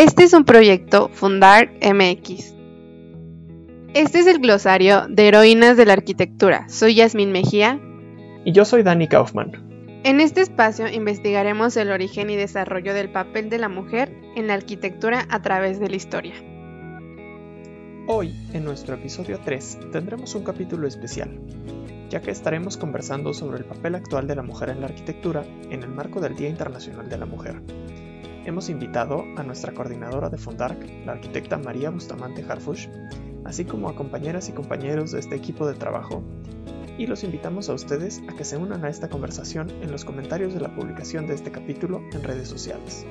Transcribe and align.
Este 0.00 0.24
es 0.24 0.32
un 0.32 0.46
proyecto 0.46 1.10
Fundar 1.12 1.72
MX. 1.82 2.54
Este 3.92 4.18
es 4.20 4.26
el 4.26 4.38
glosario 4.38 5.06
de 5.10 5.28
heroínas 5.28 5.76
de 5.76 5.84
la 5.84 5.92
arquitectura. 5.92 6.66
Soy 6.70 6.94
Yasmín 6.94 7.32
Mejía. 7.32 7.78
Y 8.46 8.52
yo 8.52 8.64
soy 8.64 8.82
Dani 8.82 9.08
Kaufman. 9.08 10.00
En 10.02 10.20
este 10.20 10.40
espacio 10.40 10.88
investigaremos 10.88 11.76
el 11.76 11.90
origen 11.90 12.30
y 12.30 12.36
desarrollo 12.36 12.94
del 12.94 13.12
papel 13.12 13.50
de 13.50 13.58
la 13.58 13.68
mujer 13.68 14.10
en 14.36 14.46
la 14.46 14.54
arquitectura 14.54 15.26
a 15.28 15.42
través 15.42 15.78
de 15.80 15.90
la 15.90 15.96
historia. 15.96 16.32
Hoy, 18.08 18.34
en 18.54 18.64
nuestro 18.64 18.94
episodio 18.94 19.38
3, 19.44 19.80
tendremos 19.92 20.34
un 20.34 20.44
capítulo 20.44 20.88
especial, 20.88 21.38
ya 22.08 22.22
que 22.22 22.30
estaremos 22.30 22.78
conversando 22.78 23.34
sobre 23.34 23.58
el 23.58 23.66
papel 23.66 23.96
actual 23.96 24.26
de 24.26 24.36
la 24.36 24.42
mujer 24.42 24.70
en 24.70 24.80
la 24.80 24.86
arquitectura 24.86 25.44
en 25.68 25.82
el 25.82 25.90
marco 25.90 26.22
del 26.22 26.36
Día 26.36 26.48
Internacional 26.48 27.10
de 27.10 27.18
la 27.18 27.26
Mujer. 27.26 27.60
Hemos 28.46 28.70
invitado 28.70 29.24
a 29.36 29.42
nuestra 29.42 29.74
coordinadora 29.74 30.30
de 30.30 30.38
Fondarc, 30.38 30.82
la 31.04 31.12
arquitecta 31.12 31.58
María 31.58 31.90
Bustamante 31.90 32.42
Harfush, 32.48 32.88
así 33.44 33.66
como 33.66 33.88
a 33.88 33.94
compañeras 33.94 34.48
y 34.48 34.52
compañeros 34.52 35.12
de 35.12 35.20
este 35.20 35.36
equipo 35.36 35.66
de 35.66 35.74
trabajo, 35.74 36.22
y 36.96 37.06
los 37.06 37.22
invitamos 37.22 37.68
a 37.68 37.74
ustedes 37.74 38.22
a 38.28 38.36
que 38.36 38.44
se 38.44 38.56
unan 38.56 38.84
a 38.84 38.88
esta 38.88 39.10
conversación 39.10 39.70
en 39.82 39.92
los 39.92 40.06
comentarios 40.06 40.54
de 40.54 40.60
la 40.60 40.74
publicación 40.74 41.26
de 41.26 41.34
este 41.34 41.50
capítulo 41.50 42.00
en 42.12 42.22
redes 42.22 42.48
sociales. 42.48 43.06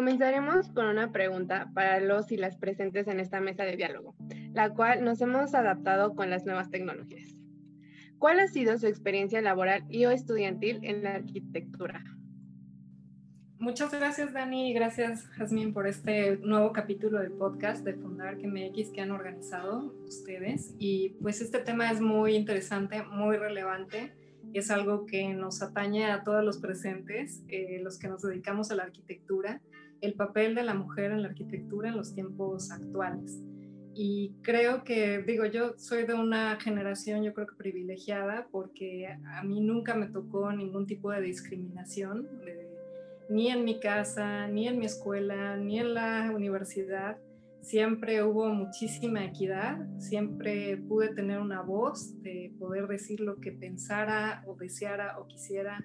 Comenzaremos 0.00 0.70
con 0.70 0.86
una 0.86 1.12
pregunta 1.12 1.70
para 1.74 2.00
los 2.00 2.32
y 2.32 2.38
las 2.38 2.56
presentes 2.56 3.06
en 3.06 3.20
esta 3.20 3.38
mesa 3.38 3.64
de 3.64 3.76
diálogo, 3.76 4.14
la 4.54 4.70
cual 4.70 5.04
nos 5.04 5.20
hemos 5.20 5.52
adaptado 5.52 6.14
con 6.14 6.30
las 6.30 6.46
nuevas 6.46 6.70
tecnologías. 6.70 7.36
¿Cuál 8.18 8.40
ha 8.40 8.48
sido 8.48 8.78
su 8.78 8.86
experiencia 8.86 9.42
laboral 9.42 9.84
y 9.90 10.06
o 10.06 10.10
estudiantil 10.10 10.80
en 10.84 11.02
la 11.02 11.16
arquitectura? 11.16 12.02
Muchas 13.58 13.92
gracias 13.92 14.32
Dani 14.32 14.70
y 14.70 14.72
gracias 14.72 15.26
Jazmín 15.36 15.74
por 15.74 15.86
este 15.86 16.38
nuevo 16.38 16.72
capítulo 16.72 17.18
del 17.18 17.32
podcast 17.32 17.84
de 17.84 17.92
Fundar 17.92 18.38
MX 18.38 18.92
que 18.92 19.02
han 19.02 19.10
organizado 19.10 19.94
ustedes. 20.06 20.74
Y 20.78 21.10
pues 21.20 21.42
este 21.42 21.58
tema 21.58 21.90
es 21.90 22.00
muy 22.00 22.36
interesante, 22.36 23.02
muy 23.02 23.36
relevante. 23.36 24.14
Es 24.54 24.70
algo 24.70 25.04
que 25.04 25.34
nos 25.34 25.60
atañe 25.60 26.06
a 26.06 26.24
todos 26.24 26.42
los 26.42 26.56
presentes, 26.56 27.42
eh, 27.48 27.80
los 27.82 27.98
que 27.98 28.08
nos 28.08 28.22
dedicamos 28.22 28.70
a 28.70 28.76
la 28.76 28.84
arquitectura, 28.84 29.60
el 30.00 30.14
papel 30.14 30.54
de 30.54 30.62
la 30.62 30.74
mujer 30.74 31.12
en 31.12 31.22
la 31.22 31.28
arquitectura 31.28 31.88
en 31.88 31.96
los 31.96 32.14
tiempos 32.14 32.70
actuales. 32.70 33.42
Y 33.94 34.34
creo 34.42 34.84
que, 34.84 35.22
digo, 35.22 35.44
yo 35.46 35.74
soy 35.76 36.04
de 36.04 36.14
una 36.14 36.58
generación, 36.60 37.22
yo 37.22 37.34
creo 37.34 37.46
que 37.48 37.56
privilegiada, 37.56 38.46
porque 38.50 39.08
a 39.08 39.42
mí 39.42 39.60
nunca 39.60 39.94
me 39.94 40.06
tocó 40.06 40.52
ningún 40.52 40.86
tipo 40.86 41.10
de 41.10 41.20
discriminación, 41.20 42.28
ni 43.28 43.48
en 43.48 43.64
mi 43.64 43.80
casa, 43.80 44.46
ni 44.48 44.68
en 44.68 44.78
mi 44.78 44.86
escuela, 44.86 45.56
ni 45.56 45.80
en 45.80 45.94
la 45.94 46.32
universidad. 46.34 47.18
Siempre 47.62 48.22
hubo 48.22 48.48
muchísima 48.48 49.24
equidad, 49.24 49.86
siempre 49.98 50.76
pude 50.76 51.12
tener 51.14 51.38
una 51.38 51.60
voz 51.60 52.20
de 52.22 52.54
poder 52.58 52.86
decir 52.86 53.20
lo 53.20 53.40
que 53.40 53.52
pensara 53.52 54.42
o 54.46 54.54
deseara 54.54 55.18
o 55.18 55.26
quisiera 55.26 55.84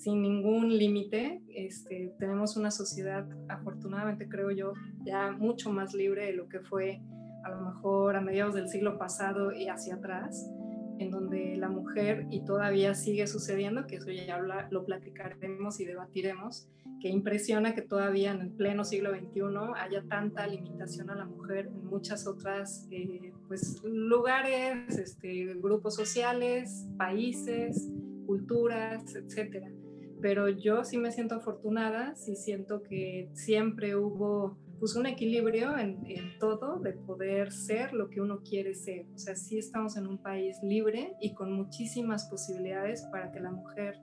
sin 0.00 0.22
ningún 0.22 0.76
límite. 0.76 1.42
Este, 1.54 2.14
tenemos 2.18 2.56
una 2.56 2.70
sociedad, 2.70 3.28
afortunadamente 3.48 4.28
creo 4.28 4.50
yo, 4.50 4.72
ya 5.04 5.30
mucho 5.30 5.70
más 5.70 5.92
libre 5.92 6.26
de 6.26 6.32
lo 6.32 6.48
que 6.48 6.60
fue 6.60 7.02
a 7.44 7.50
lo 7.50 7.60
mejor 7.60 8.16
a 8.16 8.20
mediados 8.20 8.54
del 8.54 8.68
siglo 8.68 8.98
pasado 8.98 9.52
y 9.52 9.68
hacia 9.68 9.96
atrás, 9.96 10.50
en 10.98 11.10
donde 11.10 11.56
la 11.56 11.68
mujer, 11.68 12.26
y 12.30 12.44
todavía 12.44 12.94
sigue 12.94 13.26
sucediendo, 13.26 13.86
que 13.86 13.96
eso 13.96 14.10
ya 14.10 14.38
lo 14.70 14.84
platicaremos 14.84 15.80
y 15.80 15.84
debatiremos, 15.84 16.66
que 17.00 17.08
impresiona 17.08 17.74
que 17.74 17.82
todavía 17.82 18.32
en 18.32 18.40
el 18.40 18.50
pleno 18.50 18.84
siglo 18.84 19.10
XXI 19.10 19.42
haya 19.76 20.02
tanta 20.08 20.46
limitación 20.46 21.10
a 21.10 21.14
la 21.14 21.24
mujer 21.24 21.66
en 21.66 21.86
muchas 21.86 22.26
otras 22.26 22.86
eh, 22.90 23.32
pues, 23.48 23.82
lugares, 23.84 24.98
este, 24.98 25.54
grupos 25.54 25.94
sociales, 25.94 26.86
países, 26.98 27.90
culturas, 28.26 29.14
etcétera. 29.14 29.70
Pero 30.20 30.48
yo 30.48 30.84
sí 30.84 30.98
me 30.98 31.12
siento 31.12 31.36
afortunada, 31.36 32.14
sí 32.14 32.36
siento 32.36 32.82
que 32.82 33.30
siempre 33.32 33.96
hubo 33.96 34.58
pues 34.80 34.96
un 34.96 35.04
equilibrio 35.04 35.76
en, 35.76 35.98
todo 36.38 36.78
de 36.78 36.94
poder 36.94 37.52
ser 37.52 37.92
lo 37.92 38.08
que 38.08 38.22
uno 38.22 38.40
quiere 38.42 38.74
ser. 38.74 39.06
O 39.14 39.18
sea, 39.18 39.36
sí 39.36 39.58
estamos 39.58 39.96
en 39.98 40.06
un 40.06 40.18
país 40.18 40.56
libre 40.62 41.12
y 41.20 41.34
con 41.34 41.52
muchísimas 41.52 42.28
posibilidades 42.30 43.06
para 43.12 43.30
que 43.30 43.40
la 43.40 43.50
mujer 43.50 43.96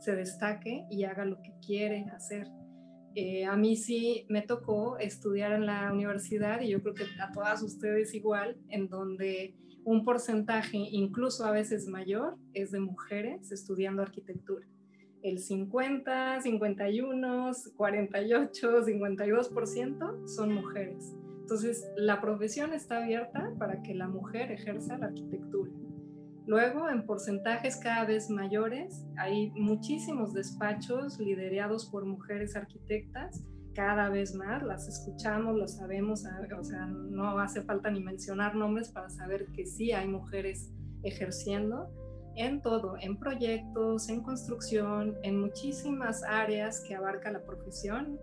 se 0.00 0.16
destaque 0.16 0.84
y 0.90 1.04
haga 1.04 1.24
lo 1.24 1.40
que 1.40 1.54
quiere 1.64 2.04
hacer. 2.14 2.48
Eh, 3.14 3.44
a 3.44 3.56
mí 3.56 3.76
sí 3.76 4.26
me 4.28 4.42
tocó 4.42 4.98
estudiar 4.98 5.52
en 5.52 5.66
la 5.66 5.92
universidad 5.92 6.60
y 6.60 6.70
yo 6.70 6.82
creo 6.82 6.94
que 6.94 7.04
a 7.22 7.30
todas 7.32 7.62
ustedes 7.62 8.12
igual, 8.12 8.56
en 8.70 8.88
donde 8.88 9.54
un 9.84 10.04
porcentaje 10.04 10.78
incluso 10.78 11.44
a 11.44 11.52
veces 11.52 11.86
mayor 11.86 12.36
es 12.54 12.72
de 12.72 12.80
mujeres 12.80 13.52
estudiando 13.52 14.02
arquitectura 14.02 14.66
el 15.24 15.38
50, 15.38 16.42
51, 16.42 17.52
48, 17.76 18.84
52% 18.84 20.28
son 20.28 20.54
mujeres. 20.54 21.16
Entonces, 21.40 21.90
la 21.96 22.20
profesión 22.20 22.74
está 22.74 23.02
abierta 23.02 23.52
para 23.58 23.82
que 23.82 23.94
la 23.94 24.06
mujer 24.06 24.52
ejerza 24.52 24.98
la 24.98 25.06
arquitectura. 25.06 25.72
Luego, 26.46 26.90
en 26.90 27.06
porcentajes 27.06 27.78
cada 27.78 28.04
vez 28.04 28.28
mayores, 28.28 29.06
hay 29.16 29.50
muchísimos 29.52 30.34
despachos 30.34 31.18
liderados 31.18 31.86
por 31.86 32.04
mujeres 32.04 32.54
arquitectas, 32.54 33.42
cada 33.74 34.10
vez 34.10 34.34
más, 34.34 34.62
las 34.62 34.86
escuchamos, 34.88 35.56
lo 35.56 35.66
sabemos, 35.66 36.24
o 36.58 36.64
sea, 36.64 36.86
no 36.86 37.38
hace 37.38 37.62
falta 37.62 37.90
ni 37.90 38.00
mencionar 38.00 38.54
nombres 38.54 38.90
para 38.90 39.08
saber 39.08 39.46
que 39.54 39.64
sí 39.64 39.90
hay 39.92 40.06
mujeres 40.06 40.70
ejerciendo 41.02 41.88
en 42.36 42.60
todo, 42.62 42.96
en 43.00 43.18
proyectos, 43.18 44.08
en 44.08 44.22
construcción, 44.22 45.16
en 45.22 45.40
muchísimas 45.40 46.22
áreas 46.24 46.80
que 46.80 46.94
abarca 46.94 47.30
la 47.30 47.44
profesión, 47.44 48.18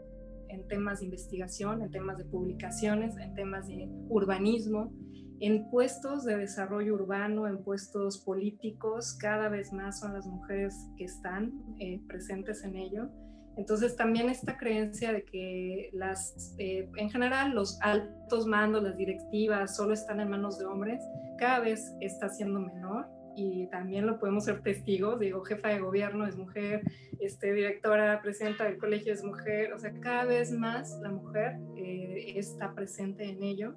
en 0.49 0.67
temas 0.67 0.99
de 0.99 1.05
investigación, 1.05 1.81
en 1.81 1.91
temas 1.91 2.17
de 2.17 2.25
publicaciones, 2.25 3.15
en 3.17 3.33
temas 3.35 3.67
de 3.67 3.87
urbanismo, 4.09 4.91
en 5.39 5.69
puestos 5.69 6.23
de 6.23 6.37
desarrollo 6.37 6.93
urbano, 6.93 7.47
en 7.47 7.63
puestos 7.63 8.19
políticos, 8.19 9.17
cada 9.19 9.49
vez 9.49 9.73
más 9.73 9.99
son 9.99 10.13
las 10.13 10.27
mujeres 10.27 10.75
que 10.97 11.05
están 11.05 11.53
eh, 11.79 11.99
presentes 12.07 12.63
en 12.63 12.75
ello. 12.75 13.09
Entonces 13.57 13.95
también 13.95 14.29
esta 14.29 14.57
creencia 14.57 15.11
de 15.11 15.25
que 15.25 15.89
las, 15.93 16.55
eh, 16.57 16.89
en 16.95 17.09
general 17.09 17.53
los 17.53 17.79
altos 17.81 18.45
mandos, 18.45 18.83
las 18.83 18.97
directivas, 18.97 19.75
solo 19.75 19.93
están 19.93 20.19
en 20.19 20.29
manos 20.29 20.59
de 20.59 20.65
hombres, 20.65 21.01
cada 21.37 21.59
vez 21.59 21.91
está 22.01 22.29
siendo 22.29 22.59
menor 22.59 23.07
y 23.35 23.67
también 23.67 24.05
lo 24.05 24.19
podemos 24.19 24.45
ser 24.45 24.61
testigos, 24.61 25.19
digo, 25.19 25.43
jefa 25.43 25.69
de 25.69 25.79
gobierno 25.79 26.25
es 26.25 26.37
mujer, 26.37 26.81
este, 27.19 27.53
directora, 27.53 28.21
presidenta 28.21 28.65
del 28.65 28.77
colegio 28.77 29.13
es 29.13 29.23
mujer, 29.23 29.73
o 29.73 29.79
sea, 29.79 29.91
cada 29.99 30.25
vez 30.25 30.51
más 30.51 30.99
la 31.01 31.09
mujer 31.09 31.57
eh, 31.77 32.33
está 32.37 32.73
presente 32.73 33.29
en 33.29 33.43
ello, 33.43 33.75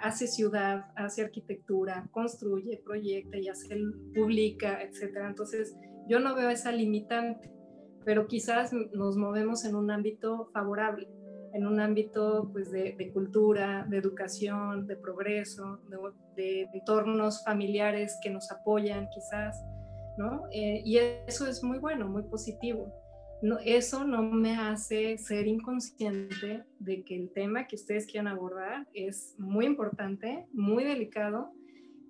hace 0.00 0.26
ciudad, 0.26 0.86
hace 0.96 1.22
arquitectura, 1.22 2.06
construye, 2.10 2.82
proyecta 2.84 3.38
y 3.38 3.48
hace, 3.48 3.76
publica, 4.14 4.82
etcétera. 4.82 5.28
Entonces, 5.28 5.76
yo 6.08 6.20
no 6.20 6.34
veo 6.34 6.50
esa 6.50 6.72
limitante, 6.72 7.50
pero 8.04 8.26
quizás 8.26 8.72
nos 8.72 9.16
movemos 9.16 9.64
en 9.64 9.76
un 9.76 9.90
ámbito 9.90 10.50
favorable 10.52 11.08
en 11.52 11.66
un 11.66 11.80
ámbito 11.80 12.48
pues, 12.52 12.70
de, 12.70 13.10
cultura, 13.12 13.86
de 13.88 13.98
educación, 13.98 14.86
de 14.86 14.96
progreso, 14.96 15.80
de, 16.36 16.68
entornos 16.72 17.44
familiares 17.44 18.18
que 18.22 18.30
nos 18.30 18.50
apoyan 18.50 19.08
quizás, 19.10 19.62
¿no? 20.16 20.44
Eh, 20.52 20.82
y 20.84 20.98
eso 20.98 21.46
es 21.46 21.62
muy 21.62 21.78
bueno, 21.78 22.08
muy 22.08 22.22
positivo. 22.22 22.92
No, 23.42 23.58
eso 23.64 24.04
no 24.04 24.22
me 24.22 24.56
hace 24.56 25.16
ser 25.16 25.46
inconsciente 25.46 26.64
de 26.78 27.04
que 27.04 27.16
el 27.16 27.30
tema 27.32 27.66
que 27.66 27.76
ustedes 27.76 28.06
quieran 28.06 28.28
abordar 28.28 28.86
es 28.92 29.34
muy 29.38 29.64
importante, 29.64 30.46
muy 30.52 30.84
delicado, 30.84 31.52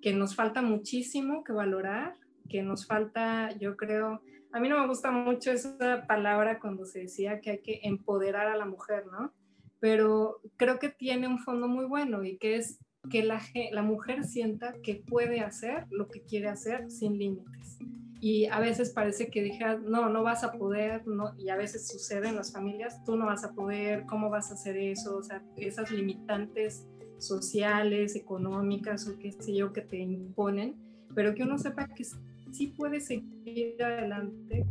que 0.03 0.13
nos 0.13 0.35
falta 0.35 0.61
muchísimo 0.61 1.45
que 1.45 1.53
valorar, 1.53 2.17
que 2.49 2.63
nos 2.63 2.87
falta, 2.87 3.57
yo 3.59 3.77
creo, 3.77 4.23
a 4.53 4.61
mí 4.61 4.69
no 4.69 4.81
me 4.81 4.87
gusta 4.87 5.11
mucho 5.11 5.53
esa 5.53 6.05
palabra 6.07 6.59
cuando 6.59 6.85
se 6.85 7.01
decía 7.01 7.41
que 7.41 7.51
hay 7.51 7.59
que 7.59 7.81
empoderar 7.83 8.49
a 8.49 8.57
la 8.57 8.65
mujer, 8.65 9.07
¿no? 9.07 9.33
Pero 9.79 10.41
creo 10.57 10.79
que 10.79 10.89
tiene 10.89 11.29
un 11.29 11.39
fondo 11.39 11.69
muy 11.69 11.87
bueno 11.87 12.25
y 12.25 12.37
que 12.37 12.57
es 12.57 12.79
que 13.09 13.23
la, 13.23 13.83
mujer 13.83 14.25
sienta 14.25 14.75
que 14.83 14.97
puede 14.97 15.41
hacer 15.41 15.87
lo 15.91 16.09
que 16.09 16.23
quiere 16.23 16.49
hacer 16.49 16.91
sin 16.91 17.19
límites. 17.19 17.79
y 18.21 18.45
a 18.47 18.61
veces 18.61 18.91
parece 18.91 19.31
que 19.31 19.43
dije, 19.43 19.65
no, 19.79 20.11
no 20.11 20.23
vas 20.23 20.45
a 20.45 20.53
poder, 20.53 21.03
y 21.39 21.49
a 21.49 21.57
veces 21.57 21.89
sucede 21.89 22.29
en 22.29 22.37
las 22.37 22.53
familias, 22.53 23.03
tú 23.05 23.17
no 23.17 23.25
vas 23.25 23.45
a 23.45 23.55
poder, 23.55 24.05
¿cómo 24.05 24.29
vas 24.29 24.51
a 24.51 24.55
hacer 24.55 24.77
eso? 24.77 25.17
O 25.17 25.23
sea, 25.23 25.43
esas 25.57 25.91
limitantes 25.91 26.87
sociales, 27.17 28.17
económicas 28.17 29.09
o 29.09 29.19
qué 29.19 29.33
sé 29.33 29.55
yo 29.55 29.73
que 29.73 29.81
te 29.81 29.97
imponen, 29.97 30.77
pero 31.15 31.35
que 31.35 31.45
uno 31.45 31.57
sepa 31.57 31.89
que 31.89 32.05
sí 32.53 32.69
puede 32.69 33.01
seguir 33.01 33.83
adelante, 33.83 34.67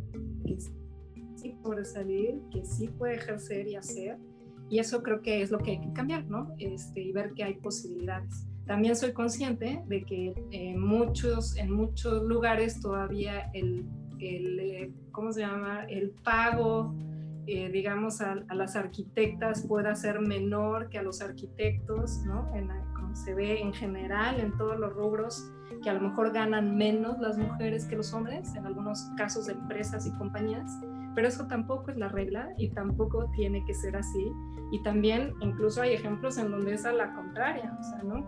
que 0.45 0.57
sí 1.35 1.55
puede 1.63 1.85
salir, 1.85 2.41
que 2.51 2.65
sí 2.65 2.87
puede 2.87 3.15
ejercer 3.15 3.67
y 3.67 3.75
hacer, 3.75 4.17
y 4.69 4.79
eso 4.79 5.01
creo 5.01 5.21
que 5.21 5.41
es 5.41 5.51
lo 5.51 5.57
que 5.57 5.71
hay 5.71 5.81
que 5.81 5.93
cambiar, 5.93 6.25
¿no? 6.25 6.53
Este, 6.59 7.01
y 7.01 7.11
ver 7.11 7.33
que 7.33 7.43
hay 7.43 7.55
posibilidades. 7.55 8.45
También 8.65 8.95
soy 8.95 9.13
consciente 9.13 9.81
de 9.87 10.03
que 10.03 10.35
en 10.51 10.79
muchos, 10.79 11.57
en 11.57 11.71
muchos 11.71 12.23
lugares 12.23 12.79
todavía 12.79 13.49
el, 13.53 13.87
el 14.19 14.59
eh, 14.59 14.93
¿cómo 15.11 15.31
se 15.31 15.41
llama? 15.41 15.85
El 15.85 16.11
pago, 16.23 16.93
eh, 17.47 17.69
digamos, 17.71 18.21
a, 18.21 18.35
las 18.53 18.75
arquitectas 18.75 19.65
pueda 19.65 19.95
ser 19.95 20.19
menor 20.19 20.89
que 20.89 20.99
a 20.99 21.01
los 21.01 21.19
arquitectos, 21.19 22.19
¿no? 22.25 22.47
Como 22.95 23.15
se 23.15 23.33
ve 23.33 23.59
en 23.59 23.73
general 23.73 24.39
en 24.39 24.55
todos 24.55 24.79
los 24.79 24.93
rubros, 24.93 25.51
que 25.81 25.89
a 25.89 25.93
lo 25.93 26.01
mejor 26.01 26.31
ganan 26.31 26.75
menos 26.75 27.19
las 27.19 27.37
mujeres 27.37 27.85
que 27.85 27.95
los 27.95 28.13
hombres, 28.13 28.55
en 28.55 28.65
algunos 28.65 29.11
casos 29.17 29.47
de 29.47 29.53
empresas 29.53 30.05
y 30.05 30.11
compañías 30.11 30.79
pero 31.15 31.27
eso 31.27 31.47
tampoco 31.47 31.91
es 31.91 31.97
la 31.97 32.07
regla 32.07 32.49
y 32.57 32.69
tampoco 32.69 33.29
tiene 33.31 33.65
que 33.65 33.73
ser 33.73 33.95
así. 33.97 34.31
Y 34.71 34.81
también 34.83 35.33
incluso 35.41 35.81
hay 35.81 35.93
ejemplos 35.93 36.37
en 36.37 36.51
donde 36.51 36.75
es 36.75 36.85
a 36.85 36.93
la 36.93 37.13
contraria, 37.13 37.75
o 37.79 37.83
sea, 37.83 38.03
¿no? 38.03 38.25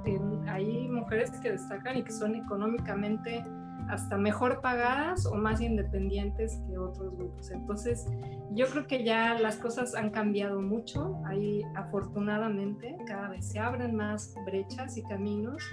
Hay 0.47 0.89
mujeres 0.89 1.31
que 1.39 1.51
destacan 1.51 1.97
y 1.97 2.03
que 2.03 2.11
son 2.11 2.35
económicamente 2.35 3.45
hasta 3.89 4.17
mejor 4.17 4.61
pagadas 4.61 5.25
o 5.25 5.35
más 5.35 5.61
independientes 5.61 6.59
que 6.67 6.77
otros 6.77 7.15
grupos. 7.15 7.51
Entonces, 7.51 8.07
yo 8.51 8.67
creo 8.67 8.87
que 8.87 9.03
ya 9.03 9.39
las 9.39 9.57
cosas 9.57 9.95
han 9.95 10.09
cambiado 10.09 10.61
mucho. 10.61 11.21
Ahí, 11.25 11.61
afortunadamente, 11.75 12.97
cada 13.05 13.29
vez 13.29 13.47
se 13.47 13.59
abren 13.59 13.95
más 13.95 14.33
brechas 14.45 14.97
y 14.97 15.03
caminos. 15.03 15.63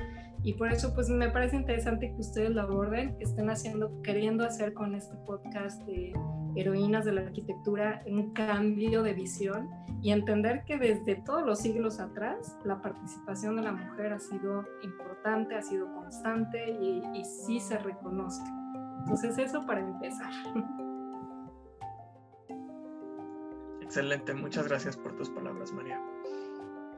Y 0.42 0.54
por 0.54 0.72
eso, 0.72 0.94
pues 0.94 1.08
me 1.08 1.30
parece 1.30 1.56
interesante 1.56 2.12
que 2.12 2.20
ustedes 2.20 2.50
lo 2.50 2.62
aborden, 2.62 3.16
que 3.18 3.24
estén 3.24 3.50
haciendo, 3.50 4.00
queriendo 4.02 4.44
hacer 4.44 4.72
con 4.72 4.94
este 4.94 5.16
podcast 5.26 5.82
de 5.84 6.12
heroínas 6.54 7.04
de 7.04 7.12
la 7.12 7.22
arquitectura 7.22 8.02
un 8.06 8.32
cambio 8.32 9.02
de 9.02 9.14
visión 9.14 9.68
y 10.00 10.12
entender 10.12 10.64
que 10.64 10.78
desde 10.78 11.16
todos 11.16 11.44
los 11.44 11.58
siglos 11.58 11.98
atrás 12.00 12.56
la 12.64 12.80
participación 12.80 13.56
de 13.56 13.62
la 13.62 13.72
mujer 13.72 14.12
ha 14.12 14.18
sido 14.18 14.64
importante, 14.82 15.56
ha 15.56 15.62
sido 15.62 15.92
constante 15.92 16.70
y, 16.70 17.02
y 17.14 17.24
sí 17.24 17.58
se 17.60 17.78
reconoce. 17.78 18.42
Entonces 19.00 19.38
eso 19.38 19.66
para 19.66 19.80
empezar. 19.80 20.30
Excelente, 23.80 24.34
muchas 24.34 24.68
gracias 24.68 24.96
por 24.96 25.16
tus 25.16 25.30
palabras, 25.30 25.72
María. 25.72 26.00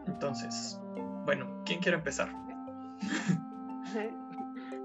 Entonces, 0.07 0.81
bueno, 1.25 1.63
¿quién 1.65 1.81
quiere 1.81 1.99
empezar? 1.99 2.29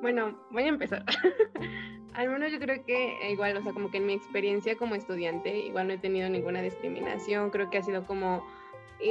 Bueno, 0.01 0.37
voy 0.51 0.63
a 0.63 0.67
empezar. 0.67 1.03
Al 2.13 2.29
menos 2.29 2.51
yo 2.51 2.59
creo 2.59 2.85
que 2.85 3.17
igual, 3.31 3.57
o 3.57 3.63
sea, 3.63 3.73
como 3.73 3.89
que 3.89 3.97
en 3.97 4.05
mi 4.05 4.13
experiencia 4.13 4.77
como 4.77 4.93
estudiante, 4.93 5.57
igual 5.57 5.87
no 5.87 5.93
he 5.93 5.97
tenido 5.97 6.29
ninguna 6.29 6.61
discriminación, 6.61 7.49
creo 7.49 7.69
que 7.71 7.79
ha 7.79 7.83
sido 7.83 8.05
como 8.05 8.43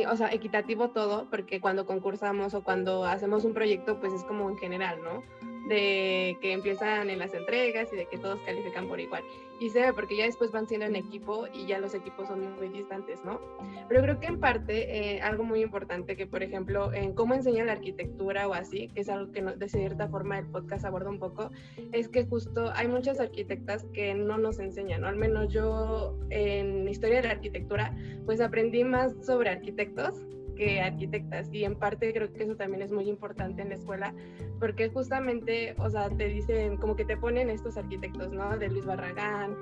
o 0.09 0.17
sea, 0.17 0.33
equitativo 0.33 0.91
todo, 0.91 1.29
porque 1.31 1.61
cuando 1.61 1.87
concursamos 1.87 2.55
o 2.55 2.65
cuando 2.65 3.05
hacemos 3.05 3.45
un 3.45 3.55
proyecto, 3.55 4.01
pues 4.01 4.13
es 4.13 4.25
como 4.25 4.49
en 4.49 4.57
general, 4.57 4.99
¿no? 5.03 5.23
De 5.69 6.37
que 6.43 6.53
empiezan 6.53 7.09
en 7.09 7.19
las 7.19 7.33
entregas 7.33 7.93
y 7.93 7.97
de 7.97 8.07
que 8.07 8.19
todos 8.19 8.39
califican 8.41 8.87
por 8.87 9.01
igual 9.01 9.23
y 9.61 9.71
se 9.71 9.81
ve 9.81 9.93
porque 9.93 10.17
ya 10.17 10.25
después 10.25 10.51
van 10.51 10.67
siendo 10.67 10.87
en 10.87 10.97
equipo 10.97 11.47
y 11.53 11.67
ya 11.67 11.79
los 11.79 11.95
equipos 11.95 12.29
son 12.29 12.57
muy 12.57 12.69
distantes, 12.69 13.25
¿no? 13.25 13.41
Pero 13.89 14.03
creo 14.03 14.21
que 14.21 14.27
en 14.27 14.41
parte 14.41 15.15
eh, 15.17 15.21
algo 15.23 15.45
muy 15.45 15.63
importante 15.63 16.17
que, 16.17 16.27
por 16.27 16.43
ejemplo, 16.43 16.93
en 16.93 17.15
cómo 17.15 17.35
enseña 17.35 17.65
la 17.65 17.73
arquitectura 17.73 18.49
o 18.49 18.55
así, 18.55 18.89
que 18.89 19.01
es 19.01 19.09
algo 19.09 19.33
que 19.33 19.43
de 19.43 19.69
cierta 19.69 20.09
forma 20.09 20.39
el 20.39 20.47
podcast 20.47 20.85
aborda 20.85 21.11
un 21.11 21.19
poco, 21.19 21.51
es 21.93 22.09
que 22.09 22.27
justo 22.27 22.73
hay 22.75 22.89
muchas 22.89 23.21
arquitectas 23.21 23.85
que 23.93 24.15
no 24.15 24.39
nos 24.39 24.59
enseñan, 24.59 25.03
¿no? 25.03 25.09
Al 25.09 25.17
menos 25.17 25.53
yo 25.53 26.19
en 26.31 26.89
historia 26.89 27.23
de 27.23 27.29
la 27.29 27.35
arquitectura, 27.35 27.97
pues 28.27 28.41
aprendí 28.41 28.83
más 28.85 29.15
sobre 29.25 29.51
arquitectos 29.51 30.25
que 30.55 30.81
arquitectas 30.81 31.49
y 31.53 31.65
en 31.65 31.77
parte 31.77 32.13
creo 32.13 32.33
que 32.33 32.45
eso 32.45 32.57
también 32.57 32.83
es 32.83 32.93
muy 32.93 33.09
importante 33.09 33.63
en 33.63 33.71
la 33.71 33.75
escuela 33.75 34.15
porque 34.61 34.89
justamente, 34.89 35.75
o 35.79 35.91
sea, 35.91 36.09
te 36.11 36.29
dicen 36.29 36.77
como 36.77 36.97
que 36.97 37.05
te 37.05 37.17
ponen 37.17 37.51
estos 37.51 37.77
arquitectos, 37.77 38.33
¿no? 38.33 38.57
De 38.57 38.69
Luis 38.69 38.87
Barragán, 38.87 39.57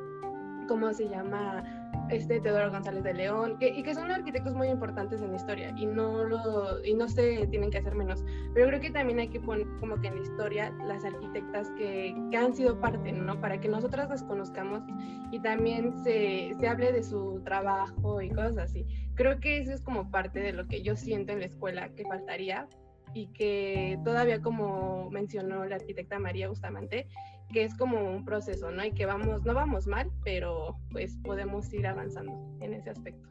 ¿cómo 0.73 0.91
se 0.95 1.07
llama? 1.07 1.63
Este 2.09 2.41
Teodoro 2.41 2.71
González 2.71 3.05
de 3.05 3.13
León, 3.13 3.59
que, 3.59 3.69
y 3.69 3.83
que 3.83 3.95
son 3.95 4.11
arquitectos 4.11 4.55
muy 4.55 4.69
importantes 4.69 5.21
en 5.21 5.31
la 5.31 5.37
historia 5.37 5.75
y 5.77 5.85
no, 5.85 6.25
lo, 6.25 6.83
y 6.83 6.95
no 6.95 7.09
se 7.09 7.47
tienen 7.49 7.71
que 7.71 7.79
hacer 7.79 7.95
menos. 7.95 8.25
Pero 8.55 8.69
creo 8.69 8.81
que 8.81 8.91
también 8.91 9.19
hay 9.19 9.29
que 9.29 9.39
poner 9.39 9.67
como 9.81 10.01
que 10.01 10.09
en 10.09 10.17
la 10.17 10.23
historia 10.23 10.73
las 10.87 11.05
arquitectas 11.05 11.71
que, 11.77 12.17
que 12.31 12.37
han 12.39 12.55
sido 12.55 12.81
parte, 12.81 13.13
¿no? 13.13 13.39
Para 13.39 13.61
que 13.61 13.69
nosotras 13.69 14.09
las 14.09 14.23
conozcamos 14.23 14.83
y 15.31 15.41
también 15.41 15.95
se, 16.03 16.55
se 16.59 16.69
hable 16.69 16.91
de 16.91 17.03
su 17.03 17.43
trabajo 17.45 18.23
y 18.23 18.31
cosas 18.31 18.57
así. 18.57 18.87
Creo 19.15 19.41
que 19.41 19.59
eso 19.59 19.73
es 19.73 19.83
como 19.83 20.11
parte 20.11 20.41
de 20.41 20.55
lo 20.55 20.67
que 20.69 20.83
yo 20.83 20.97
siento 20.97 21.33
en 21.33 21.41
la 21.41 21.47
escuela 21.47 21.91
que 21.91 22.05
faltaría 22.05 22.67
y 23.15 23.29
que 23.29 23.99
todavía 24.05 24.41
como 24.41 25.11
mencionó 25.11 25.65
la 25.65 25.77
arquitecta 25.77 26.19
María 26.19 26.49
Bustamante, 26.49 27.07
que 27.53 27.65
es 27.65 27.77
como 27.77 28.03
un 28.03 28.25
proceso, 28.25 28.71
¿no? 28.71 28.85
Y 28.85 28.93
que 28.93 29.07
vamos, 29.07 29.45
no 29.45 29.55
vamos 29.55 29.87
mal, 29.87 30.11
pero 30.25 30.77
pues 30.91 31.17
podemos 31.23 31.73
ir 31.73 31.87
avanzando 31.87 32.33
en 32.61 32.75
ese 32.75 32.91
aspecto. 32.91 33.29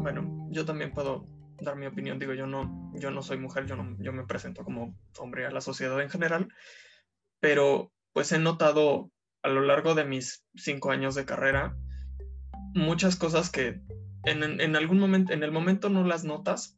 Bueno, 0.00 0.48
yo 0.50 0.64
también 0.64 0.92
puedo 0.92 1.26
dar 1.60 1.76
mi 1.76 1.86
opinión, 1.86 2.18
digo, 2.18 2.34
yo 2.34 2.46
no, 2.46 2.92
yo 2.94 3.10
no 3.10 3.22
soy 3.22 3.38
mujer, 3.38 3.66
yo, 3.66 3.76
no, 3.76 3.96
yo 4.00 4.12
me 4.12 4.26
presento 4.26 4.64
como 4.64 4.94
hombre 5.18 5.46
a 5.46 5.50
la 5.50 5.60
sociedad 5.60 6.00
en 6.00 6.10
general, 6.10 6.48
pero 7.40 7.92
pues 8.12 8.32
he 8.32 8.38
notado 8.38 9.10
a 9.42 9.48
lo 9.48 9.60
largo 9.60 9.94
de 9.94 10.04
mis 10.04 10.44
cinco 10.54 10.90
años 10.90 11.14
de 11.14 11.24
carrera 11.24 11.76
muchas 12.74 13.16
cosas 13.16 13.50
que 13.50 13.80
en, 14.24 14.60
en 14.60 14.76
algún 14.76 14.98
momento, 14.98 15.32
en 15.32 15.42
el 15.42 15.52
momento 15.52 15.88
no 15.88 16.04
las 16.04 16.24
notas, 16.24 16.76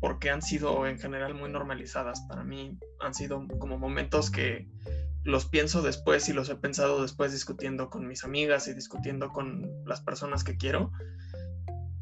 porque 0.00 0.30
han 0.30 0.42
sido 0.42 0.86
en 0.86 0.98
general 0.98 1.34
muy 1.34 1.50
normalizadas. 1.50 2.20
Para 2.22 2.44
mí 2.44 2.78
han 3.00 3.14
sido 3.14 3.46
como 3.58 3.78
momentos 3.78 4.30
que 4.30 4.68
los 5.24 5.46
pienso 5.46 5.82
después 5.82 6.28
y 6.28 6.32
los 6.32 6.48
he 6.48 6.56
pensado 6.56 7.02
después 7.02 7.32
discutiendo 7.32 7.90
con 7.90 8.06
mis 8.06 8.24
amigas 8.24 8.68
y 8.68 8.74
discutiendo 8.74 9.28
con 9.30 9.84
las 9.84 10.00
personas 10.00 10.44
que 10.44 10.56
quiero, 10.56 10.92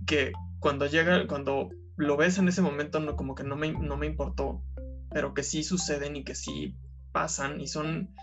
que 0.06 0.32
cuando 0.60 0.86
llega, 0.86 1.26
cuando 1.26 1.70
lo 1.96 2.16
ves 2.16 2.38
en 2.38 2.48
ese 2.48 2.62
momento 2.62 3.00
no, 3.00 3.16
como 3.16 3.34
que 3.34 3.44
no 3.44 3.56
me, 3.56 3.72
no 3.72 3.96
me 3.96 4.06
importó, 4.06 4.62
pero 5.10 5.34
que 5.34 5.42
sí 5.42 5.64
suceden 5.64 6.16
y 6.16 6.24
que 6.24 6.34
sí 6.34 6.76
pasan 7.12 7.60
y 7.60 7.66
son, 7.66 8.14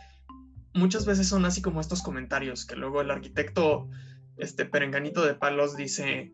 muchas 0.73 1.05
veces 1.05 1.27
son 1.27 1.45
así 1.45 1.61
como 1.61 1.81
estos 1.81 2.01
comentarios 2.01 2.65
que 2.65 2.75
luego 2.75 3.01
el 3.01 3.11
arquitecto, 3.11 3.89
este 4.37 4.65
perenganito 4.65 5.25
de 5.25 5.33
palos 5.33 5.75
dice, 5.75 6.33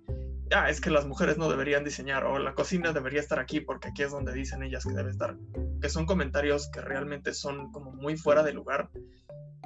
ah, 0.55 0.69
es 0.69 0.81
que 0.81 0.89
las 0.89 1.05
mujeres 1.05 1.37
no 1.37 1.49
deberían 1.49 1.83
diseñar 1.83 2.23
o 2.25 2.39
la 2.39 2.53
cocina 2.53 2.93
debería 2.93 3.19
estar 3.19 3.39
aquí 3.39 3.59
porque 3.59 3.89
aquí 3.89 4.03
es 4.03 4.11
donde 4.11 4.33
dicen 4.33 4.63
ellas 4.63 4.85
que 4.85 4.93
debe 4.93 5.11
estar. 5.11 5.35
Que 5.81 5.89
son 5.89 6.05
comentarios 6.05 6.69
que 6.71 6.81
realmente 6.81 7.33
son 7.33 7.71
como 7.71 7.91
muy 7.91 8.17
fuera 8.17 8.43
de 8.43 8.53
lugar 8.53 8.89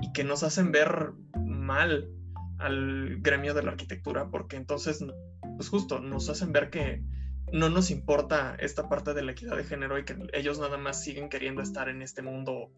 y 0.02 0.12
que 0.12 0.24
nos 0.24 0.44
hacen 0.44 0.72
ver 0.72 1.12
mal 1.46 2.10
al 2.60 3.18
gremio 3.22 3.54
de 3.54 3.64
la 3.64 3.72
arquitectura 3.72 4.30
porque 4.30 4.56
entonces, 4.56 5.04
pues 5.58 5.70
justo, 5.70 6.00
nos 6.00 6.30
hacen 6.30 6.52
ver 6.52 6.70
que 6.70 7.04
no 7.52 7.70
nos 7.70 7.92
importa 7.92 8.56
esta 8.60 8.90
parte 8.90 9.14
de 9.14 9.22
la 9.22 9.34
equidad 9.34 9.56
de 9.56 9.64
género 9.64 10.00
y 10.00 10.06
que 10.06 10.18
ellos 10.34 10.60
nada 10.60 10.78
más 10.78 11.04
siguen 11.04 11.30
queriendo 11.30 11.62
estar 11.62 11.88
en 11.88 12.02
este 12.02 12.22
mundo 12.22 12.72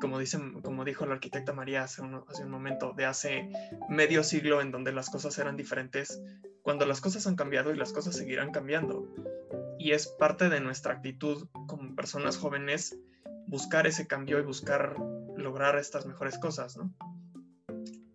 como, 0.00 0.18
dicen, 0.18 0.60
como 0.62 0.84
dijo 0.84 1.06
la 1.06 1.14
arquitecta 1.14 1.52
María 1.52 1.82
hace 1.82 2.02
un, 2.02 2.22
hace 2.28 2.44
un 2.44 2.50
momento, 2.50 2.92
de 2.96 3.06
hace 3.06 3.50
medio 3.88 4.22
siglo 4.22 4.60
en 4.60 4.70
donde 4.70 4.92
las 4.92 5.10
cosas 5.10 5.38
eran 5.38 5.56
diferentes, 5.56 6.20
cuando 6.62 6.86
las 6.86 7.00
cosas 7.00 7.26
han 7.26 7.36
cambiado 7.36 7.72
y 7.72 7.76
las 7.76 7.92
cosas 7.92 8.16
seguirán 8.16 8.52
cambiando. 8.52 9.08
Y 9.78 9.92
es 9.92 10.06
parte 10.06 10.48
de 10.48 10.60
nuestra 10.60 10.94
actitud 10.94 11.48
como 11.66 11.94
personas 11.94 12.36
jóvenes 12.36 12.98
buscar 13.46 13.86
ese 13.86 14.06
cambio 14.06 14.38
y 14.38 14.42
buscar 14.42 14.96
lograr 15.36 15.78
estas 15.78 16.04
mejores 16.06 16.38
cosas, 16.38 16.76
¿no? 16.76 16.92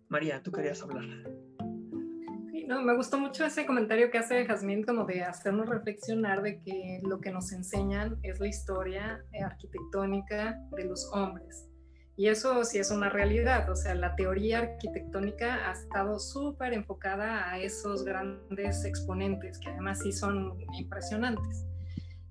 María, 0.08 0.42
tú 0.42 0.52
querías 0.52 0.80
hablar. 0.82 1.33
No, 2.66 2.82
me 2.82 2.94
gustó 2.96 3.18
mucho 3.18 3.44
ese 3.44 3.66
comentario 3.66 4.10
que 4.10 4.18
hace 4.18 4.44
Jazmín, 4.44 4.84
como 4.84 5.04
de 5.04 5.22
hacernos 5.22 5.68
reflexionar 5.68 6.42
de 6.42 6.60
que 6.60 7.00
lo 7.02 7.20
que 7.20 7.30
nos 7.30 7.52
enseñan 7.52 8.18
es 8.22 8.40
la 8.40 8.48
historia 8.48 9.24
arquitectónica 9.42 10.58
de 10.76 10.84
los 10.84 11.10
hombres. 11.12 11.68
Y 12.16 12.28
eso 12.28 12.64
sí 12.64 12.78
es 12.78 12.92
una 12.92 13.08
realidad, 13.08 13.68
o 13.68 13.74
sea, 13.74 13.94
la 13.96 14.14
teoría 14.14 14.60
arquitectónica 14.60 15.68
ha 15.68 15.72
estado 15.72 16.20
súper 16.20 16.72
enfocada 16.72 17.50
a 17.50 17.58
esos 17.58 18.04
grandes 18.04 18.84
exponentes, 18.84 19.58
que 19.58 19.70
además 19.70 19.98
sí 20.00 20.12
son 20.12 20.56
impresionantes. 20.78 21.66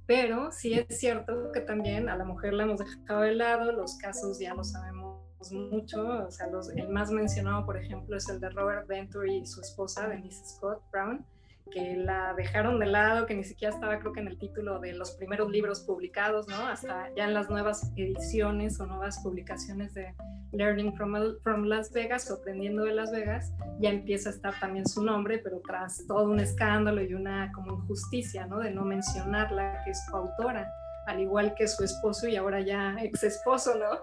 Pero 0.05 0.51
sí 0.51 0.73
es 0.73 0.99
cierto 0.99 1.51
que 1.53 1.59
también 1.59 2.07
a 2.07 2.15
la 2.15 2.23
mujer 2.23 2.53
la 2.53 2.63
hemos 2.63 2.79
dejado 2.79 3.21
de 3.21 3.35
lado, 3.35 3.71
los 3.73 3.97
casos 3.97 4.39
ya 4.39 4.53
lo 4.53 4.63
sabemos 4.63 5.02
mucho, 5.51 6.25
o 6.27 6.31
sea, 6.31 6.47
el 6.75 6.89
más 6.89 7.11
mencionado, 7.11 7.65
por 7.65 7.77
ejemplo, 7.77 8.15
es 8.15 8.29
el 8.29 8.39
de 8.39 8.49
Robert 8.49 8.87
Venturi 8.87 9.37
y 9.37 9.45
su 9.45 9.61
esposa, 9.61 10.07
Denise 10.07 10.45
Scott 10.45 10.81
Brown, 10.91 11.25
que 11.71 11.95
la 11.95 12.33
dejaron 12.35 12.79
de 12.79 12.85
lado, 12.85 13.25
que 13.25 13.35
ni 13.35 13.43
siquiera 13.43 13.73
estaba 13.73 13.99
creo 13.99 14.13
que 14.13 14.19
en 14.19 14.27
el 14.27 14.37
título 14.37 14.79
de 14.79 14.93
los 14.93 15.11
primeros 15.11 15.49
libros 15.49 15.81
publicados, 15.81 16.47
¿no? 16.47 16.67
Hasta 16.67 17.13
ya 17.15 17.25
en 17.25 17.33
las 17.33 17.49
nuevas 17.49 17.91
ediciones 17.95 18.79
o 18.79 18.85
nuevas 18.85 19.19
publicaciones 19.19 19.93
de 19.93 20.13
Learning 20.51 20.93
from, 20.95 21.63
Las 21.65 21.91
Vegas 21.91 22.29
o 22.29 22.35
Aprendiendo 22.35 22.83
de 22.83 22.93
Las 22.93 23.11
Vegas, 23.11 23.51
ya 23.79 23.89
empieza 23.89 24.29
a 24.29 24.33
estar 24.33 24.59
también 24.59 24.87
su 24.87 25.03
nombre, 25.03 25.39
pero 25.39 25.61
tras 25.65 26.05
todo 26.05 26.29
un 26.29 26.39
escándalo 26.39 27.01
y 27.01 27.13
una 27.13 27.51
como 27.53 27.73
injusticia, 27.73 28.45
¿no? 28.45 28.59
De 28.59 28.71
no 28.71 28.85
mencionarla, 28.85 29.81
que 29.83 29.91
es 29.91 30.05
coautora 30.11 30.71
al 31.07 31.19
igual 31.19 31.53
que 31.55 31.67
su 31.67 31.83
esposo 31.83 32.27
y 32.27 32.35
ahora 32.35 32.61
ya 32.61 32.95
ex 33.01 33.23
esposo, 33.23 33.75
¿no? 33.75 33.99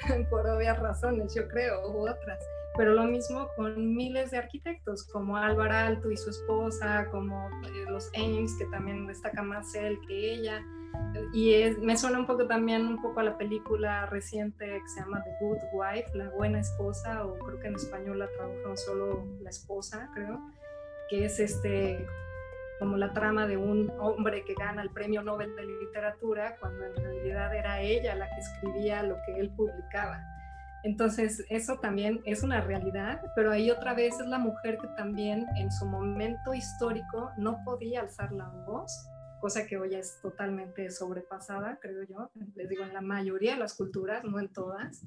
Por 0.30 0.46
obvias 0.46 0.78
razones, 0.78 1.34
yo 1.34 1.48
creo, 1.48 1.90
u 1.90 2.08
otras 2.08 2.42
pero 2.76 2.92
lo 2.92 3.04
mismo 3.04 3.48
con 3.56 3.94
miles 3.94 4.32
de 4.32 4.38
arquitectos 4.38 5.04
como 5.04 5.36
Álvaro 5.36 5.74
Alto 5.74 6.10
y 6.10 6.16
su 6.16 6.30
esposa, 6.30 7.08
como 7.10 7.48
eh, 7.62 7.84
los 7.88 8.10
Ames, 8.16 8.54
que 8.58 8.66
también 8.66 9.06
destaca 9.06 9.42
más 9.42 9.74
él 9.74 9.98
que 10.06 10.34
ella. 10.34 10.62
Y 11.32 11.54
me 11.80 11.96
suena 11.96 12.18
un 12.18 12.26
poco 12.26 12.46
también 12.46 12.86
un 12.86 13.00
poco 13.00 13.20
a 13.20 13.24
la 13.24 13.36
película 13.36 14.06
reciente 14.06 14.66
que 14.66 14.88
se 14.88 15.00
llama 15.00 15.22
The 15.22 15.30
Good 15.40 15.58
Wife, 15.72 16.16
La 16.16 16.30
Buena 16.30 16.60
Esposa, 16.60 17.24
o 17.24 17.38
creo 17.38 17.60
que 17.60 17.68
en 17.68 17.74
español 17.74 18.18
la 18.18 18.28
tradujeron 18.28 18.76
solo 18.76 19.24
La 19.40 19.50
Esposa, 19.50 20.10
creo, 20.14 20.40
que 21.08 21.24
es 21.24 21.38
este 21.38 22.06
como 22.84 22.98
la 22.98 23.14
trama 23.14 23.46
de 23.46 23.56
un 23.56 23.90
hombre 23.98 24.44
que 24.44 24.52
gana 24.52 24.82
el 24.82 24.90
premio 24.90 25.22
Nobel 25.22 25.56
de 25.56 25.64
Literatura 25.64 26.54
cuando 26.60 26.84
en 26.84 26.94
realidad 26.94 27.54
era 27.56 27.80
ella 27.80 28.14
la 28.14 28.28
que 28.28 28.40
escribía 28.42 29.02
lo 29.02 29.16
que 29.24 29.40
él 29.40 29.48
publicaba. 29.56 30.22
Entonces, 30.82 31.46
eso 31.48 31.78
también 31.78 32.20
es 32.26 32.42
una 32.42 32.60
realidad, 32.60 33.22
pero 33.34 33.52
ahí 33.52 33.70
otra 33.70 33.94
vez 33.94 34.20
es 34.20 34.26
la 34.26 34.36
mujer 34.36 34.76
que 34.76 34.88
también 34.98 35.46
en 35.56 35.72
su 35.72 35.86
momento 35.86 36.52
histórico 36.52 37.30
no 37.38 37.64
podía 37.64 38.02
alzar 38.02 38.30
la 38.32 38.50
voz, 38.66 39.08
cosa 39.40 39.64
que 39.66 39.78
hoy 39.78 39.94
es 39.94 40.20
totalmente 40.20 40.90
sobrepasada, 40.90 41.78
creo 41.80 42.02
yo, 42.02 42.30
les 42.54 42.68
digo, 42.68 42.84
en 42.84 42.92
la 42.92 43.00
mayoría 43.00 43.54
de 43.54 43.60
las 43.60 43.72
culturas, 43.72 44.24
no 44.24 44.38
en 44.38 44.52
todas, 44.52 45.00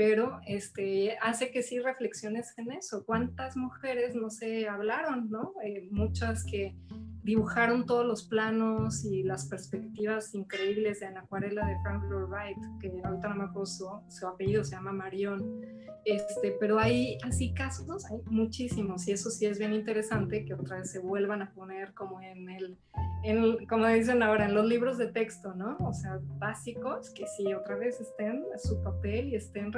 pero 0.00 0.40
este, 0.46 1.18
hace 1.20 1.50
que 1.50 1.62
sí 1.62 1.78
reflexiones 1.78 2.54
en 2.56 2.72
eso. 2.72 3.04
¿Cuántas 3.04 3.54
mujeres 3.54 4.14
no 4.14 4.30
se 4.30 4.66
hablaron, 4.66 5.28
no? 5.28 5.52
Eh, 5.62 5.88
muchas 5.90 6.42
que 6.42 6.74
dibujaron 7.22 7.84
todos 7.84 8.06
los 8.06 8.24
planos 8.24 9.04
y 9.04 9.22
las 9.22 9.46
perspectivas 9.46 10.34
increíbles 10.34 11.02
en 11.02 11.18
acuarela 11.18 11.66
de 11.66 11.76
Frank 11.82 12.04
Lloyd 12.04 12.28
Wright, 12.28 12.58
que 12.80 12.88
ahorita 13.04 13.28
no 13.28 13.34
me 13.36 13.44
acuerdo 13.44 13.66
su, 13.66 14.26
apellido, 14.26 14.64
se 14.64 14.74
llama 14.74 14.92
Marion. 14.92 15.60
Este, 16.06 16.56
pero 16.58 16.78
hay 16.78 17.18
así 17.22 17.52
casos, 17.52 18.06
hay 18.06 18.22
muchísimos, 18.24 19.06
y 19.06 19.12
eso 19.12 19.30
sí 19.30 19.44
es 19.44 19.58
bien 19.58 19.74
interesante 19.74 20.46
que 20.46 20.54
otra 20.54 20.78
vez 20.78 20.90
se 20.90 20.98
vuelvan 20.98 21.42
a 21.42 21.52
poner 21.52 21.92
como 21.92 22.22
en 22.22 22.48
el, 22.48 22.78
en, 23.22 23.66
como 23.66 23.86
dicen 23.86 24.22
ahora, 24.22 24.46
en 24.46 24.54
los 24.54 24.64
libros 24.64 24.96
de 24.96 25.08
texto, 25.08 25.54
¿no? 25.54 25.76
O 25.80 25.92
sea, 25.92 26.18
básicos, 26.38 27.10
que 27.10 27.26
sí 27.26 27.52
otra 27.52 27.76
vez 27.76 28.00
estén 28.00 28.44
a 28.54 28.58
su 28.58 28.82
papel 28.82 29.28
y 29.28 29.36
estén 29.36 29.72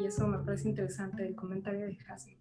Y 0.00 0.06
eso 0.06 0.26
me 0.26 0.38
parece 0.38 0.68
interesante 0.68 1.26
el 1.26 1.34
comentario 1.34 1.86
de 1.86 1.96
Jasmine. 1.96 2.40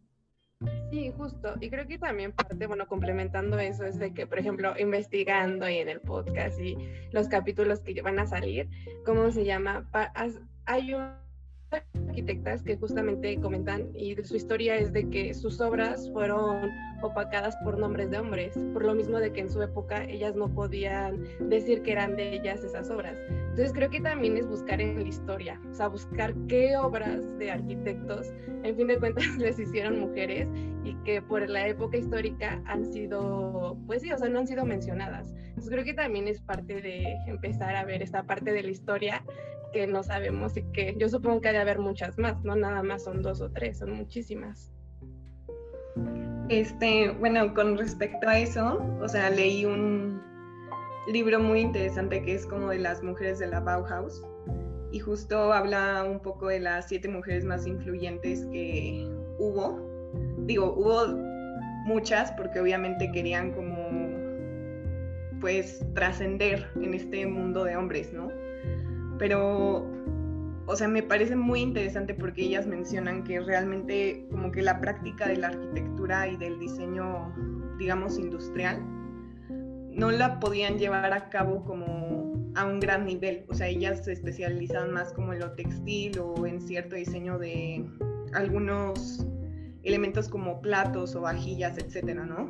Sí, 0.91 1.11
justo. 1.17 1.55
Y 1.59 1.69
creo 1.69 1.87
que 1.87 1.97
también 1.97 2.31
parte, 2.31 2.67
bueno, 2.67 2.87
complementando 2.87 3.57
eso, 3.57 3.83
es 3.85 3.97
de 3.97 4.13
que, 4.13 4.27
por 4.27 4.37
ejemplo, 4.37 4.73
investigando 4.77 5.67
y 5.67 5.77
en 5.77 5.89
el 5.89 6.01
podcast 6.01 6.59
y 6.59 6.77
los 7.11 7.27
capítulos 7.27 7.79
que 7.79 7.99
van 8.01 8.19
a 8.19 8.27
salir, 8.27 8.69
¿cómo 9.05 9.31
se 9.31 9.43
llama? 9.43 9.89
Hay 10.65 10.93
un 10.93 11.09
arquitectas 11.71 12.63
que 12.63 12.75
justamente 12.75 13.39
comentan 13.39 13.95
y 13.95 14.15
su 14.23 14.35
historia 14.35 14.75
es 14.75 14.91
de 14.91 15.09
que 15.09 15.33
sus 15.33 15.61
obras 15.61 16.09
fueron 16.11 16.69
opacadas 17.01 17.55
por 17.63 17.77
nombres 17.77 18.11
de 18.11 18.19
hombres, 18.19 18.57
por 18.73 18.83
lo 18.83 18.93
mismo 18.93 19.19
de 19.19 19.31
que 19.31 19.41
en 19.41 19.49
su 19.49 19.61
época 19.61 20.03
ellas 20.03 20.35
no 20.35 20.53
podían 20.53 21.23
decir 21.49 21.81
que 21.81 21.93
eran 21.93 22.15
de 22.15 22.33
ellas 22.35 22.63
esas 22.63 22.89
obras. 22.89 23.17
Entonces 23.61 23.77
creo 23.77 23.91
que 23.91 24.01
también 24.01 24.37
es 24.37 24.47
buscar 24.47 24.81
en 24.81 24.95
la 24.95 25.07
historia, 25.07 25.61
o 25.69 25.75
sea, 25.75 25.87
buscar 25.87 26.33
qué 26.47 26.75
obras 26.77 27.21
de 27.37 27.51
arquitectos, 27.51 28.33
en 28.63 28.75
fin 28.75 28.87
de 28.87 28.97
cuentas, 28.97 29.23
les 29.37 29.59
hicieron 29.59 29.99
mujeres 29.99 30.49
y 30.83 30.95
que 31.03 31.21
por 31.21 31.47
la 31.47 31.67
época 31.67 31.95
histórica 31.97 32.59
han 32.65 32.91
sido, 32.91 33.77
pues 33.85 34.01
sí, 34.01 34.11
o 34.11 34.17
sea, 34.17 34.29
no 34.29 34.39
han 34.39 34.47
sido 34.47 34.65
mencionadas. 34.65 35.31
Entonces 35.49 35.69
creo 35.69 35.83
que 35.83 35.93
también 35.93 36.27
es 36.27 36.41
parte 36.41 36.81
de 36.81 37.05
empezar 37.27 37.75
a 37.75 37.85
ver 37.85 38.01
esta 38.01 38.23
parte 38.23 38.51
de 38.51 38.63
la 38.63 38.71
historia 38.71 39.23
que 39.73 39.85
no 39.85 40.01
sabemos 40.01 40.57
y 40.57 40.63
que 40.71 40.95
yo 40.97 41.07
supongo 41.07 41.41
que 41.41 41.49
hay 41.49 41.53
de 41.53 41.61
haber 41.61 41.77
muchas 41.77 42.17
más, 42.17 42.43
no 42.43 42.55
nada 42.55 42.81
más 42.81 43.03
son 43.03 43.21
dos 43.21 43.41
o 43.41 43.51
tres, 43.51 43.77
son 43.77 43.91
muchísimas. 43.91 44.73
Este, 46.49 47.11
bueno, 47.11 47.53
con 47.53 47.77
respecto 47.77 48.27
a 48.27 48.39
eso, 48.39 48.83
o 48.99 49.07
sea, 49.07 49.29
leí 49.29 49.65
un 49.65 50.30
libro 51.07 51.39
muy 51.39 51.61
interesante 51.61 52.21
que 52.21 52.35
es 52.35 52.45
como 52.45 52.69
de 52.69 52.79
las 52.79 53.03
mujeres 53.03 53.39
de 53.39 53.47
la 53.47 53.59
Bauhaus 53.59 54.23
y 54.91 54.99
justo 54.99 55.53
habla 55.53 56.03
un 56.03 56.19
poco 56.19 56.47
de 56.47 56.59
las 56.59 56.87
siete 56.87 57.07
mujeres 57.07 57.45
más 57.45 57.65
influyentes 57.65 58.45
que 58.51 59.07
hubo. 59.39 59.79
Digo, 60.45 60.73
hubo 60.73 61.17
muchas 61.85 62.31
porque 62.33 62.59
obviamente 62.59 63.11
querían 63.11 63.51
como 63.51 63.89
pues 65.39 65.83
trascender 65.95 66.69
en 66.75 66.93
este 66.93 67.25
mundo 67.25 67.63
de 67.63 67.75
hombres, 67.75 68.13
¿no? 68.13 68.29
pero, 69.21 69.85
o 70.65 70.75
sea, 70.75 70.87
me 70.87 71.03
parece 71.03 71.35
muy 71.35 71.59
interesante 71.59 72.15
porque 72.15 72.41
ellas 72.41 72.65
mencionan 72.65 73.23
que 73.23 73.39
realmente 73.39 74.25
como 74.31 74.51
que 74.51 74.63
la 74.63 74.81
práctica 74.81 75.27
de 75.27 75.37
la 75.37 75.49
arquitectura 75.49 76.27
y 76.27 76.37
del 76.37 76.57
diseño, 76.57 77.31
digamos, 77.77 78.17
industrial, 78.17 78.81
no 79.91 80.11
la 80.11 80.39
podían 80.39 80.77
llevar 80.77 81.13
a 81.13 81.29
cabo 81.29 81.63
como 81.63 82.51
a 82.55 82.65
un 82.65 82.79
gran 82.79 83.05
nivel. 83.05 83.45
O 83.49 83.53
sea, 83.53 83.67
ellas 83.67 84.03
se 84.05 84.13
especializaban 84.13 84.91
más 84.91 85.13
como 85.13 85.33
en 85.33 85.39
lo 85.39 85.51
textil 85.53 86.19
o 86.19 86.45
en 86.45 86.61
cierto 86.61 86.95
diseño 86.95 87.37
de 87.37 87.85
algunos 88.33 89.25
elementos 89.83 90.29
como 90.29 90.61
platos 90.61 91.15
o 91.15 91.21
vajillas, 91.21 91.77
etcétera, 91.77 92.25
¿no? 92.25 92.49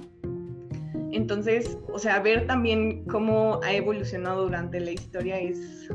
Entonces, 1.12 1.77
o 1.91 2.00
sea, 2.00 2.19
ver 2.19 2.48
también 2.48 3.03
cómo 3.05 3.60
ha 3.63 3.74
evolucionado 3.74 4.43
durante 4.43 4.79
la 4.79 4.91
historia 4.91 5.39
es 5.39 5.89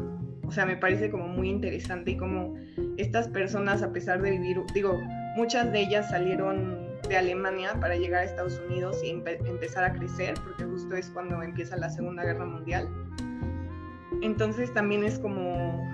o 0.46 0.52
sea, 0.52 0.64
me 0.64 0.76
parece 0.76 1.10
como 1.10 1.26
muy 1.28 1.48
interesante 1.48 2.12
y 2.12 2.16
como 2.16 2.54
estas 2.96 3.28
personas, 3.28 3.82
a 3.82 3.92
pesar 3.92 4.22
de 4.22 4.30
vivir, 4.32 4.58
digo, 4.74 4.98
muchas 5.36 5.72
de 5.72 5.80
ellas 5.82 6.08
salieron 6.08 6.85
de 7.08 7.16
Alemania 7.16 7.74
para 7.80 7.96
llegar 7.96 8.22
a 8.22 8.24
Estados 8.24 8.60
Unidos 8.68 9.02
y 9.02 9.10
empezar 9.10 9.84
a 9.84 9.92
crecer, 9.92 10.34
porque 10.44 10.64
justo 10.64 10.96
es 10.96 11.10
cuando 11.10 11.42
empieza 11.42 11.76
la 11.76 11.90
Segunda 11.90 12.24
Guerra 12.24 12.44
Mundial. 12.44 12.88
Entonces 14.22 14.72
también 14.72 15.04
es 15.04 15.18
como, 15.18 15.88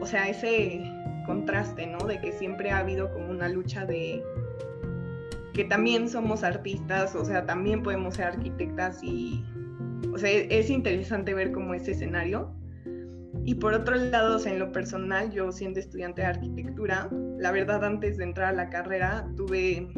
o 0.00 0.06
sea, 0.06 0.28
ese 0.28 0.82
contraste, 1.26 1.86
¿no? 1.86 1.98
De 2.06 2.20
que 2.20 2.32
siempre 2.32 2.70
ha 2.70 2.78
habido 2.78 3.12
como 3.12 3.30
una 3.30 3.48
lucha 3.48 3.84
de 3.84 4.22
que 5.52 5.64
también 5.64 6.08
somos 6.08 6.44
artistas, 6.44 7.14
o 7.14 7.24
sea, 7.24 7.44
también 7.44 7.82
podemos 7.82 8.14
ser 8.14 8.26
arquitectas 8.26 9.02
y, 9.02 9.44
o 10.12 10.18
sea, 10.18 10.30
es 10.30 10.70
interesante 10.70 11.34
ver 11.34 11.52
como 11.52 11.74
ese 11.74 11.92
escenario 11.92 12.54
y 13.48 13.54
por 13.54 13.72
otro 13.72 13.96
lado, 13.96 14.38
en 14.44 14.58
lo 14.58 14.72
personal, 14.72 15.30
yo 15.30 15.50
siendo 15.52 15.80
estudiante 15.80 16.20
de 16.20 16.26
arquitectura, 16.26 17.08
la 17.38 17.50
verdad 17.50 17.82
antes 17.82 18.18
de 18.18 18.24
entrar 18.24 18.48
a 18.48 18.52
la 18.52 18.68
carrera 18.68 19.26
tuve 19.36 19.88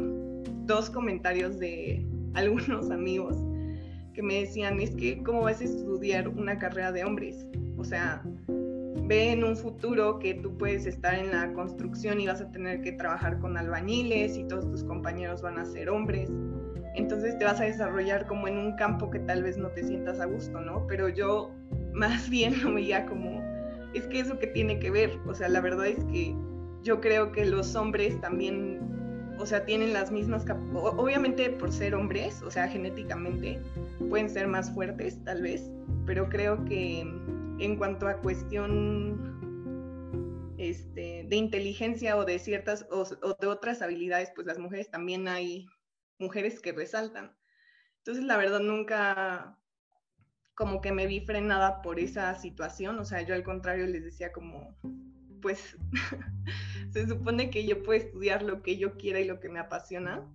dos 0.71 0.89
comentarios 0.89 1.59
de 1.59 2.05
algunos 2.33 2.89
amigos 2.91 3.37
que 4.13 4.21
me 4.21 4.41
decían, 4.41 4.79
es 4.81 4.91
que 4.91 5.21
¿cómo 5.23 5.43
vas 5.43 5.61
a 5.61 5.65
estudiar 5.65 6.27
una 6.27 6.57
carrera 6.57 6.91
de 6.91 7.05
hombres? 7.05 7.45
O 7.77 7.83
sea, 7.83 8.21
ve 9.07 9.31
en 9.31 9.43
un 9.43 9.55
futuro 9.55 10.19
que 10.19 10.33
tú 10.35 10.57
puedes 10.57 10.85
estar 10.85 11.15
en 11.15 11.31
la 11.31 11.53
construcción 11.53 12.19
y 12.19 12.27
vas 12.27 12.41
a 12.41 12.51
tener 12.51 12.81
que 12.81 12.91
trabajar 12.93 13.39
con 13.39 13.57
albañiles 13.57 14.37
y 14.37 14.43
todos 14.45 14.69
tus 14.69 14.83
compañeros 14.83 15.41
van 15.41 15.59
a 15.59 15.65
ser 15.65 15.89
hombres. 15.89 16.29
Entonces 16.95 17.37
te 17.37 17.45
vas 17.45 17.61
a 17.61 17.65
desarrollar 17.65 18.27
como 18.27 18.49
en 18.49 18.57
un 18.57 18.75
campo 18.75 19.09
que 19.09 19.19
tal 19.19 19.43
vez 19.43 19.57
no 19.57 19.69
te 19.69 19.83
sientas 19.83 20.19
a 20.19 20.25
gusto, 20.25 20.59
¿no? 20.59 20.85
Pero 20.87 21.07
yo 21.07 21.51
más 21.93 22.29
bien 22.29 22.61
lo 22.63 22.73
veía 22.73 23.05
como 23.05 23.41
es 23.93 24.07
que 24.07 24.19
eso 24.21 24.39
que 24.39 24.47
tiene 24.47 24.79
que 24.79 24.89
ver, 24.89 25.11
o 25.27 25.33
sea, 25.33 25.49
la 25.49 25.59
verdad 25.59 25.87
es 25.87 26.03
que 26.05 26.33
yo 26.83 27.01
creo 27.01 27.31
que 27.31 27.45
los 27.45 27.75
hombres 27.75 28.19
también, 28.21 28.79
o 29.41 29.45
sea, 29.45 29.65
tienen 29.65 29.91
las 29.91 30.11
mismas, 30.11 30.45
obviamente 30.73 31.49
por 31.49 31.71
ser 31.71 31.95
hombres, 31.95 32.41
o 32.43 32.51
sea, 32.51 32.67
genéticamente, 32.67 33.59
pueden 34.09 34.29
ser 34.29 34.47
más 34.47 34.71
fuertes 34.71 35.23
tal 35.23 35.41
vez, 35.41 35.69
pero 36.05 36.29
creo 36.29 36.63
que 36.65 36.99
en 36.99 37.75
cuanto 37.77 38.07
a 38.07 38.17
cuestión 38.17 39.31
este, 40.59 41.25
de 41.27 41.35
inteligencia 41.35 42.17
o 42.17 42.25
de 42.25 42.37
ciertas 42.37 42.85
o, 42.91 43.01
o 43.01 43.33
de 43.39 43.47
otras 43.47 43.81
habilidades, 43.81 44.31
pues 44.35 44.45
las 44.45 44.59
mujeres 44.59 44.91
también 44.91 45.27
hay 45.27 45.67
mujeres 46.19 46.61
que 46.61 46.71
resaltan. 46.71 47.35
Entonces, 47.97 48.23
la 48.23 48.37
verdad, 48.37 48.59
nunca, 48.59 49.57
como 50.53 50.81
que 50.81 50.91
me 50.91 51.07
vi 51.07 51.21
frenada 51.21 51.81
por 51.81 51.99
esa 51.99 52.35
situación, 52.35 52.99
o 52.99 53.05
sea, 53.05 53.23
yo 53.23 53.33
al 53.33 53.43
contrario 53.43 53.87
les 53.87 54.03
decía 54.03 54.31
como, 54.31 54.77
pues 55.41 55.77
se 56.91 57.07
supone 57.07 57.49
que 57.49 57.65
yo 57.65 57.83
puedo 57.83 57.99
estudiar 57.99 58.43
lo 58.43 58.61
que 58.61 58.77
yo 58.77 58.97
quiera 58.97 59.19
y 59.19 59.25
lo 59.25 59.39
que 59.39 59.49
me 59.49 59.59
apasiona. 59.59 60.27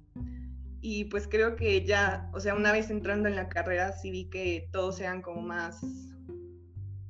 Y 0.81 1.07
pues 1.07 1.27
creo 1.27 1.57
que 1.57 1.85
ya, 1.85 2.31
o 2.33 2.41
sea, 2.41 2.55
una 2.55 2.73
vez 2.73 2.91
entrando 2.91 3.29
en 3.29 3.37
la 3.37 3.49
carrera, 3.49 3.93
sí 3.93 4.11
vi 4.11 4.29
que 4.29 4.69
todos 4.73 4.97
sean 4.97 5.23
como 5.23 5.41
más, 5.41 5.81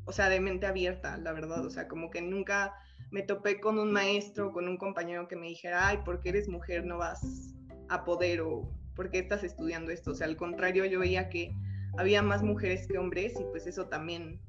o 0.05 0.13
sea, 0.13 0.29
de 0.29 0.41
mente 0.41 0.67
abierta, 0.67 1.17
la 1.19 1.33
verdad. 1.33 1.65
O 1.65 1.71
sea, 1.71 1.89
como 1.89 2.11
que 2.11 2.23
nunca 2.23 2.75
me 3.11 3.23
topé 3.23 3.61
con 3.61 3.79
un 3.79 3.93
maestro, 3.93 4.53
con 4.53 4.69
un 4.69 4.77
compañero 4.77 5.29
que 5.29 5.37
me 5.37 5.49
dijera, 5.49 5.89
ay, 5.89 5.99
porque 6.05 6.31
eres 6.31 6.49
mujer 6.49 6.85
no 6.87 6.99
vas 6.99 7.55
a 7.89 8.05
poder 8.05 8.41
o 8.41 8.71
por 8.95 9.11
qué 9.11 9.19
estás 9.19 9.45
estudiando 9.45 9.91
esto. 9.91 10.13
O 10.13 10.15
sea, 10.15 10.27
al 10.27 10.37
contrario, 10.37 10.85
yo 10.87 11.01
veía 11.01 11.29
que 11.29 11.55
había 11.99 12.23
más 12.23 12.43
mujeres 12.43 12.87
que 12.87 12.99
hombres 12.99 13.35
y 13.39 13.45
pues 13.51 13.67
eso 13.67 13.87
también 13.89 14.41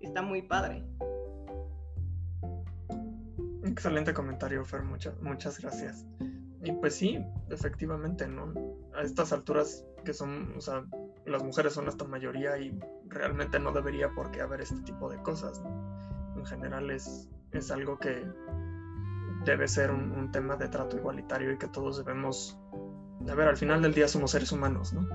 está 0.00 0.22
muy 0.22 0.42
padre. 0.42 0.82
Excelente 3.76 4.14
comentario, 4.14 4.64
Fer, 4.64 4.84
muchas, 4.84 5.20
muchas 5.20 5.60
gracias. 5.60 6.06
Y 6.64 6.72
pues 6.72 6.94
sí, 6.94 7.22
efectivamente, 7.50 8.26
¿no? 8.26 8.54
A 8.96 9.02
estas 9.02 9.34
alturas 9.34 9.84
que 10.02 10.14
son, 10.14 10.54
o 10.56 10.62
sea, 10.62 10.86
las 11.26 11.44
mujeres 11.44 11.74
son 11.74 11.86
esta 11.86 12.06
mayoría 12.06 12.56
y 12.56 12.74
realmente 13.06 13.58
no 13.58 13.72
debería 13.72 14.08
por 14.08 14.30
qué 14.30 14.40
haber 14.40 14.62
este 14.62 14.80
tipo 14.80 15.10
de 15.10 15.18
cosas. 15.18 15.62
En 16.36 16.46
general 16.46 16.90
es, 16.90 17.28
es 17.52 17.70
algo 17.70 17.98
que 17.98 18.26
debe 19.44 19.68
ser 19.68 19.90
un, 19.90 20.32
tema 20.32 20.56
de 20.56 20.68
trato 20.68 20.96
igualitario 20.96 21.52
y 21.52 21.58
que 21.58 21.68
todos 21.68 21.98
debemos, 21.98 22.58
a 23.28 23.34
ver, 23.34 23.46
al 23.46 23.58
final 23.58 23.82
del 23.82 23.92
día 23.92 24.08
somos 24.08 24.30
seres 24.30 24.52
humanos, 24.52 24.94
¿no? 24.94 25.06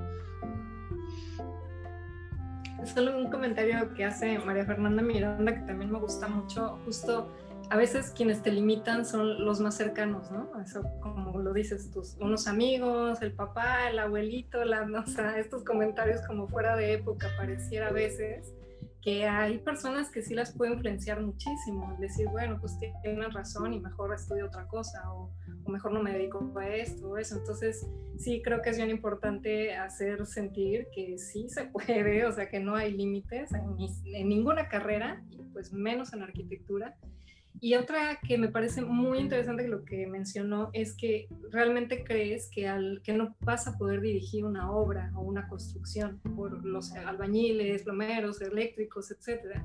Solo 2.85 3.17
un 3.17 3.31
comentario 3.31 3.91
que 3.95 4.05
hace 4.05 4.37
María 4.37 4.65
Fernanda 4.65 5.01
Miranda 5.01 5.51
que 5.51 5.61
también 5.61 5.91
me 5.91 5.97
gusta 5.97 6.27
mucho, 6.27 6.79
justo 6.85 7.31
a 7.71 7.77
veces 7.77 8.11
quienes 8.11 8.43
te 8.43 8.51
limitan 8.51 9.05
son 9.05 9.45
los 9.45 9.61
más 9.61 9.75
cercanos, 9.75 10.29
¿no? 10.29 10.51
Eso 10.61 10.83
como 10.99 11.39
lo 11.39 11.53
dices, 11.53 11.89
tus 11.89 12.17
unos 12.19 12.45
amigos, 12.47 13.21
el 13.21 13.31
papá, 13.31 13.89
el 13.89 13.97
abuelito, 13.97 14.65
la, 14.65 14.81
o 14.83 15.07
sea, 15.07 15.39
estos 15.39 15.63
comentarios 15.63 16.19
como 16.27 16.49
fuera 16.49 16.75
de 16.75 16.91
época 16.91 17.29
pareciera 17.37 17.87
a 17.87 17.93
veces 17.93 18.53
que 19.01 19.25
hay 19.25 19.59
personas 19.59 20.11
que 20.11 20.21
sí 20.21 20.35
las 20.35 20.51
puede 20.51 20.73
influenciar 20.73 21.21
muchísimo, 21.21 21.95
decir, 21.97 22.27
bueno, 22.27 22.57
pues 22.59 22.77
tienen 22.77 23.31
razón 23.31 23.73
y 23.73 23.79
mejor 23.79 24.13
estudio 24.13 24.47
otra 24.47 24.67
cosa 24.67 25.09
o, 25.13 25.31
o, 25.63 25.71
mejor 25.71 25.93
no 25.93 26.03
me 26.03 26.11
dedico 26.11 26.51
a 26.59 26.67
esto 26.67 27.11
o 27.11 27.17
eso. 27.17 27.37
Entonces, 27.37 27.87
sí 28.17 28.41
creo 28.43 28.61
que 28.61 28.71
es 28.71 28.77
bien 28.77 28.89
importante 28.89 29.77
hacer 29.77 30.25
sentir 30.25 30.87
que 30.93 31.17
sí 31.17 31.47
se 31.47 31.63
puede, 31.71 32.25
o 32.25 32.33
sea, 32.33 32.49
que 32.49 32.59
no 32.59 32.75
hay 32.75 32.91
límites 32.91 33.53
en, 33.53 33.77
en 34.13 34.27
ninguna 34.27 34.67
carrera, 34.67 35.23
pues 35.53 35.71
menos 35.71 36.11
en 36.11 36.23
arquitectura 36.23 36.97
y 37.59 37.75
otra 37.75 38.19
que 38.27 38.37
me 38.37 38.47
parece 38.47 38.81
muy 38.81 39.19
interesante 39.19 39.67
lo 39.67 39.83
que 39.83 40.07
mencionó 40.07 40.69
es 40.73 40.95
que 40.95 41.27
realmente 41.51 42.03
crees 42.03 42.49
que, 42.49 42.67
al, 42.67 43.01
que 43.03 43.13
no 43.13 43.35
vas 43.41 43.67
a 43.67 43.77
poder 43.77 44.01
dirigir 44.01 44.45
una 44.45 44.71
obra 44.71 45.11
o 45.15 45.21
una 45.21 45.47
construcción 45.47 46.19
por 46.35 46.65
los 46.65 46.91
albañiles, 46.93 47.83
plomeros, 47.83 48.41
eléctricos, 48.41 49.11
etc. 49.11 49.61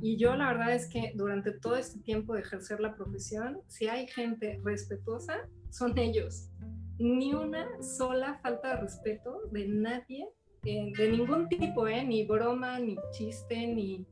Y 0.00 0.16
yo 0.16 0.36
la 0.36 0.52
verdad 0.52 0.74
es 0.74 0.86
que 0.86 1.12
durante 1.14 1.52
todo 1.52 1.76
este 1.76 1.98
tiempo 2.00 2.34
de 2.34 2.40
ejercer 2.40 2.78
la 2.80 2.94
profesión, 2.94 3.60
si 3.68 3.88
hay 3.88 4.06
gente 4.06 4.60
respetuosa, 4.62 5.48
son 5.70 5.96
ellos. 5.98 6.50
Ni 6.98 7.34
una 7.34 7.66
sola 7.82 8.38
falta 8.42 8.76
de 8.76 8.82
respeto 8.82 9.40
de 9.50 9.66
nadie, 9.66 10.28
eh, 10.64 10.92
de 10.96 11.10
ningún 11.10 11.48
tipo, 11.48 11.88
¿eh? 11.88 12.04
ni 12.04 12.24
broma, 12.24 12.78
ni 12.78 12.96
chiste, 13.10 13.66
ni, 13.66 14.06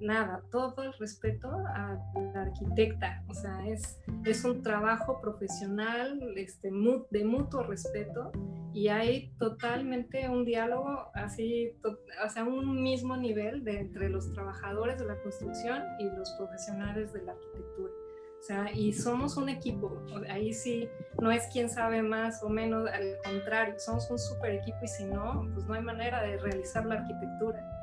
nada, 0.00 0.42
todo 0.50 0.82
el 0.82 0.92
respeto 0.94 1.48
a 1.48 1.98
la 2.34 2.42
arquitecta, 2.42 3.22
o 3.28 3.34
sea, 3.34 3.66
es, 3.66 3.98
es 4.24 4.44
un 4.44 4.62
trabajo 4.62 5.20
profesional 5.20 6.20
este, 6.36 6.70
de 7.10 7.24
mutuo 7.24 7.62
respeto 7.62 8.32
y 8.72 8.88
hay 8.88 9.32
totalmente 9.38 10.28
un 10.28 10.44
diálogo 10.44 11.10
así, 11.14 11.72
o 11.82 12.28
sea, 12.28 12.44
un 12.44 12.82
mismo 12.82 13.16
nivel 13.16 13.66
entre 13.66 14.10
los 14.10 14.32
trabajadores 14.32 14.98
de 14.98 15.06
la 15.06 15.20
construcción 15.22 15.82
y 15.98 16.04
los 16.10 16.30
profesionales 16.32 17.12
de 17.12 17.22
la 17.22 17.32
arquitectura. 17.32 17.92
O 18.38 18.42
sea, 18.42 18.70
y 18.72 18.92
somos 18.92 19.36
un 19.38 19.48
equipo, 19.48 20.04
ahí 20.28 20.52
sí, 20.52 20.88
no 21.20 21.32
es 21.32 21.48
quien 21.52 21.68
sabe 21.68 22.02
más 22.02 22.42
o 22.42 22.48
menos, 22.48 22.88
al 22.88 23.16
contrario, 23.24 23.74
somos 23.78 24.08
un 24.10 24.18
super 24.18 24.52
equipo 24.52 24.76
y 24.82 24.88
si 24.88 25.04
no, 25.04 25.48
pues 25.54 25.66
no 25.66 25.74
hay 25.74 25.82
manera 25.82 26.22
de 26.22 26.36
realizar 26.36 26.84
la 26.84 26.96
arquitectura 26.96 27.76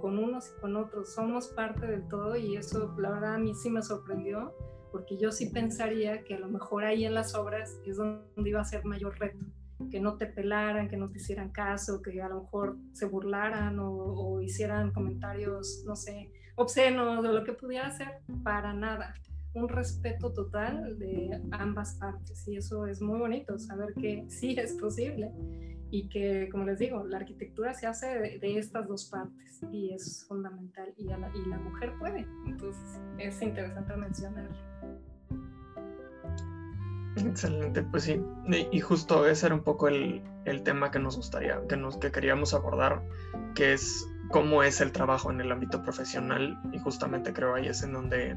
con 0.00 0.18
unos 0.18 0.52
y 0.56 0.60
con 0.60 0.76
otros, 0.76 1.14
somos 1.14 1.48
parte 1.48 1.86
del 1.86 2.06
todo 2.08 2.36
y 2.36 2.56
eso 2.56 2.94
la 2.98 3.10
verdad 3.10 3.34
a 3.34 3.38
mí 3.38 3.54
sí 3.54 3.70
me 3.70 3.82
sorprendió 3.82 4.54
porque 4.90 5.18
yo 5.18 5.30
sí 5.30 5.50
pensaría 5.50 6.24
que 6.24 6.34
a 6.34 6.38
lo 6.38 6.48
mejor 6.48 6.84
ahí 6.84 7.04
en 7.04 7.14
las 7.14 7.34
obras 7.34 7.78
es 7.84 7.96
donde 7.96 8.48
iba 8.48 8.60
a 8.60 8.64
ser 8.64 8.84
mayor 8.84 9.18
reto, 9.18 9.44
que 9.90 10.00
no 10.00 10.16
te 10.16 10.26
pelaran, 10.26 10.88
que 10.88 10.96
no 10.96 11.10
te 11.10 11.18
hicieran 11.18 11.50
caso, 11.50 12.00
que 12.00 12.20
a 12.22 12.28
lo 12.28 12.44
mejor 12.44 12.76
se 12.92 13.04
burlaran 13.06 13.78
o, 13.78 14.40
hicieran 14.40 14.92
comentarios, 14.92 15.82
no 15.86 15.96
sé, 15.96 16.30
obscenos 16.54 17.24
o 17.24 17.30
lo 17.30 17.44
que 17.44 17.52
pudiera 17.52 17.90
ser, 17.90 18.20
para 18.42 18.72
nada. 18.72 19.14
Un 19.52 19.68
respeto 19.68 20.32
total 20.32 20.98
de 20.98 21.40
ambas 21.50 21.94
partes 21.96 22.46
y 22.48 22.56
eso 22.56 22.86
es 22.86 23.00
muy 23.00 23.18
bonito, 23.18 23.58
saber 23.58 23.92
que 23.94 24.24
sí 24.28 24.54
es 24.58 24.72
posible 24.74 25.30
y 25.90 26.08
que, 26.08 26.48
como 26.50 26.64
les 26.64 26.78
digo, 26.78 27.04
la 27.04 27.18
arquitectura 27.18 27.74
se 27.74 27.86
hace 27.86 28.38
de, 28.40 28.58
estas 28.58 28.88
dos 28.88 29.06
partes 29.06 29.62
y 29.70 29.92
es 29.92 30.24
fundamental 30.26 30.92
y, 30.96 31.04
la, 31.04 31.30
y 31.34 31.48
la 31.48 31.58
mujer 31.58 31.94
puede. 31.98 32.26
Entonces, 32.46 33.00
es 33.18 33.40
interesante 33.40 33.96
mencionar. 33.96 34.48
Excelente, 37.16 37.82
pues 37.82 38.04
sí. 38.04 38.20
Y, 38.72 38.80
justo 38.80 39.26
ese 39.26 39.46
era 39.46 39.54
un 39.54 39.62
poco 39.62 39.88
el, 39.88 40.22
el, 40.44 40.62
tema 40.62 40.90
que 40.90 40.98
nos 40.98 41.16
gustaría, 41.16 41.60
que, 41.66 41.76
nos, 41.76 41.96
que 41.96 42.10
queríamos 42.10 42.52
abordar, 42.52 43.02
que 43.54 43.72
es 43.72 44.06
cómo 44.30 44.62
es 44.62 44.80
el 44.80 44.92
trabajo 44.92 45.30
en 45.30 45.40
el 45.40 45.50
ámbito 45.50 45.82
profesional 45.82 46.60
y 46.72 46.78
justamente 46.78 47.32
creo 47.32 47.54
ahí 47.54 47.68
es 47.68 47.82
en 47.82 47.92
donde, 47.92 48.36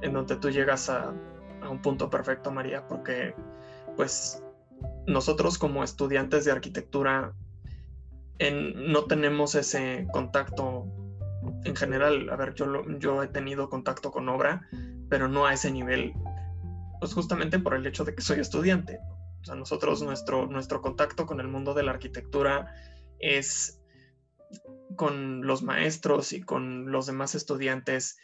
en 0.00 0.12
donde 0.12 0.36
tú 0.36 0.48
llegas 0.48 0.88
a, 0.88 1.12
a 1.60 1.68
un 1.68 1.82
punto 1.82 2.08
perfecto, 2.08 2.50
María, 2.50 2.86
porque 2.86 3.34
pues 3.96 4.43
nosotros 5.06 5.58
como 5.58 5.84
estudiantes 5.84 6.44
de 6.44 6.52
arquitectura 6.52 7.34
no 8.40 9.04
tenemos 9.04 9.54
ese 9.54 10.06
contacto 10.12 10.86
en 11.64 11.76
general. 11.76 12.28
A 12.30 12.36
ver, 12.36 12.54
yo, 12.54 12.66
yo 12.98 13.22
he 13.22 13.28
tenido 13.28 13.68
contacto 13.68 14.10
con 14.10 14.28
obra, 14.28 14.68
pero 15.08 15.28
no 15.28 15.46
a 15.46 15.52
ese 15.52 15.70
nivel, 15.70 16.12
pues 17.00 17.14
justamente 17.14 17.58
por 17.58 17.74
el 17.74 17.86
hecho 17.86 18.04
de 18.04 18.14
que 18.14 18.22
soy 18.22 18.40
estudiante. 18.40 18.98
O 19.42 19.44
sea, 19.44 19.54
nosotros, 19.54 20.02
nuestro, 20.02 20.46
nuestro 20.46 20.80
contacto 20.80 21.26
con 21.26 21.40
el 21.40 21.48
mundo 21.48 21.74
de 21.74 21.82
la 21.82 21.92
arquitectura 21.92 22.74
es 23.18 23.80
con 24.96 25.46
los 25.46 25.62
maestros 25.62 26.32
y 26.32 26.40
con 26.40 26.90
los 26.90 27.06
demás 27.06 27.34
estudiantes 27.34 28.18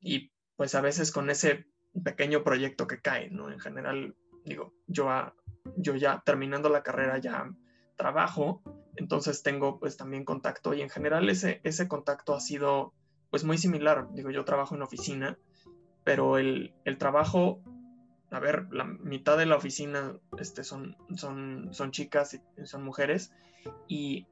y 0.00 0.32
pues 0.56 0.74
a 0.74 0.80
veces 0.80 1.10
con 1.10 1.30
ese 1.30 1.66
pequeño 2.04 2.44
proyecto 2.44 2.86
que 2.86 3.00
cae, 3.00 3.30
¿no? 3.30 3.50
En 3.50 3.58
general, 3.58 4.14
digo, 4.44 4.74
yo 4.86 5.10
a, 5.10 5.34
yo 5.76 5.94
ya 5.96 6.22
terminando 6.24 6.68
la 6.68 6.82
carrera 6.82 7.18
ya 7.18 7.50
trabajo, 7.96 8.62
entonces 8.96 9.42
tengo 9.42 9.78
pues 9.78 9.96
también 9.96 10.24
contacto 10.24 10.74
y 10.74 10.82
en 10.82 10.90
general 10.90 11.28
ese, 11.28 11.60
ese 11.64 11.88
contacto 11.88 12.34
ha 12.34 12.40
sido 12.40 12.92
pues 13.30 13.44
muy 13.44 13.58
similar. 13.58 14.08
Digo, 14.12 14.30
yo 14.30 14.44
trabajo 14.44 14.74
en 14.74 14.82
oficina, 14.82 15.38
pero 16.04 16.38
el, 16.38 16.74
el 16.84 16.98
trabajo, 16.98 17.60
a 18.30 18.40
ver, 18.40 18.66
la 18.70 18.84
mitad 18.84 19.36
de 19.36 19.46
la 19.46 19.56
oficina 19.56 20.16
este, 20.38 20.64
son, 20.64 20.96
son, 21.16 21.68
son 21.72 21.90
chicas 21.90 22.34
y 22.34 22.66
son 22.66 22.84
mujeres 22.84 23.32
y 23.88 24.26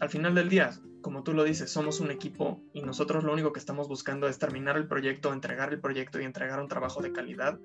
al 0.00 0.10
final 0.10 0.34
del 0.34 0.48
día, 0.48 0.70
como 1.00 1.22
tú 1.22 1.32
lo 1.32 1.44
dices, 1.44 1.70
somos 1.70 2.00
un 2.00 2.10
equipo 2.10 2.60
y 2.72 2.82
nosotros 2.82 3.24
lo 3.24 3.32
único 3.32 3.52
que 3.52 3.60
estamos 3.60 3.88
buscando 3.88 4.28
es 4.28 4.38
terminar 4.38 4.76
el 4.76 4.86
proyecto, 4.86 5.32
entregar 5.32 5.72
el 5.72 5.80
proyecto 5.80 6.20
y 6.20 6.24
entregar 6.24 6.60
un 6.60 6.68
trabajo 6.68 7.02
de 7.02 7.12
calidad. 7.12 7.58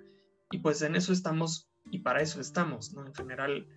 Y 0.52 0.60
pues 0.60 0.82
en 0.82 0.96
eso 0.96 1.14
estamos 1.14 1.70
y 1.92 2.00
para 2.00 2.22
eso 2.22 2.42
estamos, 2.42 2.94
¿no? 2.94 3.06
En 3.06 3.14
general, 3.14 3.68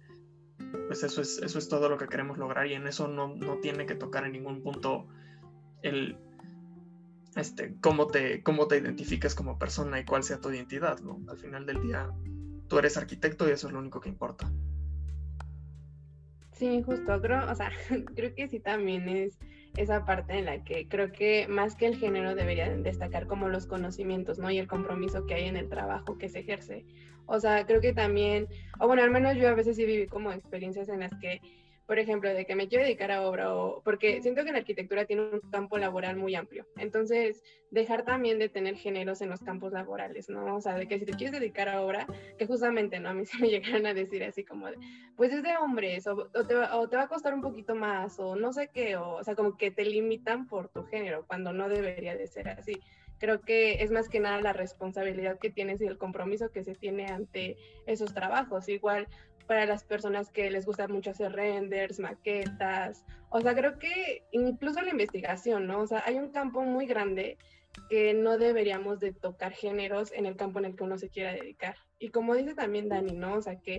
pues 0.87 1.03
eso 1.03 1.21
es, 1.21 1.39
eso 1.39 1.59
es 1.59 1.69
todo 1.69 1.89
lo 1.89 1.99
que 1.99 2.09
queremos 2.09 2.39
lograr 2.39 2.67
y 2.67 2.75
en 2.75 2.87
eso 2.87 3.09
no, 3.09 3.35
no 3.35 3.59
tiene 3.59 3.87
que 3.87 3.95
tocar 3.95 4.25
en 4.25 4.33
ningún 4.33 4.63
punto 4.63 5.07
el, 5.83 6.17
este, 7.37 7.77
cómo 7.81 8.07
te, 8.07 8.43
cómo 8.43 8.67
te 8.67 8.79
identificas 8.79 9.35
como 9.35 9.59
persona 9.59 10.01
y 10.01 10.05
cuál 10.05 10.23
sea 10.23 10.41
tu 10.41 10.51
identidad, 10.51 11.01
¿no? 11.01 11.21
Al 11.29 11.39
final 11.39 11.67
del 11.67 11.83
día, 11.83 12.11
tú 12.69 12.79
eres 12.79 12.97
arquitecto 12.97 13.49
y 13.49 13.53
eso 13.53 13.67
es 13.67 13.73
lo 13.73 13.79
único 13.79 14.01
que 14.01 14.09
importa. 14.09 14.51
Sí, 16.53 16.83
justo, 16.83 17.21
creo, 17.21 17.51
o 17.51 17.55
sea, 17.55 17.71
creo 18.15 18.35
que 18.35 18.49
sí 18.49 18.61
también 18.61 19.09
es 19.09 19.39
esa 19.77 20.07
parte 20.07 20.39
en 20.39 20.47
la 20.47 20.65
que 20.65 20.89
creo 20.89 21.13
que 21.13 21.47
más 21.49 21.77
que 21.77 21.87
el 21.87 21.97
género 21.97 22.35
deberían 22.35 22.83
destacar 22.83 23.27
como 23.27 23.49
los 23.49 23.67
conocimientos, 23.67 24.39
¿no? 24.39 24.51
Y 24.51 24.59
el 24.59 24.67
compromiso 24.67 25.27
que 25.27 25.35
hay 25.35 25.45
en 25.45 25.57
el 25.57 25.69
trabajo 25.69 26.17
que 26.17 26.31
se 26.31 26.41
ejerce. 26.41 26.87
O 27.27 27.41
sea, 27.41 27.67
creo 27.67 27.81
que 27.81 27.93
también, 27.93 28.47
o 28.79 28.87
bueno, 28.87 29.03
al 29.03 29.11
menos 29.11 29.37
yo 29.37 29.49
a 29.49 29.55
veces 29.55 29.77
sí 29.77 29.85
viví 29.85 30.07
como 30.07 30.33
experiencias 30.33 30.89
en 30.89 31.01
las 31.01 31.13
que 31.21 31.41
por 31.87 32.01
ejemplo, 32.01 32.35
de 32.35 32.45
que 32.45 32.57
me 32.57 32.69
quiero 32.69 32.85
dedicar 32.85 33.13
a 33.13 33.23
obra 33.23 33.55
o 33.55 33.81
porque 33.83 34.21
siento 34.21 34.45
que 34.45 34.51
la 34.51 34.59
arquitectura 34.59 35.05
tiene 35.05 35.23
un 35.23 35.41
campo 35.51 35.79
laboral 35.79 36.17
muy 36.17 36.35
amplio. 36.35 36.67
Entonces, 36.77 37.43
dejar 37.71 38.05
también 38.05 38.41
de 38.41 38.49
tener 38.49 38.75
géneros 38.75 39.21
en 39.21 39.31
los 39.31 39.41
campos 39.41 39.73
laborales, 39.73 40.29
¿no? 40.29 40.57
O 40.57 40.61
sea, 40.61 40.75
de 40.75 40.89
que 40.89 40.99
si 40.99 41.05
te 41.05 41.13
quieres 41.13 41.39
dedicar 41.39 41.69
a 41.69 41.83
obra, 41.83 42.07
que 42.39 42.47
justamente, 42.47 42.99
¿no? 42.99 43.11
A 43.11 43.15
mí 43.15 43.25
se 43.27 43.39
me 43.39 43.49
llegaron 43.49 43.87
a 43.87 43.95
decir 43.95 44.25
así 44.25 44.45
como 44.45 44.67
de, 44.67 44.79
pues 45.17 45.33
es 45.33 45.43
de 45.45 45.57
hombres, 45.57 46.07
o, 46.09 46.27
te 46.27 46.55
va, 46.55 46.77
o, 46.77 46.89
te 46.89 46.97
va, 46.97 47.05
a 47.05 47.09
costar 47.09 47.33
un 47.35 47.41
poquito 47.41 47.77
más, 47.77 48.19
o 48.19 48.35
no 48.35 48.53
sé 48.53 48.69
qué, 48.73 48.97
o, 48.97 49.15
o 49.15 49.25
sea, 49.25 49.37
como 49.37 49.57
que 49.57 49.71
te 49.71 49.85
limitan 49.85 50.49
por 50.49 50.69
tu 50.69 50.85
género, 50.87 51.25
cuando 51.27 51.53
no 51.53 51.69
debería 51.69 52.17
de 52.17 52.27
ser 52.27 52.49
así 52.49 52.81
creo 53.19 53.41
que 53.41 53.83
es 53.83 53.91
más 53.91 54.09
que 54.09 54.21
nada 54.21 54.41
la 54.41 54.53
responsabilidad 54.53 55.39
que 55.39 55.51
tienes 55.51 55.81
y 55.81 55.87
el 55.87 55.99
compromiso 55.99 56.51
que 56.51 56.65
se 56.65 56.75
tiene 56.75 57.07
ante 57.07 57.57
esos 57.87 58.15
trabajos. 58.15 58.69
Igual 58.69 59.09
para 59.47 59.67
las 59.67 59.85
personas 59.85 60.31
que 60.31 60.51
les 60.51 60.67
gusta 60.67 60.89
mucho 60.89 61.11
hacer 61.11 61.33
renders, 61.33 62.01
maquetas, 62.01 63.05
o 63.31 63.41
sea, 63.41 63.55
creo 63.55 63.79
que 63.79 64.25
incluso 64.33 64.81
la 64.83 64.91
investigación, 64.91 65.67
¿no? 65.67 65.81
O 65.81 65.87
sea, 65.87 66.03
hay 66.05 66.17
un 66.17 66.31
campo 66.31 66.63
muy 66.63 66.87
grande 66.87 67.39
que 67.89 68.15
no 68.15 68.39
deberíamos 68.39 69.01
de 69.01 69.13
tocar 69.13 69.53
géneros 69.53 70.13
en 70.13 70.27
el 70.27 70.37
campo 70.37 70.59
en 70.59 70.67
el 70.67 70.77
que 70.77 70.85
uno 70.85 70.99
se 70.99 71.09
quiera 71.11 71.33
dedicar. 71.33 71.77
Y 71.99 72.11
como 72.11 72.35
dice 72.35 72.55
también 72.55 72.89
Dani, 72.89 73.13
¿no? 73.13 73.37
O 73.37 73.43
sea, 73.43 73.59
que 73.59 73.79